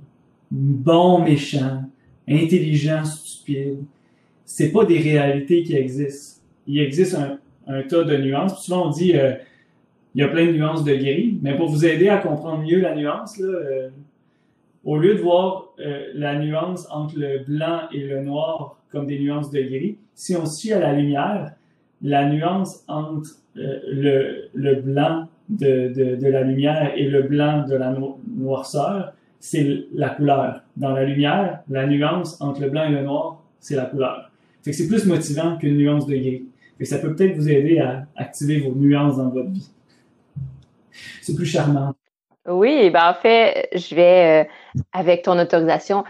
bon, 0.50 1.22
méchant, 1.22 1.84
intelligent, 2.28 3.04
stupide. 3.04 3.84
C'est 4.44 4.70
pas 4.70 4.84
des 4.84 4.98
réalités 4.98 5.62
qui 5.62 5.76
existent. 5.76 6.40
Il 6.66 6.80
existe 6.80 7.16
un, 7.66 7.82
tas 7.82 8.04
de 8.04 8.16
nuances. 8.16 8.64
souvent, 8.64 8.88
on 8.88 8.90
dit, 8.90 9.16
euh, 9.16 9.34
il 10.14 10.22
y 10.22 10.24
a 10.24 10.28
plein 10.28 10.46
de 10.46 10.52
nuances 10.52 10.84
de 10.84 10.94
gris, 10.94 11.38
mais 11.42 11.56
pour 11.56 11.68
vous 11.68 11.84
aider 11.84 12.08
à 12.08 12.18
comprendre 12.18 12.62
mieux 12.62 12.80
la 12.80 12.94
nuance, 12.94 13.38
là, 13.38 13.46
euh, 13.46 13.88
au 14.84 14.96
lieu 14.96 15.14
de 15.14 15.20
voir 15.20 15.72
euh, 15.80 16.08
la 16.14 16.38
nuance 16.38 16.86
entre 16.90 17.18
le 17.18 17.44
blanc 17.44 17.82
et 17.92 18.00
le 18.00 18.22
noir 18.22 18.78
comme 18.90 19.06
des 19.06 19.18
nuances 19.18 19.50
de 19.50 19.60
gris, 19.60 19.98
si 20.14 20.36
on 20.36 20.46
suit 20.46 20.72
à 20.72 20.80
la 20.80 20.92
lumière, 20.92 21.52
la 22.02 22.28
nuance 22.28 22.84
entre 22.88 23.28
le, 23.54 24.48
le 24.54 24.74
blanc 24.76 25.26
de, 25.48 26.28
la 26.28 26.42
lumière 26.42 26.92
et 26.96 27.08
le 27.08 27.22
blanc 27.22 27.66
de 27.66 27.74
la 27.74 27.96
noirceur, 28.28 29.14
c'est 29.40 29.86
la 29.94 30.10
couleur. 30.10 30.62
Dans 30.76 30.92
la 30.92 31.04
lumière, 31.04 31.60
la 31.68 31.86
nuance 31.86 32.40
entre 32.40 32.60
le 32.62 32.70
blanc 32.70 32.84
et 32.84 32.92
le 32.92 33.02
noir, 33.02 33.42
c'est 33.60 33.76
la 33.76 33.86
couleur. 33.86 34.30
C'est 34.62 34.86
plus 34.86 35.06
motivant 35.06 35.56
qu'une 35.56 35.78
nuance 35.78 36.06
de 36.06 36.16
gris. 36.16 36.44
Fait 36.76 36.84
ça 36.84 36.98
peut 36.98 37.14
peut-être 37.14 37.36
vous 37.36 37.48
aider 37.48 37.78
à 37.78 38.06
activer 38.16 38.60
vos 38.60 38.74
nuances 38.74 39.16
dans 39.16 39.30
votre 39.30 39.50
vie. 39.50 39.68
C'est 41.22 41.34
plus 41.34 41.46
charmant. 41.46 41.94
Oui, 42.48 42.90
ben 42.90 43.10
en 43.10 43.14
fait, 43.14 43.68
je 43.74 43.94
vais, 43.94 44.44
euh, 44.44 44.80
avec 44.92 45.22
ton 45.22 45.38
autorisation, 45.38 46.04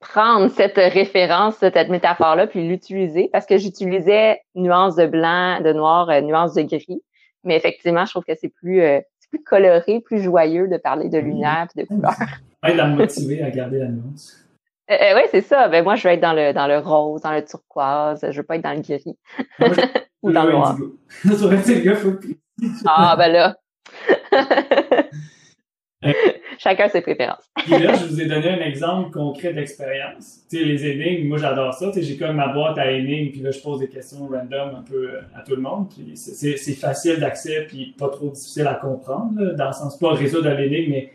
prendre 0.00 0.50
cette 0.50 0.76
référence, 0.76 1.56
cette 1.56 1.88
métaphore-là, 1.88 2.46
puis 2.46 2.66
l'utiliser, 2.66 3.30
parce 3.32 3.46
que 3.46 3.56
j'utilisais 3.58 4.40
nuance 4.54 4.96
de 4.96 5.06
blanc, 5.06 5.60
de 5.60 5.72
noir, 5.72 6.10
euh, 6.10 6.20
nuance 6.20 6.54
de 6.54 6.62
gris. 6.62 7.02
Mais 7.44 7.56
effectivement, 7.56 8.04
je 8.04 8.10
trouve 8.10 8.24
que 8.24 8.34
c'est 8.34 8.48
plus, 8.48 8.82
euh, 8.82 9.00
plus 9.30 9.42
coloré, 9.42 10.00
plus 10.00 10.22
joyeux 10.22 10.68
de 10.68 10.76
parler 10.76 11.08
de 11.08 11.18
lumière 11.18 11.66
et 11.76 11.82
de 11.82 11.86
couleur 11.86 12.14
à 12.62 12.88
me 12.88 12.96
motiver 12.96 13.42
à 13.42 13.50
garder 13.50 13.78
la 13.78 13.88
nuance. 13.88 14.44
Euh, 14.90 14.94
euh, 14.94 15.14
oui, 15.16 15.22
c'est 15.30 15.40
ça. 15.40 15.68
Ben, 15.68 15.82
moi, 15.82 15.96
je 15.96 16.06
vais 16.06 16.14
être 16.14 16.20
dans 16.20 16.32
le, 16.32 16.52
dans 16.52 16.66
le 16.66 16.78
rose, 16.78 17.22
dans 17.22 17.32
le 17.32 17.44
turquoise. 17.44 18.24
Je 18.30 18.36
veux 18.36 18.42
pas 18.42 18.56
être 18.56 18.64
dans 18.64 18.74
le 18.74 18.80
gris. 18.80 19.16
Ou 20.22 20.32
dans 20.32 20.44
le 20.44 20.52
noir. 20.52 20.76
ah, 22.86 23.14
ben 23.16 23.28
là. 23.28 23.56
Euh, 26.04 26.12
Chacun 26.58 26.88
ses 26.88 27.00
préférences. 27.00 27.50
Et 27.66 27.78
là, 27.78 27.94
je 27.94 28.06
vous 28.06 28.20
ai 28.20 28.26
donné 28.26 28.48
un 28.48 28.60
exemple 28.60 29.10
concret 29.10 29.52
d'expérience. 29.52 30.44
Tu 30.48 30.58
sais, 30.58 30.64
les 30.64 30.86
énigmes, 30.86 31.28
moi, 31.28 31.38
j'adore 31.38 31.74
ça. 31.74 31.88
Tu 31.88 31.94
sais, 31.94 32.02
j'ai 32.02 32.16
comme 32.16 32.36
ma 32.36 32.48
boîte 32.48 32.78
à 32.78 32.90
énigmes, 32.92 33.32
puis 33.32 33.40
là, 33.40 33.50
je 33.50 33.58
pose 33.58 33.80
des 33.80 33.88
questions 33.88 34.28
random 34.28 34.76
un 34.76 34.82
peu 34.82 35.10
à 35.34 35.42
tout 35.42 35.56
le 35.56 35.62
monde. 35.62 35.88
c'est 36.14 36.56
facile 36.74 37.18
d'accès, 37.18 37.66
puis 37.66 37.94
pas 37.98 38.08
trop 38.08 38.28
difficile 38.28 38.66
à 38.66 38.74
comprendre, 38.74 39.54
dans 39.56 39.66
le 39.66 39.72
sens 39.72 39.98
pas 39.98 40.12
résoudre 40.12 40.50
l'énigme, 40.50 40.92
mais 40.92 41.12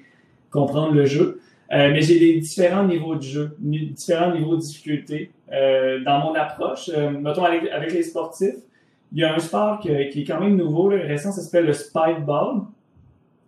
comprendre 0.52 0.94
le 0.94 1.06
jeu. 1.06 1.40
Euh, 1.72 1.92
mais 1.92 2.02
j'ai 2.02 2.20
des 2.20 2.40
différents 2.40 2.84
niveaux 2.84 3.16
de 3.16 3.22
jeu, 3.22 3.56
différents 3.60 4.34
niveaux 4.34 4.56
de 4.56 4.62
difficulté. 4.62 5.32
Euh, 5.52 6.00
dans 6.04 6.20
mon 6.20 6.34
approche, 6.34 6.90
euh, 6.90 7.12
mettons 7.12 7.44
avec, 7.44 7.92
les 7.92 8.04
sportifs, 8.04 8.56
il 9.12 9.20
y 9.20 9.24
a 9.24 9.34
un 9.34 9.40
sport 9.40 9.80
qui 9.80 9.90
est 9.90 10.24
quand 10.26 10.40
même 10.40 10.56
nouveau, 10.56 10.90
là, 10.90 10.98
récent, 11.04 11.32
ça 11.32 11.42
s'appelle 11.42 11.66
le 11.66 11.74
spike 11.74 12.26
ball. 12.26 12.62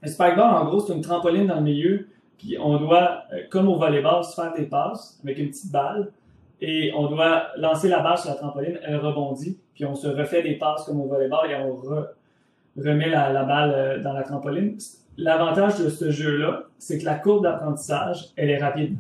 Le 0.02 0.10
spike 0.10 0.36
ball, 0.36 0.56
en 0.56 0.66
gros, 0.66 0.80
c'est 0.80 0.94
une 0.94 1.02
trampoline 1.02 1.48
dans 1.48 1.56
le 1.56 1.62
milieu, 1.62 2.08
puis 2.38 2.58
on 2.60 2.78
doit, 2.78 3.24
euh, 3.34 3.42
comme 3.50 3.68
au 3.68 3.78
volleyball, 3.78 4.24
se 4.24 4.34
faire 4.34 4.54
des 4.54 4.66
passes 4.66 5.20
avec 5.24 5.38
une 5.38 5.50
petite 5.50 5.72
balle, 5.72 6.12
et 6.60 6.92
on 6.96 7.08
doit 7.08 7.48
lancer 7.58 7.88
la 7.88 8.00
balle 8.00 8.18
sur 8.18 8.30
la 8.30 8.36
trampoline, 8.36 8.80
elle 8.84 8.98
rebondit, 8.98 9.58
puis 9.74 9.86
on 9.86 9.96
se 9.96 10.08
refait 10.08 10.44
des 10.44 10.56
passes 10.56 10.86
comme 10.86 11.02
au 11.02 11.08
volleyball 11.08 11.50
et 11.50 11.56
on 11.56 11.76
remet 12.82 13.10
la, 13.10 13.44
balle 13.44 13.74
euh, 13.74 14.00
dans 14.00 14.14
la 14.14 14.24
trampoline 14.24 14.78
l'avantage 15.18 15.80
de 15.80 15.90
ce 15.90 16.12
jeu-là, 16.12 16.64
c'est 16.78 17.00
que 17.00 17.06
la 17.06 17.16
courbe 17.16 17.44
d'apprentissage, 17.44 18.30
elle 18.36 18.50
est 18.50 18.58
rapide. 18.58 18.98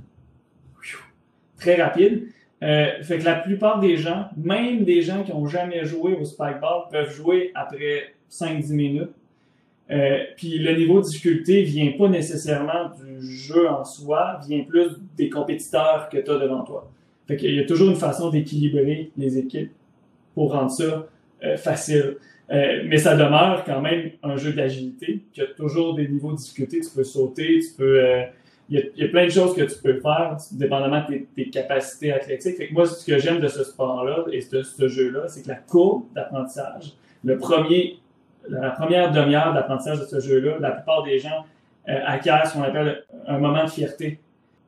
Très 1.57 1.81
rapide. 1.81 2.27
Euh, 2.63 3.01
fait 3.01 3.19
que 3.19 3.25
la 3.25 3.35
plupart 3.35 3.79
des 3.79 3.97
gens, 3.97 4.29
même 4.37 4.83
des 4.83 5.01
gens 5.01 5.23
qui 5.23 5.31
ont 5.31 5.47
jamais 5.47 5.85
joué 5.85 6.13
au 6.13 6.25
spikeball, 6.25 6.89
peuvent 6.91 7.11
jouer 7.11 7.51
après 7.55 8.13
5-10 8.29 8.73
minutes. 8.73 9.11
Euh, 9.89 10.19
puis 10.37 10.59
le 10.59 10.75
niveau 10.77 11.01
de 11.01 11.05
difficulté 11.05 11.63
vient 11.63 11.91
pas 11.97 12.07
nécessairement 12.07 12.91
du 12.95 13.25
jeu 13.25 13.67
en 13.67 13.83
soi, 13.83 14.39
vient 14.47 14.63
plus 14.63 14.91
des 15.17 15.29
compétiteurs 15.29 16.07
que 16.09 16.17
tu 16.17 16.31
as 16.31 16.37
devant 16.37 16.63
toi. 16.63 16.89
Fait 17.27 17.35
qu'il 17.35 17.53
y 17.53 17.59
a 17.59 17.65
toujours 17.65 17.89
une 17.89 17.97
façon 17.97 18.29
d'équilibrer 18.29 19.11
les 19.17 19.37
équipes 19.37 19.71
pour 20.33 20.53
rendre 20.53 20.71
ça 20.71 21.07
euh, 21.43 21.57
facile. 21.57 22.17
Euh, 22.51 22.83
mais 22.85 22.97
ça 22.97 23.15
demeure 23.15 23.63
quand 23.65 23.81
même 23.81 24.11
un 24.23 24.35
jeu 24.35 24.51
d'agilité 24.51 25.21
qui 25.31 25.41
a 25.41 25.47
toujours 25.47 25.95
des 25.95 26.07
niveaux 26.07 26.33
de 26.33 26.37
difficulté. 26.37 26.81
Tu 26.81 26.89
peux 26.93 27.03
sauter, 27.03 27.59
tu 27.59 27.73
peux. 27.77 28.03
Euh, 28.03 28.23
il 28.69 28.79
y, 28.79 28.81
a, 28.81 28.85
y, 28.95 29.03
a, 29.03 29.07
plein 29.09 29.25
de 29.25 29.31
choses 29.31 29.53
que 29.53 29.63
tu 29.63 29.81
peux 29.81 29.99
faire, 29.99 30.37
dépendamment 30.53 31.03
de 31.09 31.25
tes, 31.35 31.49
capacités 31.49 32.13
athlétiques. 32.13 32.55
Fait 32.55 32.67
que 32.67 32.73
moi, 32.73 32.85
ce 32.85 33.05
que 33.05 33.17
j'aime 33.17 33.39
de 33.39 33.49
ce 33.49 33.65
sport-là 33.65 34.25
et 34.31 34.39
de 34.49 34.63
ce 34.63 34.87
jeu-là, 34.87 35.27
c'est 35.27 35.43
que 35.43 35.49
la 35.49 35.55
courbe 35.55 36.05
d'apprentissage, 36.13 36.93
le 37.23 37.37
premier, 37.37 37.97
la 38.49 38.71
première 38.71 39.11
demi-heure 39.11 39.53
d'apprentissage 39.53 39.99
de 39.99 40.05
ce 40.05 40.19
jeu-là, 40.19 40.57
la 40.59 40.71
plupart 40.71 41.03
des 41.03 41.19
gens 41.19 41.45
euh, 41.89 41.99
acquièrent 42.05 42.47
ce 42.47 42.53
qu'on 42.53 42.63
appelle 42.63 43.03
un 43.27 43.37
moment 43.37 43.63
de 43.63 43.69
fierté. 43.69 44.19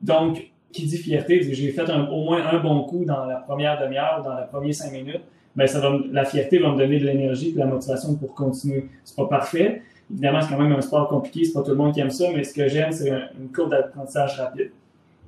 Donc, 0.02 0.52
qui 0.72 0.86
dit 0.86 0.98
fierté, 0.98 1.42
j'ai 1.54 1.72
fait 1.72 1.90
au 1.90 2.24
moins 2.24 2.46
un 2.46 2.60
bon 2.60 2.84
coup 2.84 3.06
dans 3.06 3.26
la 3.26 3.36
première 3.36 3.80
demi-heure, 3.80 4.22
dans 4.24 4.38
les 4.38 4.46
premières 4.48 4.74
cinq 4.74 4.92
minutes 4.92 5.22
ben 5.56 5.68
ça 5.68 5.80
va, 5.80 6.00
la 6.12 6.26
fierté 6.26 6.60
va 6.60 6.72
me 6.72 6.78
donner 6.78 7.00
de 7.00 7.06
l'énergie, 7.06 7.54
de 7.54 7.60
la 7.60 7.66
motivation 7.66 8.16
pour 8.16 8.34
continuer. 8.34 8.86
C'est 9.04 9.16
pas 9.16 9.28
parfait. 9.28 9.82
Évidemment, 10.12 10.42
c'est 10.42 10.50
quand 10.50 10.62
même 10.62 10.72
un 10.72 10.82
sport 10.82 11.08
compliqué, 11.08 11.46
c'est 11.46 11.54
pas 11.54 11.62
tout 11.62 11.72
le 11.72 11.78
monde 11.78 11.94
qui 11.94 12.00
aime 12.00 12.10
ça, 12.10 12.26
mais 12.34 12.44
ce 12.44 12.54
que 12.54 12.68
j'aime, 12.68 12.92
c'est 12.92 13.10
une 13.10 13.50
courbe 13.54 13.72
d'apprentissage 13.72 14.40
rapide. 14.40 14.72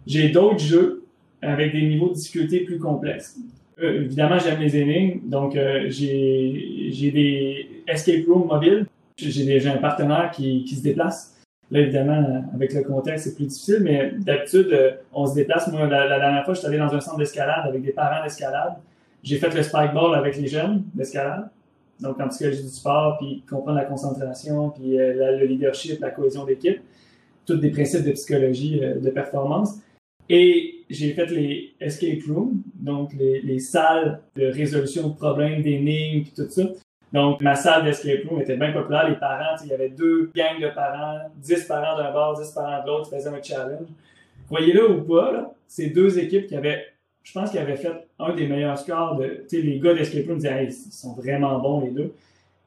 J'ai 0.06 0.30
d'autres 0.30 0.60
jeux 0.60 1.06
avec 1.42 1.72
des 1.72 1.84
niveaux 1.84 2.10
de 2.10 2.14
difficulté 2.14 2.62
plus 2.62 2.80
complexes. 2.80 3.38
Euh, 3.82 4.04
évidemment, 4.04 4.38
j'aime 4.40 4.60
les 4.60 4.78
énigmes, 4.78 5.30
donc 5.30 5.56
euh, 5.56 5.86
j'ai 5.90 7.12
des 7.14 7.75
escape 7.88 8.26
rooms 8.28 8.48
mobiles. 8.48 8.86
J'ai 9.18 9.68
un 9.68 9.78
partenaire 9.78 10.32
qui, 10.32 10.66
qui 10.66 10.76
se 10.76 10.84
déplace. 10.84 11.36
Là, 11.72 11.80
évidemment, 11.80 12.44
avec 12.54 12.74
le 12.74 12.84
contexte, 12.84 13.26
c'est 13.26 13.36
plus 13.36 13.46
difficile, 13.46 13.80
mais 13.82 14.12
d'habitude, 14.20 14.68
euh, 14.72 14.92
on 15.14 15.26
se 15.26 15.34
déplace. 15.34 15.68
Moi, 15.72 15.88
la, 15.88 16.08
la 16.08 16.20
dernière 16.20 16.46
fois, 16.46 16.54
je 16.54 16.60
suis 16.60 16.68
allé 16.68 16.78
dans 16.78 16.94
un 16.94 17.00
centre 17.00 17.18
d'escalade 17.18 17.66
avec 17.68 17.82
des 17.82 17.92
parents 17.92 18.24
d'escalade. 18.24 18.74
J'ai 19.24 19.38
fait 19.38 19.54
le 19.54 19.64
spike 19.64 19.94
ball 19.94 20.14
avec 20.16 20.38
les 20.38 20.48
jeunes 20.48 20.84
d'escalade. 20.94 21.50
Donc, 22.00 22.20
en 22.20 22.28
psychologie 22.28 22.62
du 22.62 22.70
sport, 22.70 23.18
puis 23.18 23.44
comprendre 23.50 23.78
la 23.78 23.86
concentration, 23.86 24.70
puis 24.70 25.00
euh, 25.00 25.38
le 25.40 25.46
leadership, 25.46 26.00
la 26.02 26.12
cohésion 26.12 26.46
d'équipe. 26.46 26.82
Tous 27.46 27.56
des 27.56 27.72
principes 27.72 28.06
de 28.06 28.12
psychologie 28.12 28.84
euh, 28.84 29.00
de 29.00 29.10
performance. 29.10 29.80
Et 30.30 30.84
j'ai 30.90 31.14
fait 31.14 31.28
les 31.28 31.74
escape 31.80 32.24
rooms, 32.28 32.62
donc 32.76 33.14
les, 33.14 33.42
les, 33.42 33.60
salles 33.60 34.20
de 34.36 34.48
résolution 34.48 35.10
de 35.10 35.16
problèmes, 35.16 35.62
d'énigmes, 35.62 36.24
puis 36.24 36.34
tout 36.36 36.50
ça. 36.50 36.64
Donc, 37.14 37.42
ma 37.42 37.56
salle 37.56 37.84
d'escape 37.84 38.28
room 38.28 38.42
était 38.42 38.58
bien 38.58 38.72
populaire. 38.72 39.10
Les 39.10 39.16
parents, 39.16 39.56
il 39.64 39.70
y 39.70 39.74
avait 39.74 39.90
deux 39.90 40.32
gangs 40.36 40.60
de 40.60 40.70
parents, 40.70 41.20
dix 41.38 41.64
parents 41.64 41.98
d'un 41.98 42.12
bord, 42.12 42.40
dix 42.40 42.52
parents 42.52 42.82
de 42.82 42.88
l'autre, 42.88 43.10
qui 43.10 43.16
faisaient 43.16 43.30
un 43.30 43.42
challenge. 43.42 43.88
Voyez-le 44.50 44.92
ou 44.92 45.02
pas, 45.04 45.32
là, 45.32 45.52
c'est 45.68 45.88
deux 45.88 46.20
équipes 46.20 46.48
qui 46.48 46.56
avaient, 46.56 46.86
je 47.24 47.32
pense 47.32 47.52
qu'ils 47.52 47.60
avaient 47.60 47.78
fait 47.78 48.08
un 48.20 48.34
des 48.34 48.48
meilleurs 48.48 48.78
scores 48.78 49.16
de, 49.16 49.46
tu 49.50 49.58
sais, 49.58 49.62
les 49.62 49.80
gars 49.80 49.94
d'escape 49.94 50.28
room 50.28 50.38
disaient, 50.38 50.64
hey, 50.64 50.68
ils 50.68 50.92
sont 50.92 51.14
vraiment 51.14 51.58
bons, 51.60 51.86
les 51.86 51.92
deux. 51.92 52.14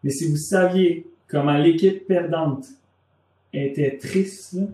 Mais 0.02 0.10
si 0.10 0.28
vous 0.28 0.36
saviez 0.36 1.06
comment 1.28 1.56
l'équipe 1.58 2.06
perdante 2.06 2.66
était 3.52 3.98
triste, 3.98 4.54
là, 4.54 4.66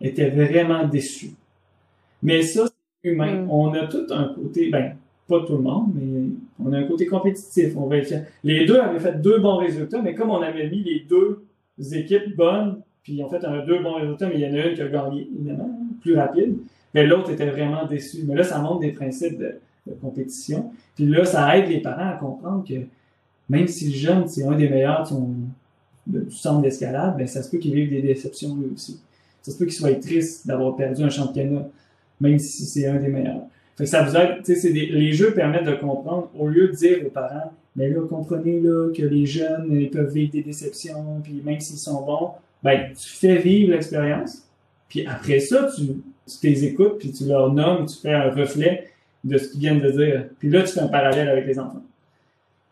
était 0.00 0.30
vraiment 0.30 0.86
déçue. 0.86 1.32
Mais 2.22 2.42
ça, 2.42 2.66
c'est 2.66 3.10
humain. 3.10 3.42
Mm. 3.42 3.50
On 3.50 3.74
a 3.74 3.86
tout 3.86 4.06
un 4.10 4.34
côté, 4.34 4.70
ben, 4.70 4.96
pas 5.28 5.44
tout 5.46 5.52
le 5.52 5.62
monde, 5.62 5.92
mais 5.94 6.30
on 6.64 6.72
a 6.72 6.78
un 6.78 6.84
côté 6.84 7.06
compétitif. 7.06 7.76
On 7.76 7.88
Les 8.42 8.66
deux 8.66 8.78
avaient 8.80 8.98
fait 8.98 9.20
deux 9.20 9.38
bons 9.38 9.56
résultats, 9.56 10.00
mais 10.02 10.14
comme 10.14 10.30
on 10.30 10.40
avait 10.40 10.68
mis 10.68 10.82
les 10.82 11.04
deux 11.08 11.44
équipes 11.92 12.34
bonnes, 12.34 12.80
puis 13.02 13.22
en 13.22 13.28
fait, 13.28 13.44
on 13.44 13.52
a 13.52 13.64
deux 13.64 13.80
bons 13.80 13.94
résultats, 13.94 14.28
mais 14.28 14.34
il 14.34 14.40
y 14.40 14.46
en 14.46 14.54
a 14.54 14.66
une 14.66 14.74
qui 14.74 14.82
a 14.82 14.88
gagné, 14.88 15.28
évidemment, 15.34 15.70
plus 16.00 16.16
rapide, 16.16 16.56
mais 16.94 17.06
l'autre 17.06 17.30
était 17.30 17.48
vraiment 17.48 17.86
déçu. 17.86 18.24
Mais 18.26 18.34
là, 18.34 18.42
ça 18.42 18.58
montre 18.58 18.80
des 18.80 18.92
principes 18.92 19.38
de, 19.38 19.60
compétition. 20.02 20.70
Puis 20.94 21.06
là, 21.06 21.24
ça 21.24 21.56
aide 21.56 21.70
les 21.70 21.80
parents 21.80 22.10
à 22.10 22.12
comprendre 22.12 22.62
que 22.68 22.74
même 23.48 23.66
si 23.66 23.86
le 23.88 23.94
jeune, 23.94 24.28
c'est 24.28 24.44
un 24.44 24.54
des 24.54 24.68
meilleurs 24.68 25.04
de 25.04 25.08
son, 25.08 25.30
du 26.06 26.30
centre 26.30 26.60
d'escalade, 26.60 27.16
ben, 27.16 27.26
ça 27.26 27.42
se 27.42 27.50
peut 27.50 27.56
qu'il 27.56 27.74
vive 27.74 27.88
des 27.88 28.02
déceptions 28.02 28.54
lui 28.56 28.66
aussi. 28.74 29.00
Ça 29.40 29.50
se 29.50 29.56
peut 29.56 29.64
qu'il 29.64 29.74
soit 29.74 29.98
triste 29.98 30.46
d'avoir 30.46 30.76
perdu 30.76 31.02
un 31.02 31.08
championnat, 31.08 31.66
même 32.20 32.38
si 32.38 32.66
c'est 32.66 32.86
un 32.86 32.96
des 32.96 33.08
meilleurs. 33.08 33.46
Ça 33.84 34.02
vous 34.02 34.16
aide, 34.16 34.42
tu 34.44 34.56
sais, 34.56 34.70
les 34.70 35.12
jeux 35.12 35.32
permettent 35.34 35.66
de 35.66 35.74
comprendre, 35.74 36.30
au 36.36 36.48
lieu 36.48 36.68
de 36.68 36.72
dire 36.72 36.98
aux 37.06 37.10
parents, 37.10 37.52
mais 37.76 37.88
là, 37.90 38.00
comprenez 38.08 38.60
là, 38.60 38.92
que 38.92 39.02
les 39.02 39.24
jeunes, 39.24 39.88
peuvent 39.90 40.12
vivre 40.12 40.32
des 40.32 40.42
déceptions, 40.42 41.20
puis 41.22 41.40
même 41.44 41.60
s'ils 41.60 41.78
sont 41.78 42.04
bons, 42.04 42.32
ben, 42.62 42.92
tu 42.92 43.08
fais 43.08 43.36
vivre 43.36 43.70
l'expérience, 43.70 44.42
puis 44.88 45.06
après 45.06 45.38
ça, 45.38 45.68
tu, 45.76 46.02
tu 46.26 46.46
les 46.46 46.64
écoutes, 46.64 46.98
puis 46.98 47.12
tu 47.12 47.26
leur 47.26 47.52
nommes, 47.52 47.86
tu 47.86 47.96
fais 47.96 48.12
un 48.12 48.30
reflet 48.30 48.90
de 49.22 49.38
ce 49.38 49.50
qu'ils 49.50 49.60
viennent 49.60 49.80
de 49.80 49.90
dire. 49.90 50.24
Puis 50.38 50.50
là, 50.50 50.62
tu 50.62 50.72
fais 50.72 50.80
un 50.80 50.88
parallèle 50.88 51.28
avec 51.28 51.46
les 51.46 51.58
enfants. 51.58 51.82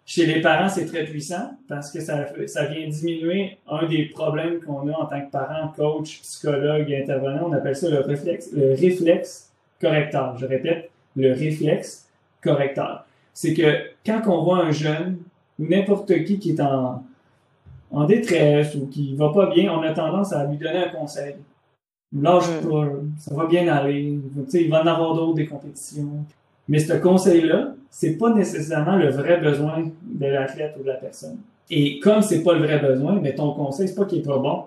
Chez 0.05 0.25
les 0.25 0.41
parents, 0.41 0.69
c'est 0.69 0.87
très 0.87 1.05
puissant 1.05 1.51
parce 1.69 1.91
que 1.91 2.01
ça, 2.01 2.27
ça 2.47 2.67
vient 2.67 2.89
diminuer 2.89 3.59
un 3.69 3.87
des 3.87 4.07
problèmes 4.07 4.61
qu'on 4.61 4.89
a 4.89 4.93
en 4.93 5.07
tant 5.07 5.21
que 5.21 5.31
parent, 5.33 5.73
coach, 5.77 6.21
psychologue 6.21 6.93
intervenant. 6.93 7.49
On 7.49 7.53
appelle 7.53 7.75
ça 7.75 7.89
le 7.91 8.01
réflexe 8.01 9.53
correcteur. 9.81 10.39
Je 10.39 10.47
répète, 10.47 10.91
le 11.17 11.33
réflexe 11.33 12.09
correcteur. 12.43 13.07
C'est 13.33 13.55
que 13.55 13.91
quand 14.05 14.23
on 14.27 14.45
voit 14.45 14.65
un 14.65 14.73
jeune 14.73 15.19
ou 15.59 15.67
n'importe 15.67 16.25
qui 16.25 16.39
qui 16.39 16.51
est 16.51 16.61
en, 16.61 17.03
en 17.91 18.05
détresse 18.05 18.75
ou 18.75 18.87
qui 18.87 19.15
va 19.17 19.31
pas 19.31 19.47
bien, 19.53 19.73
on 19.73 19.83
a 19.83 19.93
tendance 19.93 20.33
à 20.33 20.45
lui 20.47 20.57
donner 20.57 20.85
un 20.85 20.89
conseil. 20.89 21.37
Lâche 22.13 22.49
mm. 22.49 22.69
pas, 22.69 22.87
ça 23.19 23.35
va 23.35 23.47
bien 23.47 23.69
aller, 23.69 24.19
il 24.55 24.71
va 24.71 24.83
en 24.83 24.87
avoir 24.87 25.15
d'autres 25.15 25.35
des 25.35 25.47
compétitions. 25.47 26.25
Mais 26.69 26.79
ce 26.79 26.95
conseil-là, 26.95 27.75
c'est 27.91 28.17
pas 28.17 28.33
nécessairement 28.33 28.97
le 28.97 29.11
vrai 29.11 29.39
besoin 29.39 29.85
de 30.03 30.27
l'athlète 30.27 30.75
ou 30.79 30.83
de 30.83 30.89
la 30.89 30.95
personne. 30.95 31.39
Et 31.71 31.99
comme 32.01 32.23
c'est 32.23 32.43
pas 32.43 32.55
le 32.55 32.65
vrai 32.65 32.79
besoin, 32.79 33.19
mais 33.21 33.35
ton 33.35 33.53
conseil, 33.53 33.89
c'est 33.89 33.95
pas 33.95 34.05
qu'il 34.05 34.19
est 34.19 34.27
pas 34.27 34.39
bon, 34.39 34.65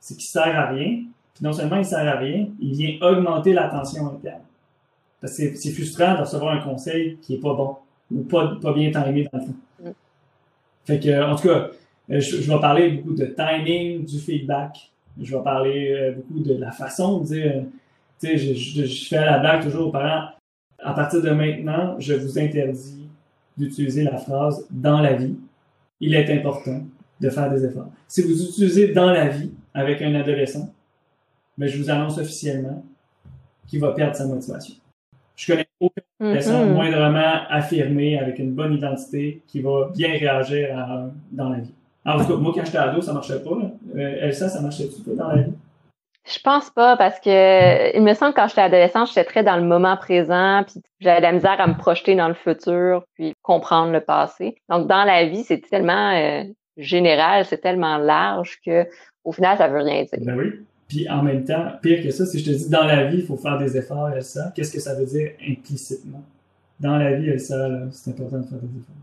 c'est 0.00 0.14
qu'il 0.14 0.28
sert 0.28 0.58
à 0.58 0.66
rien. 0.66 1.02
Puis 1.34 1.44
non 1.44 1.52
seulement 1.52 1.76
il 1.76 1.84
sert 1.84 2.06
à 2.06 2.18
rien, 2.18 2.46
il 2.60 2.72
vient 2.72 2.96
augmenter 3.00 3.52
la 3.52 3.68
tension 3.68 4.06
interne. 4.06 4.42
Parce 5.20 5.36
que 5.36 5.54
c'est 5.56 5.70
frustrant 5.70 6.14
de 6.14 6.20
recevoir 6.20 6.54
un 6.54 6.60
conseil 6.60 7.18
qui 7.20 7.34
est 7.34 7.40
pas 7.40 7.54
bon 7.54 7.76
ou 8.10 8.22
pas, 8.22 8.56
pas 8.60 8.72
bien 8.72 8.90
timé 8.90 9.28
dans 9.32 9.38
le 9.38 9.44
fond. 9.44 9.54
Mm. 9.82 9.90
Fait 10.84 11.00
que, 11.00 11.22
en 11.22 11.36
tout 11.36 11.48
cas, 11.48 11.70
euh, 12.10 12.20
je, 12.20 12.40
je, 12.40 12.50
vais 12.50 12.60
parler 12.60 12.90
beaucoup 12.92 13.14
de 13.14 13.26
timing, 13.26 14.04
du 14.04 14.18
feedback. 14.18 14.90
Je 15.20 15.36
vais 15.36 15.42
parler 15.42 15.92
euh, 15.92 16.12
beaucoup 16.12 16.40
de 16.40 16.54
la 16.54 16.70
façon 16.70 17.20
de 17.20 17.26
dire, 17.26 17.64
tu 18.20 18.26
sais, 18.26 18.38
je, 18.38 18.54
je, 18.54 18.84
je, 18.84 19.08
fais 19.08 19.24
la 19.24 19.38
blague 19.38 19.64
toujours 19.64 19.88
aux 19.88 19.90
parents, 19.92 20.28
à 20.78 20.92
partir 20.92 21.20
de 21.20 21.30
maintenant, 21.30 21.96
je 21.98 22.14
vous 22.14 22.38
interdis 22.38 23.08
d'utiliser 23.56 24.04
la 24.04 24.16
phrase 24.16 24.64
dans 24.70 25.00
la 25.00 25.14
vie. 25.14 25.36
Il 26.00 26.14
est 26.14 26.30
important 26.30 26.80
de 27.20 27.30
faire 27.30 27.50
des 27.50 27.64
efforts. 27.64 27.90
Si 28.06 28.22
vous 28.22 28.42
utilisez 28.42 28.92
dans 28.92 29.10
la 29.10 29.28
vie 29.28 29.50
avec 29.74 30.00
un 30.02 30.14
adolescent, 30.14 30.72
mais 31.56 31.66
ben, 31.66 31.72
je 31.72 31.82
vous 31.82 31.90
annonce 31.90 32.18
officiellement 32.18 32.84
qu'il 33.66 33.80
va 33.80 33.92
perdre 33.92 34.14
sa 34.14 34.26
motivation. 34.26 34.74
Je 35.38 35.52
connais 35.52 35.68
aucun 35.78 36.02
adolescent 36.20 36.64
mm-hmm. 36.64 36.72
moindrement 36.72 37.34
affirmé 37.48 38.18
avec 38.18 38.40
une 38.40 38.52
bonne 38.52 38.74
identité 38.74 39.40
qui 39.46 39.60
va 39.60 39.90
bien 39.94 40.10
réagir 40.10 40.68
dans 41.30 41.48
la 41.48 41.58
vie. 41.60 41.72
Alors, 42.04 42.20
en 42.20 42.24
tout 42.24 42.32
cas, 42.32 42.38
moi, 42.38 42.52
quand 42.54 42.64
j'étais 42.64 42.78
ado, 42.78 43.00
ça 43.00 43.12
marchait 43.12 43.40
pas. 43.42 43.50
Euh, 43.50 44.16
Elsa, 44.20 44.48
ça 44.48 44.60
marchait-tu 44.60 45.02
pas 45.02 45.22
dans 45.22 45.28
la 45.28 45.42
vie? 45.42 45.52
Je 46.26 46.38
pense 46.40 46.70
pas 46.70 46.96
parce 46.96 47.20
que 47.20 47.96
il 47.96 48.02
me 48.02 48.14
semble 48.14 48.34
que 48.34 48.40
quand 48.40 48.48
j'étais 48.48 48.62
adolescente, 48.62 49.08
j'étais 49.08 49.24
très 49.24 49.42
dans 49.44 49.56
le 49.56 49.62
moment 49.62 49.96
présent, 49.96 50.62
puis 50.66 50.82
j'avais 51.00 51.20
la 51.20 51.32
misère 51.32 51.58
à 51.58 51.66
me 51.66 51.76
projeter 51.78 52.16
dans 52.16 52.28
le 52.28 52.34
futur, 52.34 53.04
puis 53.14 53.34
comprendre 53.42 53.92
le 53.92 54.00
passé. 54.00 54.56
Donc 54.68 54.88
dans 54.88 55.04
la 55.04 55.24
vie, 55.24 55.44
c'est 55.44 55.60
tellement 55.60 56.12
euh, 56.14 56.42
général, 56.76 57.44
c'est 57.46 57.58
tellement 57.58 57.96
large 57.96 58.58
que 58.64 58.86
au 59.24 59.32
final, 59.32 59.56
ça 59.56 59.68
veut 59.68 59.80
rien 59.80 60.02
dire. 60.02 60.18
Ben 60.20 60.36
oui. 60.38 60.52
Puis 60.88 61.08
en 61.08 61.22
même 61.22 61.44
temps, 61.44 61.72
pire 61.82 62.02
que 62.02 62.10
ça, 62.10 62.24
si 62.24 62.38
je 62.38 62.50
te 62.50 62.56
dis 62.56 62.68
dans 62.70 62.84
la 62.84 63.04
vie, 63.04 63.18
il 63.18 63.26
faut 63.26 63.36
faire 63.36 63.58
des 63.58 63.76
efforts, 63.76 64.10
ça, 64.20 64.52
qu'est-ce 64.54 64.72
que 64.72 64.80
ça 64.80 64.94
veut 64.94 65.04
dire 65.04 65.32
implicitement? 65.46 66.22
Dans 66.80 66.96
la 66.96 67.14
vie, 67.14 67.38
ça, 67.38 67.68
c'est 67.90 68.10
important 68.10 68.38
de 68.38 68.46
faire 68.46 68.58
des 68.58 68.78
efforts. 68.78 68.94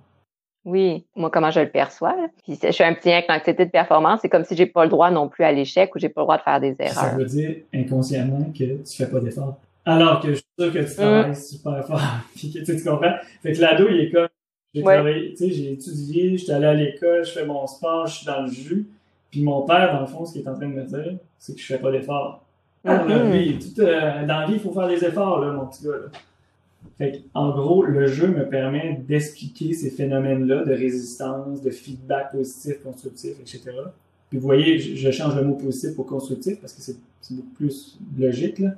Oui, 0.65 1.05
moi, 1.15 1.29
comment 1.29 1.51
je 1.51 1.59
le 1.59 1.69
perçois. 1.69 2.15
Puis 2.43 2.57
je 2.61 2.71
suis 2.71 2.83
un 2.83 2.95
petit 2.95 3.11
avec 3.11 3.27
l'anxiété 3.29 3.65
de 3.65 3.69
performance, 3.69 4.21
c'est 4.23 4.29
comme 4.29 4.43
si 4.43 4.55
j'ai 4.55 4.65
pas 4.65 4.83
le 4.83 4.89
droit 4.89 5.11
non 5.11 5.29
plus 5.29 5.43
à 5.43 5.51
l'échec 5.51 5.93
ou 5.93 5.99
j'ai 5.99 6.09
pas 6.09 6.21
le 6.21 6.25
droit 6.25 6.37
de 6.37 6.41
faire 6.41 6.59
des 6.59 6.75
erreurs. 6.79 6.95
Ça 6.95 7.15
veut 7.15 7.25
dire 7.25 7.57
inconsciemment 7.71 8.51
que 8.51 8.63
tu 8.63 8.97
fais 8.97 9.07
pas 9.07 9.19
d'efforts. 9.19 9.59
Alors 9.85 10.19
que 10.19 10.29
je 10.29 10.35
suis 10.35 10.45
sûr 10.59 10.73
que 10.73 10.79
tu 10.79 10.95
travailles 10.95 11.31
mm. 11.31 11.35
super 11.35 11.85
fort. 11.85 12.01
puis 12.35 12.51
que 12.51 12.59
tu, 12.65 12.83
comprends? 12.83 13.13
Fait 13.43 13.53
que 13.53 13.61
l'ado, 13.61 13.87
il 13.87 13.99
est 14.01 14.11
comme 14.11 14.27
j'ai 14.73 14.81
travaillé, 14.81 15.29
tu 15.29 15.37
sais, 15.37 15.51
j'ai 15.51 15.71
étudié, 15.71 16.37
j'étais 16.37 16.51
allé 16.51 16.65
à 16.65 16.73
l'école, 16.73 17.23
je 17.23 17.31
fais 17.31 17.45
mon 17.45 17.65
sport, 17.65 18.07
je 18.07 18.17
suis 18.17 18.25
dans 18.25 18.41
le 18.41 18.51
jus. 18.51 18.87
Puis 19.35 19.43
mon 19.43 19.63
père, 19.63 19.91
dans 19.91 19.99
le 19.99 20.07
fond, 20.07 20.25
ce 20.25 20.31
qu'il 20.31 20.43
est 20.43 20.47
en 20.47 20.55
train 20.55 20.69
de 20.69 20.73
me 20.73 20.85
dire, 20.85 21.17
c'est 21.37 21.55
que 21.55 21.59
je 21.59 21.65
fais 21.65 21.77
pas 21.77 21.91
d'efforts. 21.91 22.41
Ah, 22.85 22.99
tout, 22.99 23.81
euh, 23.81 24.25
dans 24.25 24.39
la 24.39 24.45
vie, 24.47 24.53
il 24.53 24.59
faut 24.61 24.71
faire 24.71 24.87
des 24.87 25.03
efforts, 25.03 25.41
là, 25.41 25.51
mon 25.51 25.65
petit 25.65 25.83
gars. 25.83 25.91
Là. 25.91 26.19
Fait 26.97 27.21
en 27.33 27.49
gros, 27.49 27.83
le 27.83 28.07
jeu 28.07 28.29
me 28.29 28.47
permet 28.47 28.97
d'expliquer 29.05 29.73
ces 29.73 29.89
phénomènes-là 29.89 30.63
de 30.63 30.71
résistance, 30.71 31.61
de 31.61 31.69
feedback 31.69 32.31
positif, 32.31 32.81
constructif, 32.81 33.33
etc. 33.41 33.71
Puis 34.29 34.39
vous 34.39 34.45
voyez, 34.45 34.79
je 34.79 35.11
change 35.11 35.35
le 35.35 35.43
mot 35.43 35.55
positif 35.55 35.97
pour 35.97 36.05
constructif 36.05 36.61
parce 36.61 36.71
que 36.71 36.81
c'est 36.81 36.95
beaucoup 37.31 37.55
plus 37.57 37.99
logique. 38.17 38.59
Là. 38.59 38.69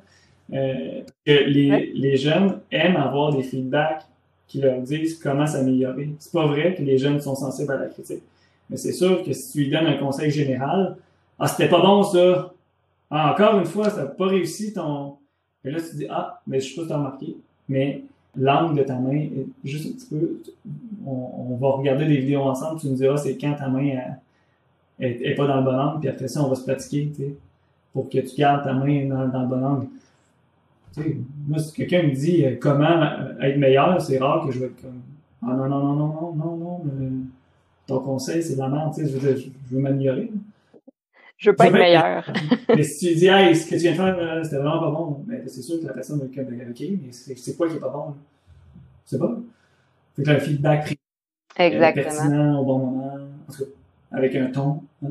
Euh, 0.54 1.02
que 1.24 1.32
les, 1.32 1.92
les 1.94 2.18
jeunes 2.18 2.62
aiment 2.72 2.98
avoir 2.98 3.32
des 3.32 3.44
feedbacks 3.44 4.08
qui 4.48 4.60
leur 4.60 4.82
disent 4.82 5.20
comment 5.20 5.46
s'améliorer. 5.46 6.10
C'est 6.18 6.32
pas 6.32 6.48
vrai 6.48 6.74
que 6.74 6.82
les 6.82 6.98
jeunes 6.98 7.22
sont 7.22 7.36
sensibles 7.36 7.74
à 7.74 7.78
la 7.78 7.86
critique. 7.90 8.24
Mais 8.70 8.78
c'est 8.78 8.94
sûr 8.94 9.24
que 9.24 9.34
si 9.34 9.52
tu 9.52 9.60
lui 9.60 9.70
donnes 9.70 9.88
un 9.88 9.98
conseil 9.98 10.32
général, 10.32 10.98
ah, 11.40 11.48
c'était 11.48 11.70
pas 11.70 11.82
bon 11.82 12.04
ça. 12.04 12.54
Ah, 13.10 13.34
encore 13.34 13.60
une 13.60 13.66
fois, 13.66 13.90
ça 13.90 14.04
n'a 14.04 14.10
pas 14.10 14.28
réussi 14.28 14.74
ton. 14.74 15.16
Et 15.64 15.72
là, 15.72 15.80
tu 15.80 15.96
dis, 15.96 16.08
ah, 16.10 16.42
mais 16.48 16.60
je 16.60 16.70
sais 16.70 16.76
pas 16.76 16.82
si 16.82 16.88
tu 16.88 16.94
as 16.94 16.98
remarqué 16.98 17.38
mais 17.70 18.04
l'angle 18.36 18.80
de 18.80 18.84
ta 18.84 18.96
main 18.96 19.16
est 19.16 19.48
juste 19.64 19.88
un 19.88 19.92
petit 19.92 20.08
peu. 20.08 20.42
On, 21.06 21.56
va 21.60 21.70
regarder 21.72 22.06
des 22.06 22.18
vidéos 22.18 22.42
ensemble, 22.42 22.80
tu 22.80 22.88
nous 22.88 22.96
diras 22.96 23.18
c'est 23.18 23.38
quand 23.38 23.56
ta 23.56 23.68
main 23.68 24.00
est, 25.00 25.36
pas 25.36 25.48
dans 25.48 25.58
le 25.58 25.64
bon 25.64 25.78
angle, 25.78 26.00
puis 26.02 26.10
après 26.10 26.28
ça, 26.28 26.44
on 26.44 26.50
va 26.50 26.56
se 26.56 26.64
pratiquer, 26.64 27.12
tu 27.16 27.24
sais, 27.24 27.36
pour 27.94 28.10
que 28.10 28.20
tu 28.20 28.36
gardes 28.36 28.64
ta 28.64 28.74
main 28.74 29.06
dans, 29.08 29.42
le 29.42 29.48
bon 29.48 29.64
angle. 29.64 29.88
Tu 30.94 31.02
sais, 31.02 31.18
moi, 31.48 31.60
si 31.60 31.74
quelqu'un 31.74 32.04
me 32.04 32.12
dit 32.12 32.46
euh, 32.46 32.58
comment 32.60 33.02
euh, 33.02 33.40
être 33.40 33.58
meilleur, 33.58 34.00
c'est 34.02 34.18
rare 34.18 34.46
que 34.46 34.52
je 34.52 34.60
vais 34.60 34.66
être 34.68 34.82
comme 34.82 35.02
Ah 35.42 35.54
non, 35.56 35.68
non, 35.68 35.80
non, 35.80 35.96
non, 35.96 36.34
non, 36.36 36.58
non, 36.58 36.58
non, 36.58 37.12
ton 37.88 38.00
conseil, 38.00 38.44
c'est 38.44 38.58
merde, 38.58 38.94
tu 38.94 39.06
sais, 39.06 39.12
je 39.12 39.18
veux, 39.18 39.36
je 39.36 39.76
veux 39.76 39.80
m'améliorer 39.80 40.30
je 41.38 41.52
veux 41.52 41.56
pas 41.56 41.68
être 41.68 41.74
meilleur. 41.74 42.32
mais 42.70 42.84
si 42.84 43.08
tu 43.08 43.16
dis, 43.16 43.28
hey, 43.28 43.56
ce 43.56 43.70
que 43.70 43.76
tu 43.76 43.82
viens 43.82 43.92
de 43.92 43.98
faire, 43.98 44.18
euh, 44.18 44.44
c'était 44.44 44.58
vraiment 44.58 44.80
pas 44.80 44.92
bon, 44.92 45.24
mais 45.28 45.44
c'est 45.48 45.62
sûr 45.62 45.80
que 45.80 45.86
la 45.86 45.94
personne 45.94 46.20
va 46.20 46.26
être 46.26 46.36
comme, 46.36 46.46
OK, 46.46 46.84
mais 47.04 47.12
c'est 47.12 47.56
quoi 47.56 47.70
qui 47.70 47.76
est 47.76 47.80
pas 47.80 47.90
bon? 47.90 48.16
C'est 49.06 49.20
pas. 49.20 49.38
Fait 50.16 50.24
que 50.24 50.30
un 50.32 50.40
feedback 50.40 50.98
Exactement. 51.58 52.04
pertinent 52.04 52.60
au 52.60 52.66
bon 52.66 52.80
moment, 52.80 53.14
en 53.48 53.52
tout 53.52 53.64
cas, 53.64 53.70
avec 54.12 54.36
un 54.36 54.48
ton. 54.48 54.82
Hein. 55.06 55.10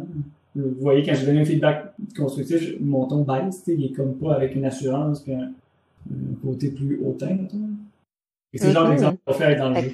Vous 0.57 0.75
voyez, 0.81 1.05
quand 1.05 1.15
je 1.15 1.27
donne 1.27 1.39
un 1.39 1.45
feedback 1.45 1.93
constructif, 2.17 2.75
mon 2.81 3.07
ton 3.07 3.23
baisse, 3.23 3.63
il 3.69 3.85
est 3.85 3.93
comme 3.93 4.17
pas 4.17 4.35
avec 4.35 4.55
une 4.55 4.65
assurance 4.65 5.21
puis 5.21 5.35
un, 5.35 5.53
côté 6.43 6.71
plus 6.71 7.01
hautain, 7.05 7.37
Et 8.53 8.59
c'est 8.59 8.69
le 8.69 8.73
genre 8.73 8.87
mm-hmm. 8.87 8.91
d'exemple 8.91 9.19
qu'on 9.27 9.35
fait 9.35 9.57
dans 9.57 9.71
le 9.71 9.81
jeu. 9.81 9.93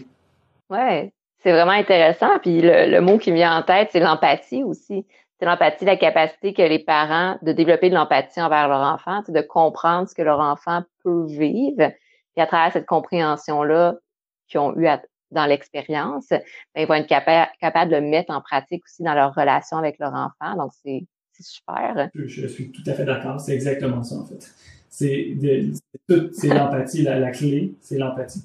Ouais, 0.71 1.13
c'est 1.43 1.53
vraiment 1.53 1.73
intéressant. 1.73 2.39
Puis 2.41 2.61
le, 2.61 2.91
le 2.91 3.01
mot 3.01 3.19
qui 3.19 3.31
me 3.31 3.37
vient 3.37 3.59
en 3.59 3.63
tête, 3.63 3.89
c'est 3.93 4.01
l'empathie 4.01 4.63
aussi 4.63 5.05
c'est 5.43 5.47
l'empathie, 5.47 5.85
la 5.85 5.97
capacité 5.97 6.55
que 6.55 6.63
les 6.63 6.79
parents 6.79 7.37
de 7.43 7.51
développer 7.51 7.91
de 7.91 7.97
l'empathie 7.97 8.41
envers 8.41 8.69
leur 8.69 8.79
enfant, 8.79 9.25
de 9.27 9.41
comprendre 9.41 10.09
ce 10.09 10.15
que 10.15 10.23
leur 10.23 10.39
enfant 10.39 10.85
peut 11.03 11.27
vivre. 11.27 11.91
Et 12.37 12.41
à 12.41 12.47
travers 12.47 12.73
cette 12.73 12.87
compréhension-là 12.87 13.97
qu'ils 14.47 14.61
ont 14.61 14.73
eu 14.79 14.87
dans 15.33 15.47
l'expérience, 15.47 16.29
ben, 16.29 16.41
ils 16.77 16.87
vont 16.87 16.95
être 16.95 17.09
capables 17.09 17.91
de 17.91 17.97
le 17.97 18.09
mettre 18.09 18.33
en 18.33 18.41
pratique 18.41 18.85
aussi 18.85 19.03
dans 19.03 19.15
leur 19.15 19.35
relation 19.35 19.79
avec 19.79 19.99
leur 19.99 20.15
enfant. 20.15 20.57
Donc, 20.57 20.71
c'est 20.85 21.09
super. 21.41 22.09
Je, 22.15 22.47
suis 22.47 22.71
tout 22.71 22.83
à 22.87 22.93
fait 22.93 23.05
d'accord. 23.05 23.41
C'est 23.41 23.55
exactement 23.55 24.05
ça, 24.05 24.15
en 24.15 24.25
fait. 24.25 24.49
C'est 24.89 25.35
l'empathie. 26.45 27.03
La, 27.03 27.19
la, 27.19 27.33
clé, 27.33 27.75
c'est 27.81 27.99
l'empathie. 27.99 28.45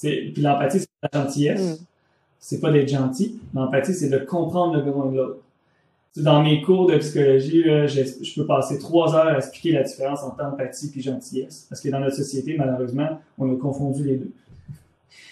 Puis 0.00 0.34
l'empathie, 0.36 0.78
c'est 0.78 0.88
la 1.02 1.20
gentillesse. 1.20 1.80
Mm. 1.80 1.84
C'est 2.42 2.58
pas 2.58 2.72
d'être 2.72 2.88
gentil. 2.88 3.40
L'empathie, 3.54 3.94
c'est 3.94 4.08
de 4.08 4.18
comprendre 4.18 4.74
le 4.74 4.82
besoin 4.82 5.06
de 5.06 5.16
l'autre. 5.16 5.38
Dans 6.16 6.42
mes 6.42 6.60
cours 6.60 6.90
de 6.90 6.98
psychologie, 6.98 7.62
je, 7.62 8.34
peux 8.34 8.44
passer 8.44 8.80
trois 8.80 9.14
heures 9.14 9.28
à 9.28 9.36
expliquer 9.36 9.70
la 9.70 9.84
différence 9.84 10.24
entre 10.24 10.44
empathie 10.44 10.92
et 10.96 11.00
gentillesse. 11.00 11.66
Parce 11.70 11.80
que 11.80 11.88
dans 11.88 12.00
notre 12.00 12.16
société, 12.16 12.56
malheureusement, 12.58 13.20
on 13.38 13.54
a 13.54 13.56
confondu 13.56 14.02
les 14.02 14.16
deux. 14.16 14.32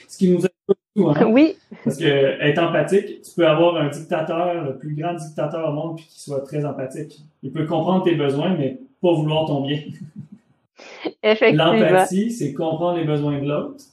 Ce 0.08 0.16
qui 0.16 0.30
nous 0.30 0.46
aide 0.46 0.52
tout, 0.94 1.08
hein? 1.08 1.30
Oui. 1.32 1.56
Parce 1.84 1.96
que 1.96 2.04
être 2.04 2.62
empathique, 2.62 3.22
tu 3.22 3.32
peux 3.34 3.46
avoir 3.46 3.76
un 3.76 3.88
dictateur, 3.88 4.64
le 4.64 4.78
plus 4.78 4.94
grand 4.94 5.14
dictateur 5.14 5.68
au 5.68 5.72
monde, 5.72 5.96
puis 5.96 6.06
qui 6.06 6.20
soit 6.20 6.42
très 6.42 6.64
empathique. 6.64 7.24
Il 7.42 7.50
peut 7.50 7.66
comprendre 7.66 8.04
tes 8.04 8.14
besoins, 8.14 8.56
mais 8.56 8.78
pas 9.02 9.12
vouloir 9.12 9.46
ton 9.46 9.66
bien. 9.66 9.80
L'empathie, 11.24 12.30
c'est 12.30 12.52
comprendre 12.52 12.98
les 12.98 13.04
besoins 13.04 13.40
de 13.40 13.48
l'autre. 13.48 13.84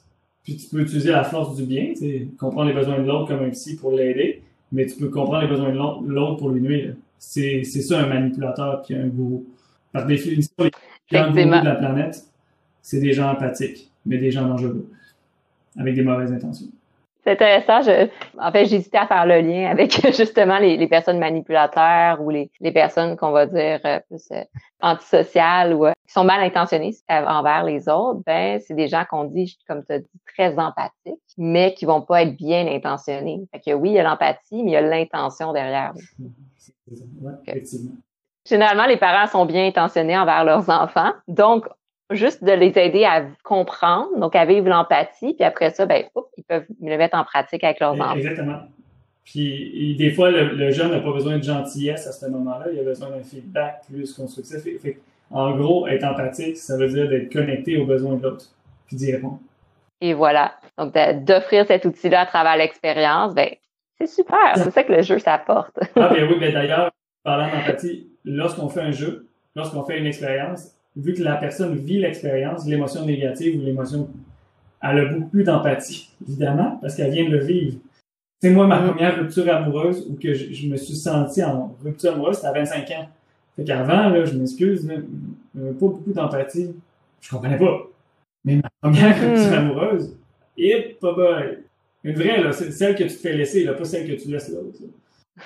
Puis 0.48 0.56
tu 0.56 0.66
peux 0.68 0.80
utiliser 0.80 1.10
la 1.10 1.24
force 1.24 1.56
du 1.56 1.64
bien, 1.64 1.92
comprendre 2.38 2.70
les 2.70 2.74
besoins 2.74 2.98
de 2.98 3.06
l'autre 3.06 3.28
comme 3.28 3.44
un 3.44 3.50
psy 3.50 3.76
pour 3.76 3.92
l'aider 3.92 4.40
mais 4.72 4.86
tu 4.86 4.96
peux 4.96 5.08
comprendre 5.08 5.42
les 5.42 5.48
besoins 5.48 5.70
de 5.70 6.12
l'autre 6.12 6.36
pour 6.36 6.50
lui 6.50 6.60
nuire. 6.60 6.94
C'est, 7.18 7.64
c'est 7.64 7.82
ça 7.82 8.00
un 8.00 8.06
manipulateur 8.06 8.82
puis 8.82 8.94
un 8.94 9.06
gourou. 9.08 9.46
Par 9.92 10.06
définition, 10.06 10.52
les 10.58 10.70
gens 11.10 11.32
de 11.32 11.64
la 11.64 11.74
planète, 11.74 12.24
c'est 12.82 13.00
des 13.00 13.12
gens 13.12 13.30
empathiques, 13.30 13.90
mais 14.04 14.18
des 14.18 14.30
gens 14.30 14.46
dangereux, 14.46 14.88
avec 15.76 15.94
des 15.94 16.02
mauvaises 16.02 16.32
intentions. 16.32 16.68
C'est 17.28 17.32
intéressant. 17.32 17.82
Je, 17.82 18.08
en 18.38 18.50
fait, 18.52 18.64
j'hésitais 18.64 18.96
à 18.96 19.06
faire 19.06 19.26
le 19.26 19.40
lien 19.40 19.70
avec 19.70 19.92
justement 20.16 20.58
les, 20.58 20.78
les 20.78 20.86
personnes 20.86 21.18
manipulateurs 21.18 22.22
ou 22.22 22.30
les, 22.30 22.50
les 22.60 22.72
personnes 22.72 23.18
qu'on 23.18 23.32
va 23.32 23.44
dire 23.44 23.80
euh, 23.84 24.00
plus 24.08 24.28
euh, 24.32 24.42
antisociales 24.80 25.74
ou 25.74 25.84
euh, 25.84 25.92
qui 26.06 26.14
sont 26.14 26.24
mal 26.24 26.42
intentionnées 26.42 26.94
envers 27.08 27.64
les 27.64 27.86
autres. 27.88 28.20
Ben, 28.24 28.58
c'est 28.66 28.72
des 28.72 28.88
gens 28.88 29.04
qu'on 29.04 29.24
dit, 29.24 29.58
comme 29.68 29.84
tu 29.84 29.92
as 29.92 29.98
dit, 29.98 30.20
très 30.34 30.58
empathiques, 30.58 31.20
mais 31.36 31.74
qui 31.74 31.84
vont 31.84 32.00
pas 32.00 32.22
être 32.22 32.34
bien 32.34 32.66
intentionnés. 32.66 33.46
Fait 33.52 33.60
que 33.60 33.74
oui, 33.74 33.90
il 33.90 33.94
y 33.96 33.98
a 33.98 34.04
l'empathie, 34.04 34.62
mais 34.62 34.70
il 34.70 34.74
y 34.74 34.76
a 34.76 34.80
l'intention 34.80 35.52
derrière. 35.52 35.92
Ouais, 37.20 37.32
effectivement. 37.46 37.92
Généralement, 38.48 38.86
les 38.86 38.96
parents 38.96 39.26
sont 39.26 39.44
bien 39.44 39.66
intentionnés 39.66 40.16
envers 40.16 40.44
leurs 40.44 40.70
enfants. 40.70 41.12
Donc, 41.26 41.66
juste 42.10 42.42
de 42.42 42.52
les 42.52 42.78
aider 42.78 43.04
à 43.04 43.26
comprendre, 43.42 44.18
donc 44.18 44.34
à 44.34 44.44
vivre 44.44 44.68
l'empathie, 44.68 45.34
puis 45.34 45.44
après 45.44 45.70
ça, 45.70 45.86
ben, 45.86 46.04
ils 46.36 46.44
peuvent 46.44 46.66
le 46.80 46.96
mettre 46.96 47.16
en 47.16 47.24
pratique 47.24 47.62
avec 47.64 47.80
leurs 47.80 47.92
enfants. 47.92 48.14
Exactement. 48.14 48.60
Puis 49.24 49.94
des 49.98 50.10
fois, 50.10 50.30
le, 50.30 50.70
jeune 50.70 50.90
n'a 50.90 51.00
pas 51.00 51.12
besoin 51.12 51.36
de 51.36 51.42
gentillesse 51.42 52.06
à 52.06 52.12
ce 52.12 52.26
moment-là, 52.26 52.66
il 52.72 52.78
a 52.78 52.82
besoin 52.82 53.10
d'un 53.10 53.22
feedback 53.22 53.82
plus 53.86 54.14
constructif. 54.14 54.62
en 55.30 55.54
gros, 55.54 55.86
être 55.86 56.04
empathique, 56.04 56.56
ça 56.56 56.78
veut 56.78 56.88
dire 56.88 57.08
d'être 57.08 57.30
connecté 57.30 57.76
aux 57.76 57.84
besoins 57.84 58.16
de 58.16 58.22
l'autre, 58.22 58.46
puis 58.86 58.96
d'y 58.96 59.12
répondre. 59.12 59.40
Et 60.00 60.14
voilà. 60.14 60.54
Donc, 60.78 60.94
d'offrir 61.24 61.66
cet 61.66 61.84
outil-là 61.84 62.22
à 62.22 62.26
travers 62.26 62.56
l'expérience, 62.56 63.34
ben, 63.34 63.50
c'est 63.98 64.06
super. 64.06 64.52
C'est 64.54 64.70
ça 64.70 64.82
que 64.82 64.92
le 64.92 65.02
jeu 65.02 65.18
s'apporte. 65.18 65.78
ah, 65.96 66.08
ben 66.08 66.26
oui, 66.26 66.36
mais 66.40 66.52
d'ailleurs, 66.52 66.90
parlant 67.22 67.48
d'empathie, 67.48 68.08
lorsqu'on 68.24 68.68
fait 68.68 68.80
un 68.80 68.92
jeu, 68.92 69.26
lorsqu'on 69.54 69.82
fait 69.82 69.98
une 69.98 70.06
expérience, 70.06 70.77
vu 70.98 71.14
que 71.14 71.22
la 71.22 71.36
personne 71.36 71.76
vit 71.76 71.98
l'expérience, 71.98 72.66
l'émotion 72.66 73.06
négative 73.06 73.60
ou 73.60 73.64
l'émotion, 73.64 74.08
elle 74.82 74.98
a 74.98 75.04
beaucoup 75.06 75.28
plus 75.28 75.44
d'empathie, 75.44 76.10
évidemment, 76.26 76.78
parce 76.80 76.94
qu'elle 76.96 77.12
vient 77.12 77.24
de 77.24 77.36
le 77.36 77.44
vivre. 77.44 77.78
C'est 78.40 78.50
moi, 78.50 78.66
ma 78.66 78.80
mm. 78.80 78.88
première 78.88 79.18
rupture 79.18 79.48
amoureuse, 79.48 80.06
où 80.08 80.14
que 80.14 80.34
je, 80.34 80.66
me 80.66 80.76
suis 80.76 80.96
senti 80.96 81.42
en 81.42 81.76
rupture 81.82 82.12
amoureuse, 82.12 82.36
c'était 82.36 82.48
à 82.48 82.52
25 82.52 82.90
ans. 82.90 83.08
Fait 83.56 83.64
qu'avant, 83.64 84.08
là, 84.08 84.24
je 84.24 84.34
m'excuse, 84.34 84.86
pas 84.86 85.62
beaucoup 85.80 86.12
d'empathie. 86.12 86.74
Je 87.20 87.30
comprenais 87.30 87.58
pas. 87.58 87.86
Mais 88.44 88.56
ma 88.56 88.70
première 88.80 89.16
mm. 89.16 89.20
rupture 89.20 89.58
amoureuse, 89.58 90.16
et 90.56 90.96
pas 91.00 91.14
Une 92.04 92.14
vraie, 92.14 92.42
là, 92.42 92.52
c'est 92.52 92.72
celle 92.72 92.94
que 92.94 93.04
tu 93.04 93.10
te 93.10 93.20
fais 93.20 93.32
laisser, 93.32 93.64
là, 93.64 93.74
pas 93.74 93.84
celle 93.84 94.06
que 94.06 94.20
tu 94.20 94.28
laisses 94.28 94.50
l'autre. 94.50 94.78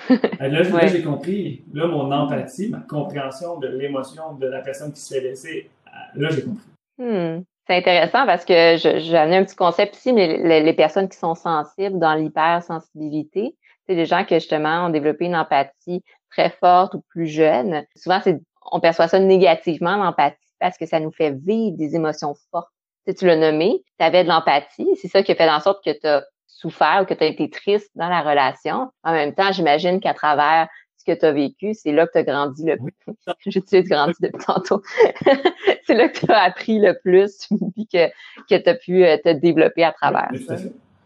là, 0.39 0.87
j'ai 0.87 1.03
compris. 1.03 1.63
Là, 1.73 1.87
mon 1.87 2.11
empathie, 2.11 2.69
ma 2.69 2.79
compréhension 2.79 3.57
de 3.57 3.67
l'émotion 3.67 4.33
de 4.33 4.47
la 4.47 4.61
personne 4.61 4.91
qui 4.93 5.01
se 5.01 5.13
fait 5.13 5.21
laisser, 5.21 5.69
euh, 5.87 6.21
là, 6.21 6.29
j'ai 6.31 6.43
compris. 6.43 6.65
Hmm. 6.97 7.43
C'est 7.67 7.77
intéressant 7.77 8.25
parce 8.25 8.43
que 8.43 8.75
j'ai 8.77 9.17
amené 9.17 9.37
un 9.37 9.45
petit 9.45 9.55
concept 9.55 9.95
ici, 9.95 10.11
mais 10.11 10.61
les, 10.61 10.73
personnes 10.73 11.07
qui 11.07 11.17
sont 11.17 11.33
sensibles 11.33 11.97
dans 11.97 12.13
l'hypersensibilité, 12.13 13.55
c'est 13.87 13.95
des 13.95 14.05
gens 14.05 14.25
qui 14.25 14.33
justement 14.35 14.87
ont 14.87 14.89
développé 14.89 15.25
une 15.25 15.35
empathie 15.35 16.03
très 16.29 16.49
forte 16.49 16.93
ou 16.95 17.01
plus 17.09 17.27
jeune. 17.27 17.85
Souvent, 17.95 18.19
c'est 18.21 18.37
on 18.71 18.79
perçoit 18.79 19.07
ça 19.07 19.19
négativement, 19.19 19.95
l'empathie, 19.95 20.37
parce 20.59 20.77
que 20.77 20.85
ça 20.85 20.99
nous 20.99 21.11
fait 21.11 21.31
vivre 21.31 21.77
des 21.77 21.95
émotions 21.95 22.33
fortes. 22.51 22.69
Si 23.07 23.15
tu 23.15 23.25
l'as 23.25 23.35
nommé, 23.35 23.83
tu 23.99 24.05
avais 24.05 24.23
de 24.23 24.29
l'empathie, 24.29 24.87
c'est 25.01 25.09
ça 25.09 25.23
qui 25.23 25.31
a 25.31 25.35
fait 25.35 25.49
en 25.49 25.59
sorte 25.59 25.83
que 25.83 25.91
tu 25.91 26.07
as 26.07 26.23
souffert 26.63 27.01
ou 27.01 27.05
que 27.05 27.13
tu 27.13 27.23
as 27.23 27.27
été 27.27 27.49
triste 27.49 27.91
dans 27.95 28.07
la 28.07 28.21
relation. 28.21 28.91
En 29.03 29.11
même 29.11 29.33
temps, 29.33 29.51
j'imagine 29.51 29.99
qu'à 29.99 30.13
travers 30.13 30.67
ce 30.97 31.03
que 31.05 31.19
tu 31.19 31.25
as 31.25 31.33
vécu, 31.33 31.73
c'est 31.73 31.91
là 31.91 32.07
que 32.07 32.13
tu 32.13 32.17
as 32.19 32.23
grandi 32.23 32.63
le 32.65 32.77
plus. 32.77 33.15
J'utilise 33.45 33.89
grandi 33.89 34.15
depuis 34.21 34.45
tantôt. 34.45 34.81
c'est 35.85 35.95
là 35.95 36.07
que 36.07 36.19
tu 36.19 36.31
as 36.31 36.43
appris 36.43 36.79
le 36.79 36.97
plus 37.03 37.49
puis 37.75 37.87
que, 37.87 38.07
que 38.49 38.61
tu 38.61 38.69
as 38.69 38.75
pu 38.75 39.05
euh, 39.05 39.17
te 39.17 39.33
développer 39.33 39.83
à 39.83 39.91
travers 39.91 40.29
ça. 40.47 40.55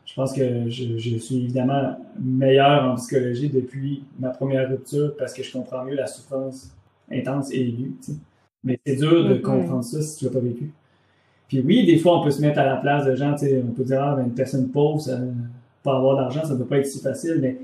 Je 0.06 0.14
pense 0.14 0.34
que 0.34 0.70
je, 0.70 0.98
je, 0.98 1.18
suis 1.18 1.44
évidemment 1.44 1.98
meilleur 2.18 2.86
en 2.86 2.96
psychologie 2.96 3.50
depuis 3.50 4.06
ma 4.18 4.30
première 4.30 4.70
rupture 4.70 5.14
parce 5.18 5.34
que 5.34 5.44
je 5.44 5.52
comprends 5.52 5.84
mieux 5.84 5.96
la 5.96 6.08
souffrance 6.08 6.72
intense 7.12 7.52
et 7.52 7.60
aiguë. 7.60 7.94
Mais 8.64 8.80
c'est 8.86 8.96
dur 8.96 9.26
de 9.26 9.36
mm-hmm. 9.36 9.42
comprendre 9.42 9.84
ça 9.84 10.02
si 10.02 10.18
tu 10.18 10.26
l'as 10.26 10.32
pas 10.32 10.40
vécu. 10.40 10.72
Puis 11.48 11.62
oui, 11.62 11.86
des 11.86 11.98
fois, 11.98 12.20
on 12.20 12.24
peut 12.24 12.32
se 12.32 12.42
mettre 12.42 12.60
à 12.60 12.66
la 12.66 12.76
place 12.78 13.06
de 13.06 13.16
gens, 13.16 13.34
on 13.34 13.72
peut 13.72 13.84
dire, 13.84 14.02
ah, 14.04 14.16
ben, 14.16 14.26
une 14.26 14.36
personne 14.36 14.70
pauvre, 14.70 15.00
ça, 15.00 15.18
pas 15.84 15.96
avoir 15.96 16.18
d'argent, 16.18 16.44
ça 16.44 16.54
ne 16.54 16.60
peut 16.60 16.66
pas 16.66 16.80
être 16.80 16.88
si 16.88 17.02
facile, 17.02 17.40
mais 17.42 17.58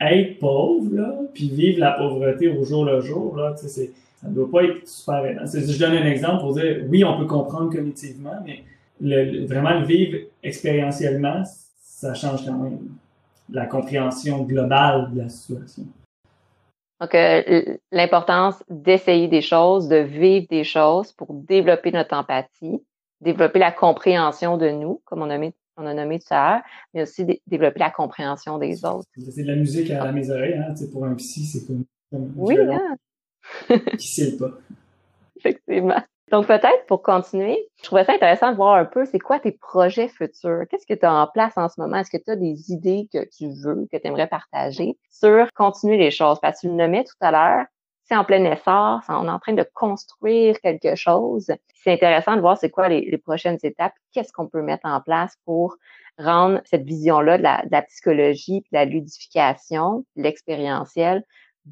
être 0.00 0.38
pauvre, 0.38 0.94
là, 0.94 1.14
puis 1.32 1.48
vivre 1.48 1.80
la 1.80 1.92
pauvreté 1.92 2.48
au 2.48 2.64
jour 2.64 2.84
le 2.84 3.00
jour, 3.00 3.36
là, 3.36 3.54
sais, 3.56 3.68
ça 3.68 4.28
ne 4.28 4.34
doit 4.34 4.50
pas 4.50 4.64
être 4.64 4.86
super 4.86 5.24
aidant. 5.24 5.44
Je 5.46 5.78
donne 5.78 5.94
un 5.94 6.06
exemple 6.06 6.40
pour 6.40 6.54
dire, 6.54 6.84
oui, 6.88 7.04
on 7.04 7.18
peut 7.18 7.26
comprendre 7.26 7.72
cognitivement, 7.72 8.38
mais 8.44 8.62
le, 9.00 9.46
vraiment 9.46 9.78
le 9.78 9.86
vivre 9.86 10.18
expérientiellement, 10.42 11.42
ça 11.80 12.14
change 12.14 12.44
quand 12.44 12.56
même 12.56 12.78
la 13.50 13.66
compréhension 13.66 14.42
globale 14.42 15.10
de 15.12 15.22
la 15.22 15.28
situation. 15.28 15.84
Donc, 17.00 17.14
euh, 17.16 17.76
l'importance 17.90 18.62
d'essayer 18.70 19.26
des 19.26 19.40
choses, 19.40 19.88
de 19.88 19.96
vivre 19.96 20.46
des 20.48 20.62
choses 20.62 21.10
pour 21.12 21.34
développer 21.34 21.90
notre 21.90 22.14
empathie, 22.14 22.80
développer 23.22 23.58
la 23.58 23.72
compréhension 23.72 24.56
de 24.56 24.68
nous, 24.68 25.00
comme 25.04 25.22
on 25.22 25.30
a 25.30 25.34
nommé, 25.34 25.54
on 25.76 25.86
a 25.86 25.94
nommé 25.94 26.18
tout 26.18 26.26
à 26.30 26.54
l'heure, 26.54 26.62
mais 26.92 27.02
aussi 27.02 27.26
développer 27.46 27.80
la 27.80 27.90
compréhension 27.90 28.58
des 28.58 28.84
autres. 28.84 29.08
C'est 29.16 29.42
de 29.42 29.48
la 29.48 29.56
musique 29.56 29.90
à, 29.90 30.12
mes 30.12 30.30
oreilles, 30.30 30.54
hein? 30.54 30.74
pour 30.92 31.04
un 31.04 31.14
psy, 31.14 31.44
c'est 31.44 31.66
comme, 31.66 31.84
comme 32.10 32.32
oui, 32.36 32.56
hein? 32.58 32.96
qui 33.98 34.08
sait 34.08 34.36
pas. 34.36 34.50
Effectivement. 35.36 36.02
Donc 36.30 36.46
peut-être 36.46 36.86
pour 36.86 37.02
continuer, 37.02 37.68
je 37.78 37.84
trouvais 37.84 38.04
ça 38.04 38.14
intéressant 38.14 38.52
de 38.52 38.56
voir 38.56 38.76
un 38.76 38.86
peu 38.86 39.04
c'est 39.04 39.18
quoi 39.18 39.38
tes 39.38 39.52
projets 39.52 40.08
futurs? 40.08 40.62
Qu'est-ce 40.70 40.86
que 40.86 40.98
tu 40.98 41.04
as 41.04 41.12
en 41.12 41.26
place 41.26 41.52
en 41.56 41.68
ce 41.68 41.78
moment? 41.78 41.98
Est-ce 41.98 42.10
que 42.10 42.22
tu 42.22 42.30
as 42.30 42.36
des 42.36 42.72
idées 42.72 43.06
que 43.12 43.28
tu 43.36 43.50
veux, 43.62 43.86
que 43.92 43.98
tu 43.98 44.06
aimerais 44.06 44.28
partager 44.28 44.96
sur 45.10 45.46
continuer 45.54 45.98
les 45.98 46.10
choses? 46.10 46.38
Parce 46.40 46.56
que 46.56 46.66
tu 46.66 46.68
le 46.68 46.74
nommais 46.74 47.04
tout 47.04 47.16
à 47.20 47.32
l'heure, 47.32 47.66
en 48.14 48.24
plein 48.24 48.44
essor, 48.44 49.00
on 49.08 49.26
est 49.26 49.30
en 49.30 49.38
train 49.38 49.54
de 49.54 49.66
construire 49.74 50.60
quelque 50.60 50.94
chose. 50.94 51.50
C'est 51.74 51.92
intéressant 51.92 52.36
de 52.36 52.40
voir 52.40 52.56
c'est 52.56 52.70
quoi 52.70 52.88
les, 52.88 53.18
prochaines 53.18 53.58
étapes, 53.62 53.94
qu'est-ce 54.12 54.32
qu'on 54.32 54.48
peut 54.48 54.62
mettre 54.62 54.86
en 54.86 55.00
place 55.00 55.36
pour 55.44 55.76
rendre 56.18 56.60
cette 56.64 56.84
vision-là 56.84 57.38
de 57.38 57.42
la, 57.70 57.82
psychologie, 57.82 58.60
de 58.60 58.66
la 58.72 58.84
ludification, 58.84 60.04
l'expérientiel, 60.16 61.24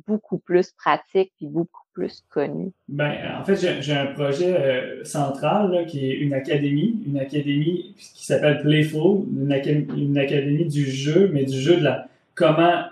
beaucoup 0.07 0.39
plus 0.39 0.73
pratique 0.73 1.33
puis 1.37 1.47
beaucoup 1.47 1.83
plus 1.93 2.25
connu? 2.29 2.73
Ben, 2.89 3.13
en 3.39 3.45
fait, 3.45 3.81
j'ai 3.81 3.93
un 3.93 4.07
projet 4.07 4.57
euh, 4.57 5.05
central 5.05 5.87
qui 5.87 6.11
est 6.11 6.15
une 6.15 6.33
académie, 6.33 7.03
une 7.07 7.19
académie 7.19 7.95
qui 7.97 8.25
s'appelle 8.25 8.61
Playful, 8.63 9.27
une, 9.31 9.53
une, 9.97 10.19
académie 10.19 10.67
du 10.67 10.85
jeu, 10.85 11.31
mais 11.33 11.45
du 11.45 11.59
jeu 11.61 11.77
de 11.77 11.85
la 11.85 12.07
comment 12.35 12.85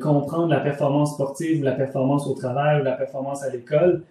comprendre 0.00 0.48
la 0.48 0.60
performance 0.60 1.14
sportive, 1.14 1.64
la 1.64 1.72
performance 1.72 2.26
au 2.26 2.34
travail, 2.34 2.82
la 2.82 2.92
performance 2.92 3.42
à 3.42 3.50
l'école 3.50 4.02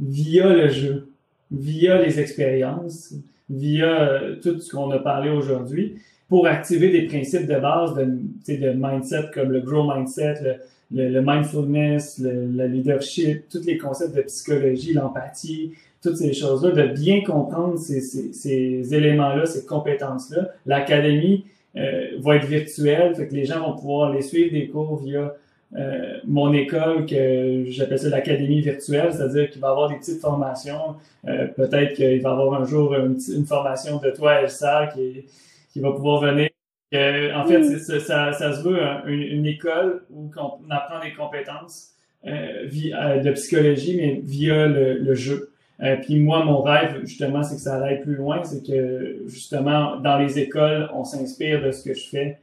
via 0.00 0.48
le 0.48 0.68
jeu, 0.68 1.08
via 1.50 2.00
les 2.00 2.20
expériences, 2.20 3.14
via 3.50 4.00
euh, 4.00 4.36
tout 4.42 4.60
ce 4.60 4.70
qu'on 4.70 4.90
a 4.90 4.98
parlé 4.98 5.30
aujourd'hui, 5.30 5.96
pour 6.28 6.46
activer 6.46 6.90
des 6.90 7.06
principes 7.06 7.46
de 7.46 7.58
base 7.58 7.94
de, 7.94 8.04
de 8.04 8.72
mindset 8.76 9.30
comme 9.32 9.50
le 9.50 9.60
grow 9.60 9.90
mindset, 9.90 10.60
le, 10.90 11.08
le, 11.08 11.22
mindfulness, 11.22 12.18
le, 12.18 12.66
leadership, 12.66 13.48
tous 13.50 13.64
les 13.64 13.78
concepts 13.78 14.14
de 14.14 14.22
psychologie, 14.22 14.92
l'empathie, 14.92 15.72
toutes 16.02 16.18
ces 16.18 16.34
choses-là, 16.34 16.70
de 16.70 16.92
bien 16.92 17.22
comprendre 17.22 17.78
ces, 17.78 18.00
ces, 18.02 18.32
ces 18.32 18.94
éléments-là, 18.94 19.46
ces 19.46 19.64
compétences-là. 19.64 20.50
L'académie, 20.66 21.46
euh, 21.78 22.18
vont 22.18 22.32
être 22.32 22.46
virtuels, 22.46 23.14
fait 23.14 23.28
que 23.28 23.34
les 23.34 23.44
gens 23.44 23.60
vont 23.60 23.76
pouvoir 23.76 24.12
les 24.12 24.22
suivre 24.22 24.52
des 24.52 24.68
cours 24.68 24.96
via 24.96 25.34
euh, 25.76 26.18
mon 26.26 26.52
école 26.52 27.06
que 27.06 27.66
j'appelle 27.68 27.98
ça 27.98 28.08
l'académie 28.08 28.62
virtuelle, 28.62 29.12
c'est-à-dire 29.12 29.50
qu'il 29.50 29.60
va 29.60 29.68
y 29.68 29.70
avoir 29.70 29.88
des 29.88 29.96
petites 29.96 30.20
formations. 30.20 30.96
Euh, 31.28 31.46
peut-être 31.46 31.94
qu'il 31.94 32.20
va 32.22 32.30
y 32.30 32.32
avoir 32.32 32.60
un 32.60 32.64
jour 32.64 32.96
une, 32.96 33.46
formation 33.46 33.98
de 33.98 34.10
toi, 34.10 34.40
Elsa, 34.40 34.88
qui, 34.94 35.26
qui 35.72 35.80
va 35.80 35.92
pouvoir 35.92 36.22
venir. 36.22 36.48
en 36.92 37.46
fait, 37.46 37.78
ça, 37.78 38.32
ça, 38.32 38.52
se 38.54 38.62
veut 38.62 38.80
une, 39.06 39.46
école 39.46 40.02
où 40.10 40.30
on 40.36 40.70
apprend 40.70 41.00
des 41.00 41.12
compétences 41.12 41.92
de 42.24 43.30
psychologie, 43.32 43.96
mais 43.98 44.20
via 44.24 44.66
le, 44.66 44.94
le 44.94 45.14
jeu. 45.14 45.52
Euh, 45.80 45.96
puis 45.96 46.18
moi, 46.18 46.44
mon 46.44 46.60
rêve, 46.60 47.00
justement, 47.04 47.42
c'est 47.42 47.56
que 47.56 47.60
ça 47.60 47.82
aille 47.82 48.00
plus 48.00 48.16
loin, 48.16 48.42
c'est 48.42 48.66
que 48.66 49.22
justement, 49.26 49.96
dans 49.96 50.18
les 50.18 50.38
écoles, 50.38 50.90
on 50.92 51.04
s'inspire 51.04 51.62
de 51.62 51.70
ce 51.70 51.84
que 51.84 51.94
je 51.94 52.08
fais 52.08 52.38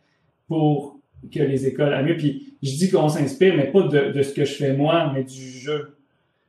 pour 0.47 0.97
que 1.33 1.39
les 1.39 1.67
écoles 1.67 1.93
aillent 1.93 2.05
mieux. 2.05 2.17
Puis 2.17 2.53
je 2.63 2.71
dis 2.77 2.89
qu'on 2.89 3.09
s'inspire, 3.09 3.55
mais 3.57 3.65
pas 3.67 3.81
de, 3.81 4.21
ce 4.21 4.33
que 4.33 4.45
je 4.45 4.53
fais 4.53 4.73
moi, 4.73 5.11
mais 5.13 5.23
du 5.23 5.41
jeu. 5.41 5.95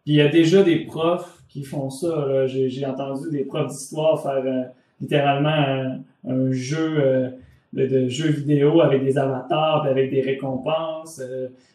Puis 0.05 0.14
il 0.14 0.16
y 0.16 0.20
a 0.20 0.28
déjà 0.28 0.62
des 0.62 0.84
profs 0.84 1.43
qui 1.49 1.64
font 1.64 1.91
ça. 1.91 2.47
J'ai 2.47 2.87
entendu 2.87 3.30
des 3.32 3.45
profs 3.45 3.68
d'histoire 3.68 4.22
faire 4.22 4.43
euh, 4.45 4.62
littéralement 5.01 5.99
un, 6.28 6.53
jeu 6.53 6.99
euh, 6.99 7.30
de, 7.72 7.87
de, 7.87 8.09
jeux 8.09 8.30
vidéo 8.30 8.80
avec 8.80 9.03
des 9.03 9.18
avatars, 9.18 9.84
avec 9.87 10.11
des 10.11 10.20
récompenses. 10.20 11.20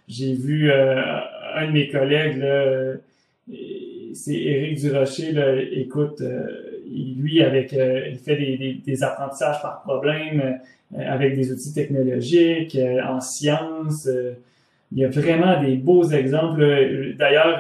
J'ai 0.08 0.34
vu 0.34 0.72
un 0.72 1.68
de 1.68 1.72
mes 1.72 1.90
collègues 1.90 2.38
là, 2.38 2.94
c'est 4.14 4.36
Éric 4.36 4.80
Durocher, 4.80 5.32
là, 5.32 5.62
écoute, 5.62 6.22
euh, 6.22 6.46
lui, 6.86 7.42
avec, 7.42 7.74
euh, 7.74 8.08
il 8.10 8.18
fait 8.18 8.36
des, 8.36 9.04
apprentissages 9.04 9.62
par 9.62 9.82
problème 9.82 10.60
euh, 10.96 10.98
avec 11.06 11.36
des 11.36 11.52
outils 11.52 11.74
technologiques, 11.74 12.78
en 13.08 13.20
sciences. 13.22 14.10
il 14.92 15.00
y 15.00 15.06
a 15.06 15.10
vraiment 15.10 15.62
des 15.62 15.76
beaux 15.76 16.04
exemples. 16.04 17.14
D'ailleurs, 17.18 17.60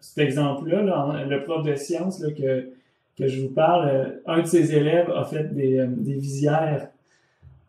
cet 0.00 0.18
exemple-là, 0.18 1.24
le 1.28 1.42
prof 1.44 1.64
de 1.64 1.74
sciences 1.76 2.24
que, 2.36 2.70
que 3.16 3.28
je 3.28 3.40
vous 3.40 3.50
parle, 3.50 4.18
un 4.26 4.42
de 4.42 4.46
ses 4.46 4.74
élèves 4.74 5.10
a 5.10 5.24
fait 5.24 5.54
des, 5.54 5.84
des 5.88 6.14
visières 6.14 6.88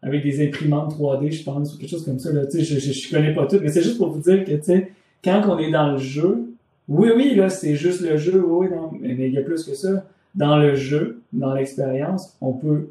avec 0.01 0.23
des 0.23 0.45
imprimantes 0.45 0.93
3D, 0.99 1.31
je 1.31 1.43
pense, 1.43 1.75
ou 1.75 1.77
quelque 1.77 1.91
chose 1.91 2.05
comme 2.05 2.19
ça. 2.19 2.33
Là. 2.33 2.41
Je, 2.51 2.59
je, 2.61 2.79
je 2.79 3.09
connais 3.09 3.33
pas 3.33 3.45
tout, 3.45 3.59
mais 3.61 3.69
c'est 3.69 3.83
juste 3.83 3.97
pour 3.97 4.09
vous 4.09 4.19
dire 4.19 4.43
que, 4.43 4.51
tu 4.51 4.63
sais, 4.63 4.91
quand 5.23 5.43
on 5.47 5.57
est 5.59 5.71
dans 5.71 5.93
le 5.93 5.97
jeu, 5.97 6.52
oui, 6.89 7.09
oui, 7.15 7.35
là, 7.35 7.49
c'est 7.49 7.75
juste 7.75 8.01
le 8.01 8.17
jeu, 8.17 8.43
oui, 8.45 8.67
mais 8.99 9.27
il 9.29 9.33
y 9.33 9.37
a 9.37 9.41
plus 9.41 9.63
que 9.63 9.73
ça. 9.73 10.03
Dans 10.35 10.57
le 10.57 10.75
jeu, 10.75 11.21
dans 11.31 11.53
l'expérience, 11.53 12.35
on 12.41 12.53
peut 12.53 12.89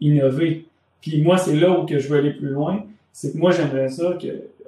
innover. 0.00 0.66
Puis 1.00 1.22
moi, 1.22 1.38
c'est 1.38 1.56
là 1.56 1.78
où 1.78 1.86
que 1.86 1.98
je 1.98 2.08
veux 2.08 2.18
aller 2.18 2.32
plus 2.32 2.50
loin. 2.50 2.84
C'est 3.12 3.32
que 3.32 3.38
moi, 3.38 3.50
j'aimerais 3.50 3.88
ça 3.88 4.16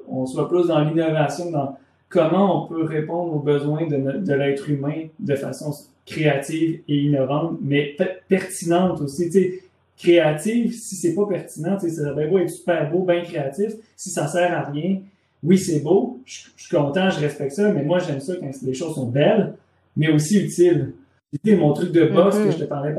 qu'on 0.06 0.26
soit 0.26 0.48
plus 0.48 0.66
dans 0.68 0.80
l'innovation, 0.80 1.50
dans 1.50 1.78
comment 2.08 2.64
on 2.64 2.68
peut 2.68 2.84
répondre 2.84 3.34
aux 3.34 3.40
besoins 3.40 3.86
de, 3.86 4.32
l'être 4.34 4.68
humain 4.68 5.06
de 5.18 5.34
façon 5.34 5.72
créative 6.06 6.80
et 6.88 6.96
innovante, 6.96 7.58
mais 7.62 7.96
pertinente 8.28 9.00
aussi. 9.00 9.26
Tu 9.26 9.32
sais, 9.32 9.60
créative, 9.96 10.72
si 10.72 10.96
c'est 10.96 11.14
pas 11.14 11.26
pertinent, 11.26 11.78
ça 11.78 12.12
va 12.12 12.22
être 12.24 12.50
super 12.50 12.90
beau, 12.90 13.04
bien 13.04 13.22
créatif, 13.22 13.72
si 13.96 14.10
ça 14.10 14.26
sert 14.26 14.52
à 14.52 14.62
rien, 14.62 14.98
oui, 15.44 15.58
c'est 15.58 15.80
beau, 15.80 16.20
je, 16.24 16.46
suis 16.56 16.74
content, 16.74 17.10
je 17.10 17.20
respecte 17.20 17.52
ça, 17.52 17.70
mais 17.70 17.82
moi, 17.82 17.98
j'aime 17.98 18.20
ça 18.20 18.34
quand 18.40 18.50
les 18.62 18.74
choses 18.74 18.94
sont 18.94 19.06
belles, 19.06 19.54
mais 19.96 20.10
aussi 20.10 20.42
utiles. 20.42 20.92
mon 21.46 21.72
truc 21.74 21.92
de 21.92 22.06
boss 22.06 22.36
que 22.36 22.44
mm-hmm. 22.44 22.52
je 22.52 22.58
te 22.58 22.64
parlais 22.64 22.94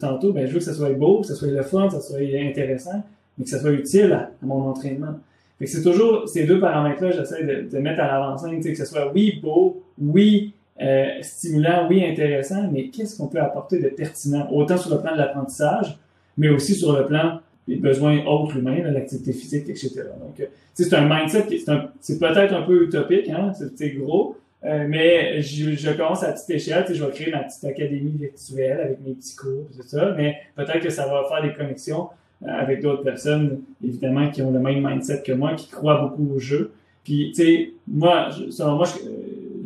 tantôt, 0.00 0.32
ben, 0.32 0.46
je 0.46 0.52
veux 0.52 0.58
que 0.58 0.64
ça 0.64 0.74
soit 0.74 0.90
beau, 0.90 1.20
que 1.20 1.28
ça 1.28 1.34
soit 1.34 1.48
le 1.48 1.62
fun, 1.62 1.86
que 1.86 1.94
ça 1.94 2.00
soit 2.00 2.18
intéressant, 2.18 3.02
mais 3.38 3.44
que 3.44 3.50
ça 3.50 3.60
soit 3.60 3.70
utile 3.70 4.12
à, 4.12 4.30
mon 4.42 4.68
entraînement. 4.68 5.14
Fait 5.58 5.64
que 5.64 5.70
c'est 5.70 5.82
toujours 5.82 6.28
ces 6.28 6.44
deux 6.44 6.60
paramètres-là, 6.60 7.12
j'essaie 7.12 7.44
de, 7.44 7.78
mettre 7.78 8.00
à 8.00 8.08
l'avant-scène, 8.08 8.60
que 8.60 8.74
ce 8.74 8.84
soit 8.84 9.12
oui, 9.14 9.38
beau, 9.40 9.82
oui, 9.98 10.52
euh, 10.82 11.06
stimulant, 11.22 11.86
oui, 11.88 12.04
intéressant, 12.04 12.68
mais 12.70 12.88
qu'est-ce 12.88 13.16
qu'on 13.16 13.28
peut 13.28 13.40
apporter 13.40 13.78
de 13.78 13.88
pertinent, 13.88 14.48
autant 14.50 14.76
sur 14.76 14.94
le 14.94 15.00
plan 15.00 15.12
de 15.12 15.18
l'apprentissage, 15.18 15.96
mais 16.36 16.48
aussi 16.48 16.74
sur 16.74 16.94
le 16.98 17.06
plan 17.06 17.40
des 17.66 17.76
besoins 17.76 18.24
autres 18.26 18.56
humains, 18.56 18.82
l'activité 18.90 19.32
physique, 19.32 19.68
etc. 19.68 20.02
Donc, 20.20 20.40
euh, 20.40 20.46
c'est 20.74 20.92
un 20.94 21.08
mindset 21.08 21.46
qui 21.46 21.64
c'est 22.00 22.18
peut-être 22.18 22.54
un 22.54 22.62
peu 22.62 22.84
utopique, 22.84 23.28
hein, 23.28 23.52
c'est 23.76 23.90
gros, 23.90 24.36
euh, 24.64 24.86
mais 24.88 25.42
je, 25.42 25.72
je, 25.72 25.90
commence 25.90 26.22
à 26.22 26.32
petite 26.32 26.50
échelle, 26.50 26.84
je 26.88 27.04
vais 27.04 27.10
créer 27.10 27.30
ma 27.30 27.40
petite 27.40 27.64
académie 27.64 28.16
virtuelle 28.18 28.80
avec 28.80 29.00
mes 29.04 29.14
petits 29.14 29.36
cours, 29.36 29.66
tout 29.76 29.86
ça, 29.86 30.14
mais 30.16 30.36
peut-être 30.54 30.80
que 30.80 30.90
ça 30.90 31.06
va 31.06 31.24
faire 31.28 31.42
des 31.42 31.54
connexions 31.54 32.08
euh, 32.42 32.48
avec 32.48 32.82
d'autres 32.82 33.02
personnes, 33.02 33.62
évidemment, 33.84 34.30
qui 34.30 34.42
ont 34.42 34.50
le 34.50 34.60
même 34.60 34.86
mindset 34.86 35.22
que 35.22 35.32
moi, 35.32 35.54
qui 35.54 35.68
croient 35.68 36.00
beaucoup 36.00 36.34
au 36.34 36.38
jeu. 36.38 36.72
Puis, 37.04 37.32
tu 37.34 37.42
sais, 37.42 37.70
moi, 37.86 38.30
selon 38.50 38.76
moi, 38.76 38.86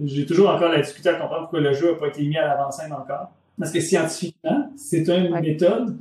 j'ai 0.05 0.27
toujours 0.27 0.51
encore 0.51 0.71
la 0.71 0.81
difficulté 0.81 1.09
à 1.09 1.15
comprendre 1.15 1.43
pourquoi 1.43 1.61
le 1.61 1.73
jeu 1.73 1.93
n'a 1.93 1.99
pas 1.99 2.09
été 2.09 2.23
mis 2.23 2.37
à 2.37 2.47
l'avant-scène 2.47 2.93
encore. 2.93 3.31
Parce 3.59 3.73
que 3.73 3.81
scientifiquement, 3.81 4.71
c'est 4.77 5.09
une 5.09 5.31
méthode 5.41 5.97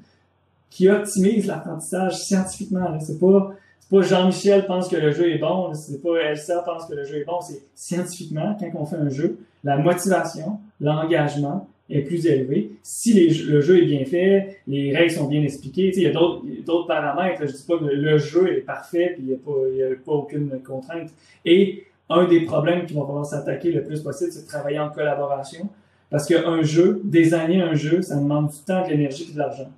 qui 0.69 0.89
optimise 0.89 1.47
l'apprentissage 1.47 2.17
scientifiquement. 2.17 2.99
C'est 2.99 3.19
pas 3.19 3.53
pas 3.89 4.01
Jean-Michel 4.03 4.65
pense 4.67 4.87
que 4.87 4.95
le 4.95 5.11
jeu 5.11 5.31
est 5.31 5.39
bon, 5.39 5.73
c'est 5.73 6.01
pas 6.01 6.17
Elsa 6.17 6.61
pense 6.63 6.85
que 6.85 6.93
le 6.93 7.05
jeu 7.05 7.17
est 7.17 7.25
bon, 7.25 7.41
c'est 7.41 7.63
scientifiquement 7.73 8.55
quand 8.59 8.69
on 8.75 8.85
fait 8.85 8.97
un 8.97 9.09
jeu, 9.09 9.39
la 9.63 9.77
motivation, 9.77 10.59
l'engagement 10.79 11.67
est 11.89 12.01
plus 12.01 12.27
élevé. 12.27 12.71
Si 12.83 13.29
le 13.29 13.61
jeu 13.61 13.81
est 13.81 13.85
bien 13.85 14.05
fait, 14.05 14.59
les 14.67 14.95
règles 14.95 15.11
sont 15.11 15.27
bien 15.27 15.41
expliquées, 15.41 15.91
il 15.95 16.03
y 16.03 16.05
a 16.05 16.11
d'autres 16.11 16.85
paramètres. 16.85 17.41
je 17.47 17.51
dis 17.51 17.65
pas 17.67 17.79
que 17.79 17.85
le 17.85 18.17
jeu 18.19 18.55
est 18.55 18.61
parfait 18.61 19.15
puis 19.15 19.23
il 19.23 19.27
n'y 19.29 19.33
a, 19.33 19.37
pas, 19.37 19.93
a 19.93 19.95
pas 20.05 20.11
aucune 20.11 20.61
contrainte. 20.61 21.09
Et 21.45 21.85
un 22.09 22.27
des 22.27 22.41
problèmes 22.41 22.85
qui 22.85 22.93
vont 22.93 23.07
falloir 23.07 23.25
s'attaquer 23.25 23.71
le 23.71 23.83
plus 23.83 24.01
possible, 24.01 24.31
c'est 24.31 24.43
de 24.43 24.47
travailler 24.47 24.79
en 24.79 24.89
collaboration. 24.89 25.67
Parce 26.11 26.27
qu'un 26.27 26.61
jeu, 26.61 27.01
désigner 27.03 27.61
un 27.61 27.73
jeu, 27.73 28.01
ça 28.01 28.15
demande 28.15 28.49
du 28.49 28.57
temps, 28.65 28.83
de 28.83 28.89
l'énergie 28.89 29.27
et 29.29 29.33
de 29.33 29.37
l'argent. 29.39 29.69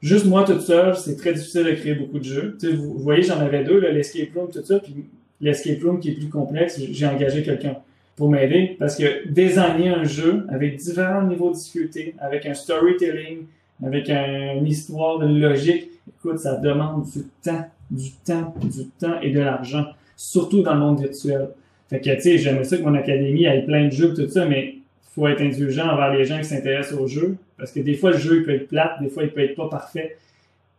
Juste 0.00 0.24
moi 0.24 0.44
toute 0.44 0.62
seule, 0.62 0.96
c'est 0.96 1.16
très 1.16 1.34
difficile 1.34 1.64
de 1.64 1.72
créer 1.72 1.94
beaucoup 1.94 2.18
de 2.18 2.24
jeux. 2.24 2.56
Tu 2.58 2.72
vous, 2.72 2.98
voyez, 2.98 3.22
j'en 3.22 3.38
avais 3.38 3.64
deux, 3.64 3.80
l'escape 3.80 4.30
room, 4.34 4.48
tout 4.50 4.64
ça, 4.64 4.78
puis 4.78 4.94
l'escape 5.40 5.82
room 5.82 6.00
qui 6.00 6.10
est 6.10 6.14
plus 6.14 6.28
complexe, 6.28 6.80
j'ai 6.90 7.06
engagé 7.06 7.42
quelqu'un 7.42 7.76
pour 8.16 8.30
m'aider 8.30 8.76
parce 8.78 8.96
que 8.96 9.28
designer 9.28 9.98
un 9.98 10.04
jeu 10.04 10.46
avec 10.48 10.76
différents 10.76 11.22
niveaux 11.22 11.50
de 11.50 11.56
difficulté, 11.56 12.14
avec 12.18 12.46
un 12.46 12.54
storytelling, 12.54 13.44
avec 13.84 14.08
une 14.10 14.66
histoire, 14.66 15.18
de 15.18 15.26
logique, 15.26 15.88
écoute, 16.08 16.38
ça 16.38 16.56
demande 16.56 17.04
du 17.04 17.22
temps, 17.42 17.66
du 17.90 18.10
temps, 18.24 18.54
du 18.62 18.86
temps 18.98 19.20
et 19.22 19.30
de 19.30 19.40
l'argent, 19.40 19.84
surtout 20.16 20.62
dans 20.62 20.74
le 20.74 20.80
monde 20.80 21.00
virtuel. 21.00 21.48
Fait 21.88 22.00
que, 22.00 22.14
tu 22.14 22.20
sais, 22.20 22.38
j'aimerais 22.38 22.64
ça 22.64 22.76
que 22.76 22.82
mon 22.82 22.94
académie 22.94 23.44
ait 23.44 23.62
plein 23.62 23.86
de 23.86 23.92
jeux, 23.92 24.14
tout 24.14 24.28
ça, 24.28 24.46
mais 24.46 24.76
faut 25.14 25.26
être 25.26 25.40
indulgent 25.40 25.88
envers 25.88 26.12
les 26.12 26.24
gens 26.24 26.38
qui 26.38 26.44
s'intéressent 26.44 26.98
au 26.98 27.06
jeu. 27.06 27.36
Parce 27.60 27.72
que 27.72 27.80
des 27.80 27.94
fois, 27.94 28.10
le 28.10 28.18
jeu 28.18 28.42
peut 28.42 28.54
être 28.54 28.68
plate, 28.68 29.00
des 29.00 29.08
fois, 29.08 29.22
il 29.22 29.30
peut 29.30 29.42
être 29.42 29.54
pas 29.54 29.68
parfait. 29.68 30.16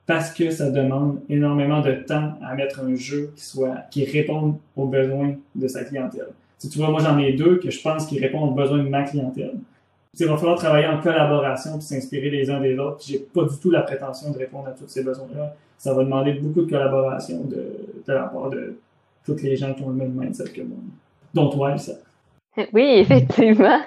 Parce 0.08 0.34
que 0.34 0.50
ça 0.50 0.70
demande 0.72 1.22
énormément 1.30 1.80
de 1.80 1.94
temps 1.94 2.34
à 2.44 2.56
mettre 2.56 2.82
un 2.82 2.96
jeu 2.96 3.32
qui 3.36 3.46
soit, 3.46 3.78
qui 3.92 4.04
réponde 4.04 4.58
aux 4.76 4.88
besoins 4.88 5.36
de 5.56 5.68
sa 5.68 5.84
clientèle. 5.84 6.28
Si 6.58 6.70
tu 6.70 6.80
vois, 6.80 6.90
moi, 6.90 7.00
j'en 7.02 7.18
ai 7.20 7.34
deux 7.34 7.60
que 7.60 7.70
je 7.70 7.82
pense 7.82 8.08
qui 8.08 8.20
répondent 8.20 8.50
aux 8.50 8.56
besoins 8.56 8.80
de 8.80 8.90
ma 8.90 9.04
clientèle. 9.04 9.54
Il 10.20 10.26
va 10.26 10.36
falloir 10.36 10.58
travailler 10.58 10.88
en 10.88 11.00
collaboration 11.00 11.78
puis 11.78 11.84
s'inspirer 11.84 12.30
les 12.30 12.50
uns 12.50 12.60
des 12.60 12.78
autres. 12.78 13.02
J'ai 13.08 13.20
pas 13.20 13.44
du 13.46 13.58
tout 13.58 13.72
la 13.72 13.82
prétention 13.82 14.32
de 14.32 14.38
répondre 14.38 14.68
à 14.68 14.72
tous 14.72 14.88
ces 14.88 15.04
besoins-là. 15.04 15.56
Ça 15.78 15.94
va 15.94 16.04
demander 16.04 16.34
beaucoup 16.34 16.64
de 16.64 16.70
collaboration 16.70 17.46
de, 17.46 18.04
de 18.06 18.14
la 18.14 18.24
part 18.24 18.50
de 18.50 18.76
toutes 19.26 19.42
les 19.44 19.56
gens 19.56 19.74
qui 19.74 19.84
ont 19.84 19.90
le 19.90 19.96
même 19.96 20.14
mindset 20.14 20.52
que 20.52 20.62
moi. 20.62 20.78
Dont 21.34 21.50
toi, 21.50 21.78
ça. 21.78 21.94
Oui, 22.74 22.84
effectivement. 23.00 23.80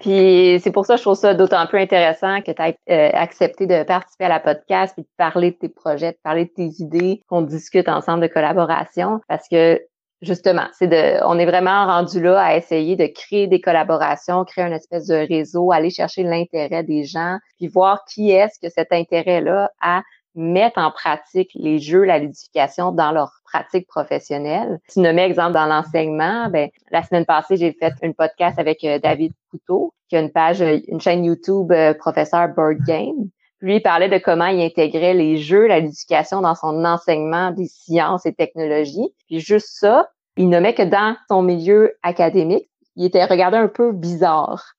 Puis 0.00 0.60
c'est 0.62 0.70
pour 0.72 0.86
ça 0.86 0.94
que 0.94 0.98
je 0.98 1.02
trouve 1.04 1.16
ça 1.16 1.34
d'autant 1.34 1.66
plus 1.66 1.80
intéressant 1.80 2.40
que 2.40 2.52
tu 2.52 2.62
aies 2.62 2.76
euh, 2.90 3.10
accepté 3.14 3.66
de 3.66 3.82
participer 3.82 4.24
à 4.24 4.28
la 4.28 4.40
podcast 4.40 4.94
puis 4.94 5.02
de 5.02 5.08
parler 5.16 5.50
de 5.50 5.56
tes 5.56 5.68
projets, 5.68 6.12
de 6.12 6.18
parler 6.22 6.44
de 6.44 6.50
tes 6.50 6.82
idées, 6.82 7.22
qu'on 7.28 7.42
discute 7.42 7.88
ensemble 7.88 8.22
de 8.22 8.32
collaboration 8.32 9.20
parce 9.28 9.48
que 9.48 9.80
justement, 10.22 10.66
c'est 10.78 10.86
de 10.86 11.24
on 11.24 11.38
est 11.38 11.46
vraiment 11.46 11.86
rendu 11.86 12.22
là 12.22 12.40
à 12.40 12.56
essayer 12.56 12.94
de 12.96 13.06
créer 13.06 13.48
des 13.48 13.60
collaborations, 13.60 14.44
créer 14.44 14.64
une 14.64 14.72
espèce 14.72 15.08
de 15.08 15.16
réseau, 15.16 15.72
aller 15.72 15.90
chercher 15.90 16.22
l'intérêt 16.22 16.84
des 16.84 17.04
gens, 17.04 17.38
puis 17.58 17.66
voir 17.66 18.04
qui 18.04 18.30
est-ce 18.30 18.58
que 18.60 18.72
cet 18.72 18.92
intérêt-là 18.92 19.70
a 19.80 20.02
mettre 20.34 20.78
en 20.78 20.90
pratique 20.90 21.50
les 21.54 21.78
jeux, 21.78 22.04
la 22.04 22.18
ludification 22.18 22.92
dans 22.92 23.12
leur 23.12 23.32
pratique 23.44 23.86
professionnelle. 23.86 24.80
Tu 24.90 25.00
nommais 25.00 25.26
exemple 25.26 25.52
dans 25.52 25.66
l'enseignement, 25.66 26.48
ben 26.48 26.70
la 26.90 27.02
semaine 27.02 27.26
passée, 27.26 27.56
j'ai 27.56 27.72
fait 27.72 27.92
une 28.02 28.14
podcast 28.14 28.58
avec 28.58 28.82
euh, 28.84 28.98
David 28.98 29.32
Couteau, 29.50 29.92
qui 30.08 30.16
a 30.16 30.20
une 30.20 30.32
page, 30.32 30.62
euh, 30.62 30.78
une 30.88 31.00
chaîne 31.00 31.24
YouTube 31.24 31.70
euh, 31.72 31.94
professeur 31.94 32.48
Board 32.48 32.78
Game. 32.86 33.28
Lui, 33.60 33.76
il 33.76 33.82
parlait 33.82 34.08
de 34.08 34.18
comment 34.18 34.46
il 34.46 34.62
intégrait 34.62 35.14
les 35.14 35.36
jeux, 35.36 35.66
la 35.66 35.80
ludification 35.80 36.40
dans 36.40 36.54
son 36.54 36.84
enseignement 36.84 37.52
des 37.52 37.66
sciences 37.66 38.26
et 38.26 38.32
technologies. 38.32 39.14
Puis 39.28 39.40
juste 39.40 39.68
ça, 39.70 40.08
il 40.36 40.48
nommait 40.48 40.74
que 40.74 40.82
dans 40.82 41.16
son 41.28 41.42
milieu 41.42 41.94
académique, 42.02 42.68
il 42.96 43.04
était 43.04 43.24
regardé 43.24 43.58
un 43.58 43.68
peu 43.68 43.92
bizarre. 43.92 44.74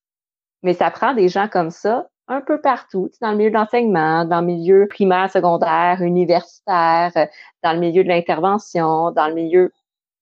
Mais 0.64 0.74
ça 0.74 0.92
prend 0.92 1.14
des 1.14 1.30
gens 1.30 1.48
comme 1.48 1.70
ça 1.70 2.08
un 2.28 2.42
peu 2.42 2.62
partout, 2.62 3.10
dans 3.22 3.32
le 3.32 3.38
milieu 3.38 3.50
de 3.50 3.56
l'enseignement, 3.56 4.26
dans 4.26 4.40
le 4.40 4.48
milieu 4.48 4.88
primaire, 4.88 5.30
secondaire, 5.30 6.02
universitaire, 6.02 7.12
dans 7.64 7.74
le 7.74 7.80
milieu 7.80 8.04
de 8.04 8.10
l'intervention, 8.10 9.12
dans 9.12 9.28
le 9.28 9.34
milieu, 9.34 9.74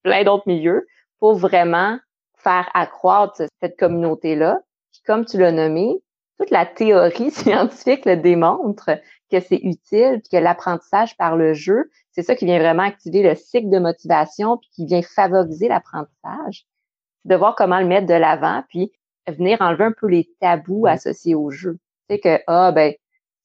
plein 0.02 0.24
d'autres 0.24 0.46
milieux, 0.46 0.86
pour 1.18 1.34
vraiment 1.34 1.98
faire 2.36 2.68
accroître 2.74 3.42
cette 3.60 3.78
communauté-là. 3.78 4.60
comme 5.06 5.24
tu 5.24 5.38
l'as 5.38 5.52
nommé, 5.52 6.02
toute 6.38 6.50
la 6.50 6.66
théorie 6.66 7.30
scientifique 7.30 8.04
le 8.04 8.16
démontre 8.16 8.90
que 9.30 9.40
c'est 9.40 9.60
utile, 9.62 10.20
puis 10.20 10.30
que 10.32 10.36
l'apprentissage 10.36 11.16
par 11.16 11.36
le 11.36 11.54
jeu, 11.54 11.90
c'est 12.10 12.22
ça 12.22 12.34
qui 12.34 12.44
vient 12.44 12.58
vraiment 12.58 12.82
activer 12.82 13.22
le 13.22 13.34
cycle 13.34 13.70
de 13.70 13.78
motivation, 13.78 14.58
puis 14.58 14.68
qui 14.74 14.86
vient 14.86 15.02
favoriser 15.02 15.68
l'apprentissage. 15.68 16.66
De 17.24 17.36
voir 17.36 17.54
comment 17.54 17.78
le 17.78 17.86
mettre 17.86 18.08
de 18.08 18.14
l'avant, 18.14 18.64
puis 18.68 18.92
venir 19.28 19.58
enlever 19.60 19.84
un 19.84 19.92
peu 19.92 20.08
les 20.08 20.28
tabous 20.40 20.86
associés 20.86 21.36
au 21.36 21.50
jeu. 21.50 21.78
Que, 22.18 22.40
ah, 22.46 22.72
ben, 22.72 22.94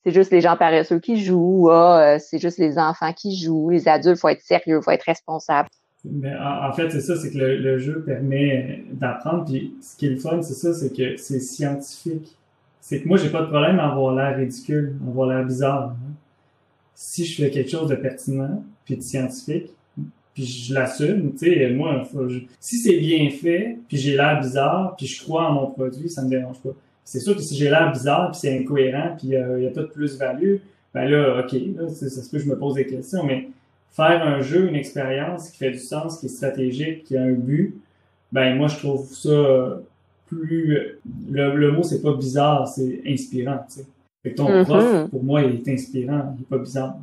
c'est 0.04 0.14
juste 0.14 0.32
les 0.32 0.42
gens 0.42 0.56
paresseux 0.56 1.00
qui 1.00 1.24
jouent, 1.24 1.70
ah, 1.70 2.16
euh, 2.16 2.18
c'est 2.20 2.40
juste 2.40 2.58
les 2.58 2.78
enfants 2.78 3.12
qui 3.14 3.38
jouent, 3.38 3.70
les 3.70 3.88
adultes, 3.88 4.20
faut 4.20 4.30
être 4.30 4.42
sérieux, 4.42 4.80
faut 4.82 4.92
être 4.92 5.04
responsable. 5.04 5.70
Mais 6.06 6.34
en, 6.36 6.72
fait, 6.72 6.90
c'est 6.90 7.02
ça, 7.02 7.16
c'est 7.18 7.32
que 7.32 7.38
le, 7.38 7.78
jeu 7.78 8.04
permet 8.04 8.84
d'apprendre. 8.92 9.46
Puis 9.46 9.74
ce 9.82 9.98
qui 9.98 10.06
est 10.06 10.12
le 10.12 10.18
fun, 10.18 10.42
c'est 10.42 10.54
ça, 10.54 10.74
c'est 10.74 10.96
que 10.96 11.18
c'est 11.18 11.40
scientifique. 11.40 12.38
C'est 12.80 13.02
que 13.02 13.08
moi, 13.08 13.18
j'ai 13.18 13.30
pas 13.30 13.42
de 13.42 13.48
problème 13.48 13.80
à 13.80 13.92
avoir 13.92 14.16
l'air 14.16 14.38
ridicule, 14.38 14.96
à 15.06 15.10
avoir 15.10 15.28
l'air 15.28 15.46
bizarre. 15.46 15.90
Hein. 15.90 16.14
Si 16.94 17.26
je 17.26 17.42
fais 17.42 17.50
quelque 17.50 17.70
chose 17.70 17.90
de 17.90 17.96
pertinent, 17.96 18.64
puis 18.86 18.96
de 18.96 19.02
scientifique, 19.02 19.74
puis 20.34 20.46
je 20.46 20.74
l'assume, 20.74 21.34
tu 21.34 21.54
sais, 21.54 21.70
moi, 21.72 22.04
si 22.60 22.78
c'est 22.78 22.98
bien 22.98 23.30
fait, 23.30 23.78
puis 23.88 23.98
j'ai 23.98 24.16
l'air 24.16 24.40
bizarre, 24.40 24.96
puis 24.96 25.08
je 25.08 25.22
crois 25.22 25.50
en 25.50 25.54
mon 25.54 25.68
produit, 25.72 26.10
ça 26.10 26.22
me 26.22 26.30
dérange 26.30 26.60
pas. 26.60 26.70
C'est 27.08 27.22
sûr 27.22 27.38
que 27.38 27.42
si 27.42 27.56
j'ai 27.56 27.70
l'air 27.70 27.90
bizarre, 27.94 28.32
puis 28.32 28.42
c'est 28.42 28.60
incohérent, 28.60 29.16
puis 29.18 29.34
euh, 29.34 29.60
il 29.60 29.64
y 29.64 29.68
a 29.68 29.72
pas 29.72 29.84
de 29.84 29.88
plus-value, 29.88 30.58
ben 30.94 31.06
là, 31.06 31.40
ok, 31.40 31.54
là, 31.54 31.88
ça 31.88 32.10
se 32.10 32.30
peut 32.30 32.38
que 32.38 32.44
je 32.44 32.50
me 32.50 32.60
pose 32.60 32.76
des 32.76 32.86
questions, 32.86 33.24
mais 33.24 33.48
faire 33.92 34.22
un 34.28 34.42
jeu, 34.42 34.68
une 34.68 34.76
expérience 34.76 35.50
qui 35.50 35.58
fait 35.58 35.72
du 35.72 35.80
sens, 35.80 36.20
qui 36.20 36.26
est 36.26 36.30
stratégique, 36.30 37.06
qui 37.06 37.16
a 37.16 37.22
un 37.22 37.32
but, 37.32 37.78
ben 38.34 38.58
moi 38.58 38.68
je 38.68 38.76
trouve 38.80 39.08
ça 39.14 39.80
plus 40.26 40.98
le, 41.30 41.56
le 41.56 41.72
mot 41.72 41.82
c'est 41.82 42.02
pas 42.02 42.14
bizarre, 42.14 42.68
c'est 42.68 43.02
inspirant, 43.08 43.60
tu 43.70 43.80
sais. 43.80 43.86
Fait 44.22 44.34
ton 44.34 44.50
mm-hmm. 44.50 44.66
prof, 44.66 45.10
pour 45.10 45.24
moi, 45.24 45.44
il 45.44 45.62
est 45.62 45.74
inspirant, 45.74 46.36
il 46.38 46.42
est 46.42 46.50
pas 46.50 46.58
bizarre. 46.58 46.98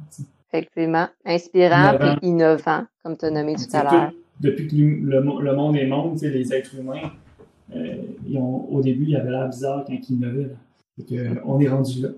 Effectivement. 0.53 1.09
Inspirant 1.25 1.95
et 1.95 2.27
innovant, 2.27 2.85
comme 3.03 3.17
tu 3.17 3.25
as 3.25 3.31
nommé 3.31 3.55
tout 3.55 3.75
à 3.75 3.85
l'heure. 3.85 4.13
Depuis 4.39 4.69
que 4.69 4.75
le, 4.77 5.23
le, 5.41 5.57
monde 5.57 5.77
est 5.77 5.87
monde, 5.87 6.21
les 6.21 6.53
êtres 6.53 6.79
humains, 6.79 7.01
euh, 7.05 7.24
ils 8.27 8.39
ont, 8.39 8.69
au 8.71 8.81
début, 8.81 9.07
il 9.09 9.17
avait 9.17 9.31
l'air 9.31 9.49
bizarre 9.49 9.85
quand 9.87 9.93
ils 9.93 10.17
innovaient. 10.17 10.49
Là. 10.49 11.05
que, 11.09 11.41
on 11.45 11.61
est 11.61 11.69
rendu 11.69 12.03
là. 12.03 12.09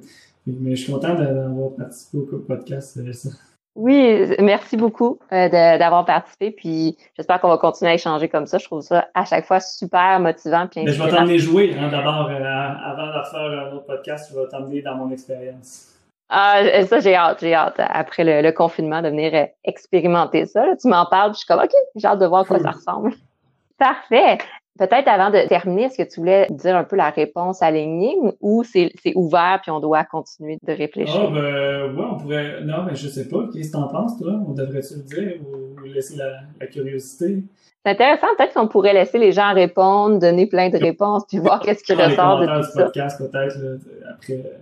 Mais 0.46 0.76
je 0.76 0.84
suis 0.84 0.92
content 0.92 1.14
d'avoir 1.14 1.72
participé 1.72 2.18
au 2.18 2.38
podcast. 2.38 2.96
Euh, 2.98 3.12
ça. 3.12 3.30
Oui, 3.76 4.32
merci 4.38 4.74
beaucoup 4.78 5.18
euh, 5.32 5.48
d'avoir 5.50 6.06
participé. 6.06 6.50
Puis 6.50 6.96
j'espère 7.14 7.40
qu'on 7.40 7.48
va 7.48 7.58
continuer 7.58 7.90
à 7.90 7.94
échanger 7.94 8.28
comme 8.28 8.46
ça. 8.46 8.56
Je 8.56 8.64
trouve 8.64 8.80
ça 8.80 9.08
à 9.14 9.26
chaque 9.26 9.44
fois 9.44 9.60
super 9.60 10.18
motivant. 10.18 10.66
Puis 10.66 10.82
Mais 10.82 10.92
je 10.92 11.02
vais 11.02 11.10
t'emmener 11.10 11.38
jouer. 11.38 11.76
Hein, 11.78 11.90
D'abord, 11.90 12.28
euh, 12.30 12.42
avant 12.42 13.08
de 13.08 13.26
faire 13.30 13.66
un 13.68 13.72
autre 13.74 13.84
podcast, 13.84 14.32
je 14.32 14.40
vais 14.40 14.48
t'emmener 14.48 14.80
dans 14.80 14.94
mon 14.94 15.10
expérience. 15.10 15.92
Ah, 16.30 16.62
ça, 16.86 17.00
j'ai 17.00 17.14
hâte, 17.14 17.38
j'ai 17.40 17.54
hâte, 17.54 17.76
après 17.78 18.42
le, 18.42 18.50
confinement, 18.50 19.02
de 19.02 19.08
venir 19.08 19.32
euh, 19.34 19.44
expérimenter 19.62 20.46
ça. 20.46 20.64
tu 20.80 20.88
m'en 20.88 21.06
parles, 21.06 21.34
je 21.34 21.38
suis 21.38 21.46
comme, 21.46 21.60
OK, 21.60 21.70
j'ai 21.94 22.08
hâte 22.08 22.18
de 22.18 22.26
voir 22.26 22.40
à 22.40 22.44
quoi 22.46 22.58
ça 22.58 22.70
ressemble. 22.70 23.12
Parfait. 23.78 24.38
Peut-être 24.78 25.08
avant 25.08 25.30
de 25.30 25.48
terminer, 25.48 25.84
est-ce 25.84 26.02
que 26.02 26.08
tu 26.08 26.20
voulais 26.20 26.46
dire 26.50 26.76
un 26.76 26.84
peu 26.84 26.96
la 26.96 27.10
réponse 27.10 27.62
à 27.62 27.70
l'énigme 27.70 28.32
ou 28.40 28.62
c'est 28.62 28.92
ouvert 29.14 29.60
puis 29.62 29.70
on 29.70 29.80
doit 29.80 30.04
continuer 30.04 30.58
de 30.62 30.72
réfléchir? 30.72 31.28
Ah, 31.28 31.30
ben, 31.32 31.94
ouais, 31.94 32.04
on 32.10 32.16
pourrait. 32.16 32.60
Non, 32.62 32.82
mais 32.84 32.94
je 32.94 33.08
sais 33.08 33.28
pas. 33.28 33.48
Qu'est-ce 33.52 33.68
que 33.68 33.72
t'en 33.72 33.88
penses, 33.88 34.18
toi? 34.18 34.32
On 34.46 34.52
devrait-tu 34.52 34.94
le 34.96 35.02
dire 35.02 35.40
ou 35.40 35.84
laisser 35.86 36.16
la, 36.16 36.66
curiosité? 36.66 37.42
C'est 37.84 37.92
intéressant. 37.92 38.26
Peut-être 38.36 38.54
qu'on 38.54 38.68
pourrait 38.68 38.92
laisser 38.92 39.18
les 39.18 39.32
gens 39.32 39.54
répondre, 39.54 40.18
donner 40.18 40.46
plein 40.46 40.68
de 40.68 40.78
réponses 40.78 41.24
puis 41.26 41.38
voir 41.38 41.60
qu'est-ce 41.60 41.82
qui 41.82 41.94
ressort 42.02 42.40
de 42.40 42.46
tout 42.46 42.62
ça. 42.62 42.84
podcast, 42.84 43.18
peut-être, 43.18 43.56
après. 44.10 44.52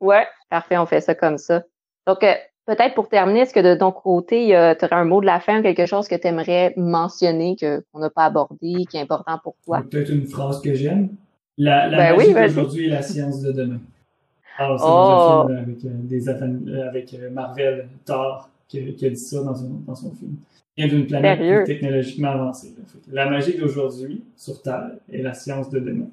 Ouais, 0.00 0.26
parfait. 0.48 0.78
On 0.78 0.86
fait 0.86 1.00
ça 1.00 1.14
comme 1.14 1.38
ça. 1.38 1.62
Donc, 2.06 2.22
euh, 2.22 2.34
Peut-être 2.66 2.94
pour 2.94 3.08
terminer, 3.08 3.40
est-ce 3.40 3.54
que 3.54 3.60
de 3.60 3.78
ton 3.78 3.92
côté, 3.92 4.48
tu 4.48 4.84
aurais 4.84 4.96
un 4.96 5.04
mot 5.04 5.20
de 5.20 5.26
la 5.26 5.38
fin, 5.38 5.62
quelque 5.62 5.86
chose 5.86 6.08
que 6.08 6.16
tu 6.16 6.26
aimerais 6.26 6.74
mentionner, 6.76 7.54
que, 7.54 7.84
qu'on 7.92 8.00
n'a 8.00 8.10
pas 8.10 8.24
abordé, 8.24 8.84
qui 8.90 8.96
est 8.96 9.00
important 9.00 9.38
pour 9.42 9.54
toi? 9.64 9.84
Peut-être 9.88 10.10
une 10.10 10.26
phrase 10.26 10.60
que 10.60 10.74
j'aime. 10.74 11.10
La, 11.58 11.88
la 11.88 11.96
ben 11.96 12.16
magie 12.16 12.34
d'aujourd'hui 12.34 12.86
est 12.86 12.90
la 12.90 13.02
science 13.02 13.40
de 13.40 13.52
demain. 13.52 13.80
Alors, 14.58 14.82
ah, 14.82 15.46
c'est 15.46 15.52
oh. 15.52 15.56
avec, 15.58 15.84
euh, 15.84 15.88
des, 16.02 16.28
euh, 16.28 16.88
avec 16.88 17.14
euh, 17.14 17.30
Marvel 17.30 17.88
Thor 18.04 18.48
qui, 18.68 18.94
qui, 18.94 19.06
a 19.06 19.10
dit 19.10 19.16
ça 19.16 19.42
dans 19.42 19.54
son, 19.54 19.68
dans 19.86 19.94
son 19.94 20.10
film. 20.12 20.36
Il 20.76 20.86
vient 20.86 20.98
d'une 20.98 21.06
planète 21.06 21.66
technologiquement 21.66 22.30
avancée. 22.30 22.74
La 23.10 23.28
magie 23.28 23.56
d'aujourd'hui 23.56 24.22
sur 24.36 24.60
Terre 24.60 24.90
est 25.10 25.22
la 25.22 25.32
science 25.32 25.70
de 25.70 25.78
demain. 25.78 26.08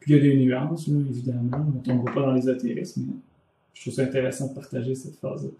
Puis 0.00 0.12
il 0.12 0.16
y 0.16 0.20
a 0.20 0.22
des 0.22 0.36
nuances, 0.36 0.88
évidemment. 0.88 1.66
On 1.68 1.78
ne 1.78 1.82
tombe 1.82 2.14
pas 2.14 2.22
dans 2.22 2.32
l'ésotérisme, 2.32 3.02
mais 3.06 3.14
je 3.74 3.82
trouve 3.82 3.92
ça 3.92 4.02
intéressant 4.02 4.48
de 4.48 4.54
partager 4.54 4.94
cette 4.94 5.16
phrase-là. 5.16 5.50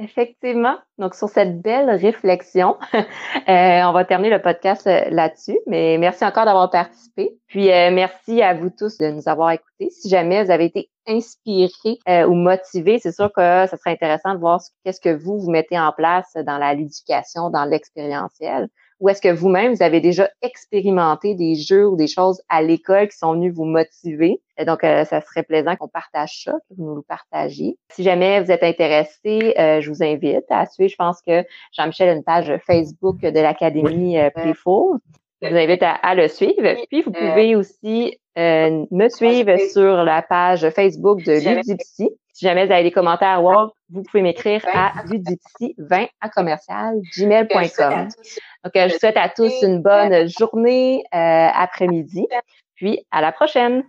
Effectivement. 0.00 0.76
Donc, 0.98 1.14
sur 1.14 1.28
cette 1.28 1.62
belle 1.62 1.88
réflexion, 1.88 2.76
euh, 2.94 2.98
on 3.46 3.92
va 3.92 4.04
terminer 4.04 4.30
le 4.30 4.42
podcast 4.42 4.88
euh, 4.88 5.08
là-dessus. 5.10 5.56
Mais 5.68 5.98
merci 5.98 6.24
encore 6.24 6.46
d'avoir 6.46 6.68
participé. 6.68 7.38
Puis, 7.46 7.70
euh, 7.70 7.92
merci 7.92 8.42
à 8.42 8.54
vous 8.54 8.70
tous 8.70 8.98
de 8.98 9.10
nous 9.10 9.28
avoir 9.28 9.52
écoutés. 9.52 9.90
Si 9.90 10.08
jamais 10.08 10.44
vous 10.44 10.50
avez 10.50 10.64
été 10.64 10.90
inspiré 11.06 11.98
ou 12.26 12.34
motivé, 12.34 12.98
c'est 12.98 13.12
sûr 13.12 13.30
que 13.32 13.66
ça 13.66 13.76
serait 13.76 13.92
intéressant 13.92 14.34
de 14.34 14.40
voir 14.40 14.60
qu'est-ce 14.84 15.00
que 15.00 15.14
vous, 15.14 15.38
vous 15.38 15.50
mettez 15.50 15.78
en 15.78 15.92
place 15.92 16.32
dans 16.34 16.58
la 16.58 16.74
l'éducation, 16.74 17.50
dans 17.50 17.64
l'expérientiel 17.64 18.68
ou 19.04 19.10
est-ce 19.10 19.20
que 19.20 19.28
vous-même, 19.28 19.74
vous 19.74 19.82
avez 19.82 20.00
déjà 20.00 20.30
expérimenté 20.40 21.34
des 21.34 21.56
jeux 21.56 21.86
ou 21.86 21.94
des 21.94 22.06
choses 22.06 22.40
à 22.48 22.62
l'école 22.62 23.08
qui 23.08 23.18
sont 23.18 23.34
venus 23.34 23.52
vous 23.52 23.66
motiver? 23.66 24.40
Et 24.56 24.64
donc, 24.64 24.82
euh, 24.82 25.04
ça 25.04 25.20
serait 25.20 25.42
plaisant 25.42 25.76
qu'on 25.76 25.88
partage 25.88 26.44
ça, 26.44 26.52
que 26.52 26.74
vous 26.74 26.86
nous 26.86 26.94
le 26.94 27.02
partagiez. 27.02 27.76
Si 27.92 28.02
jamais 28.02 28.40
vous 28.40 28.50
êtes 28.50 28.62
intéressé, 28.62 29.52
euh, 29.58 29.82
je 29.82 29.90
vous 29.90 30.02
invite 30.02 30.46
à 30.48 30.64
suivre. 30.64 30.90
Je 30.90 30.96
pense 30.96 31.20
que 31.20 31.44
Jean-Michel 31.76 32.08
a 32.08 32.12
une 32.12 32.24
page 32.24 32.50
Facebook 32.66 33.20
de 33.20 33.40
l'Académie 33.40 34.18
euh, 34.18 34.30
Playful. 34.30 35.00
Je 35.42 35.48
vous 35.48 35.56
invite 35.56 35.82
à, 35.82 36.14
le 36.14 36.28
suivre. 36.28 36.74
Puis, 36.88 37.02
vous 37.02 37.12
pouvez 37.12 37.56
aussi 37.56 38.18
me 38.36 39.08
suivre 39.08 39.56
sur 39.70 40.04
la 40.04 40.22
page 40.22 40.68
Facebook 40.70 41.22
de 41.22 41.32
Ludipsy. 41.32 42.10
Si 42.32 42.44
jamais 42.44 42.66
vous 42.66 42.72
avez 42.72 42.82
des 42.82 42.90
commentaires 42.90 43.40
vous 43.42 44.02
pouvez 44.02 44.22
m'écrire 44.22 44.64
à 44.72 44.92
ludipsy20 45.04 46.08
à 46.20 46.28
commercial 46.28 47.00
gmail.com. 47.16 48.08
Donc, 48.64 48.72
je 48.74 48.92
vous 48.92 48.98
souhaite 48.98 49.16
à 49.16 49.28
tous 49.28 49.52
une 49.62 49.80
bonne 49.80 50.28
journée, 50.28 51.04
euh, 51.14 51.48
après-midi, 51.54 52.26
puis 52.74 53.06
à 53.12 53.20
la 53.20 53.30
prochaine. 53.30 53.84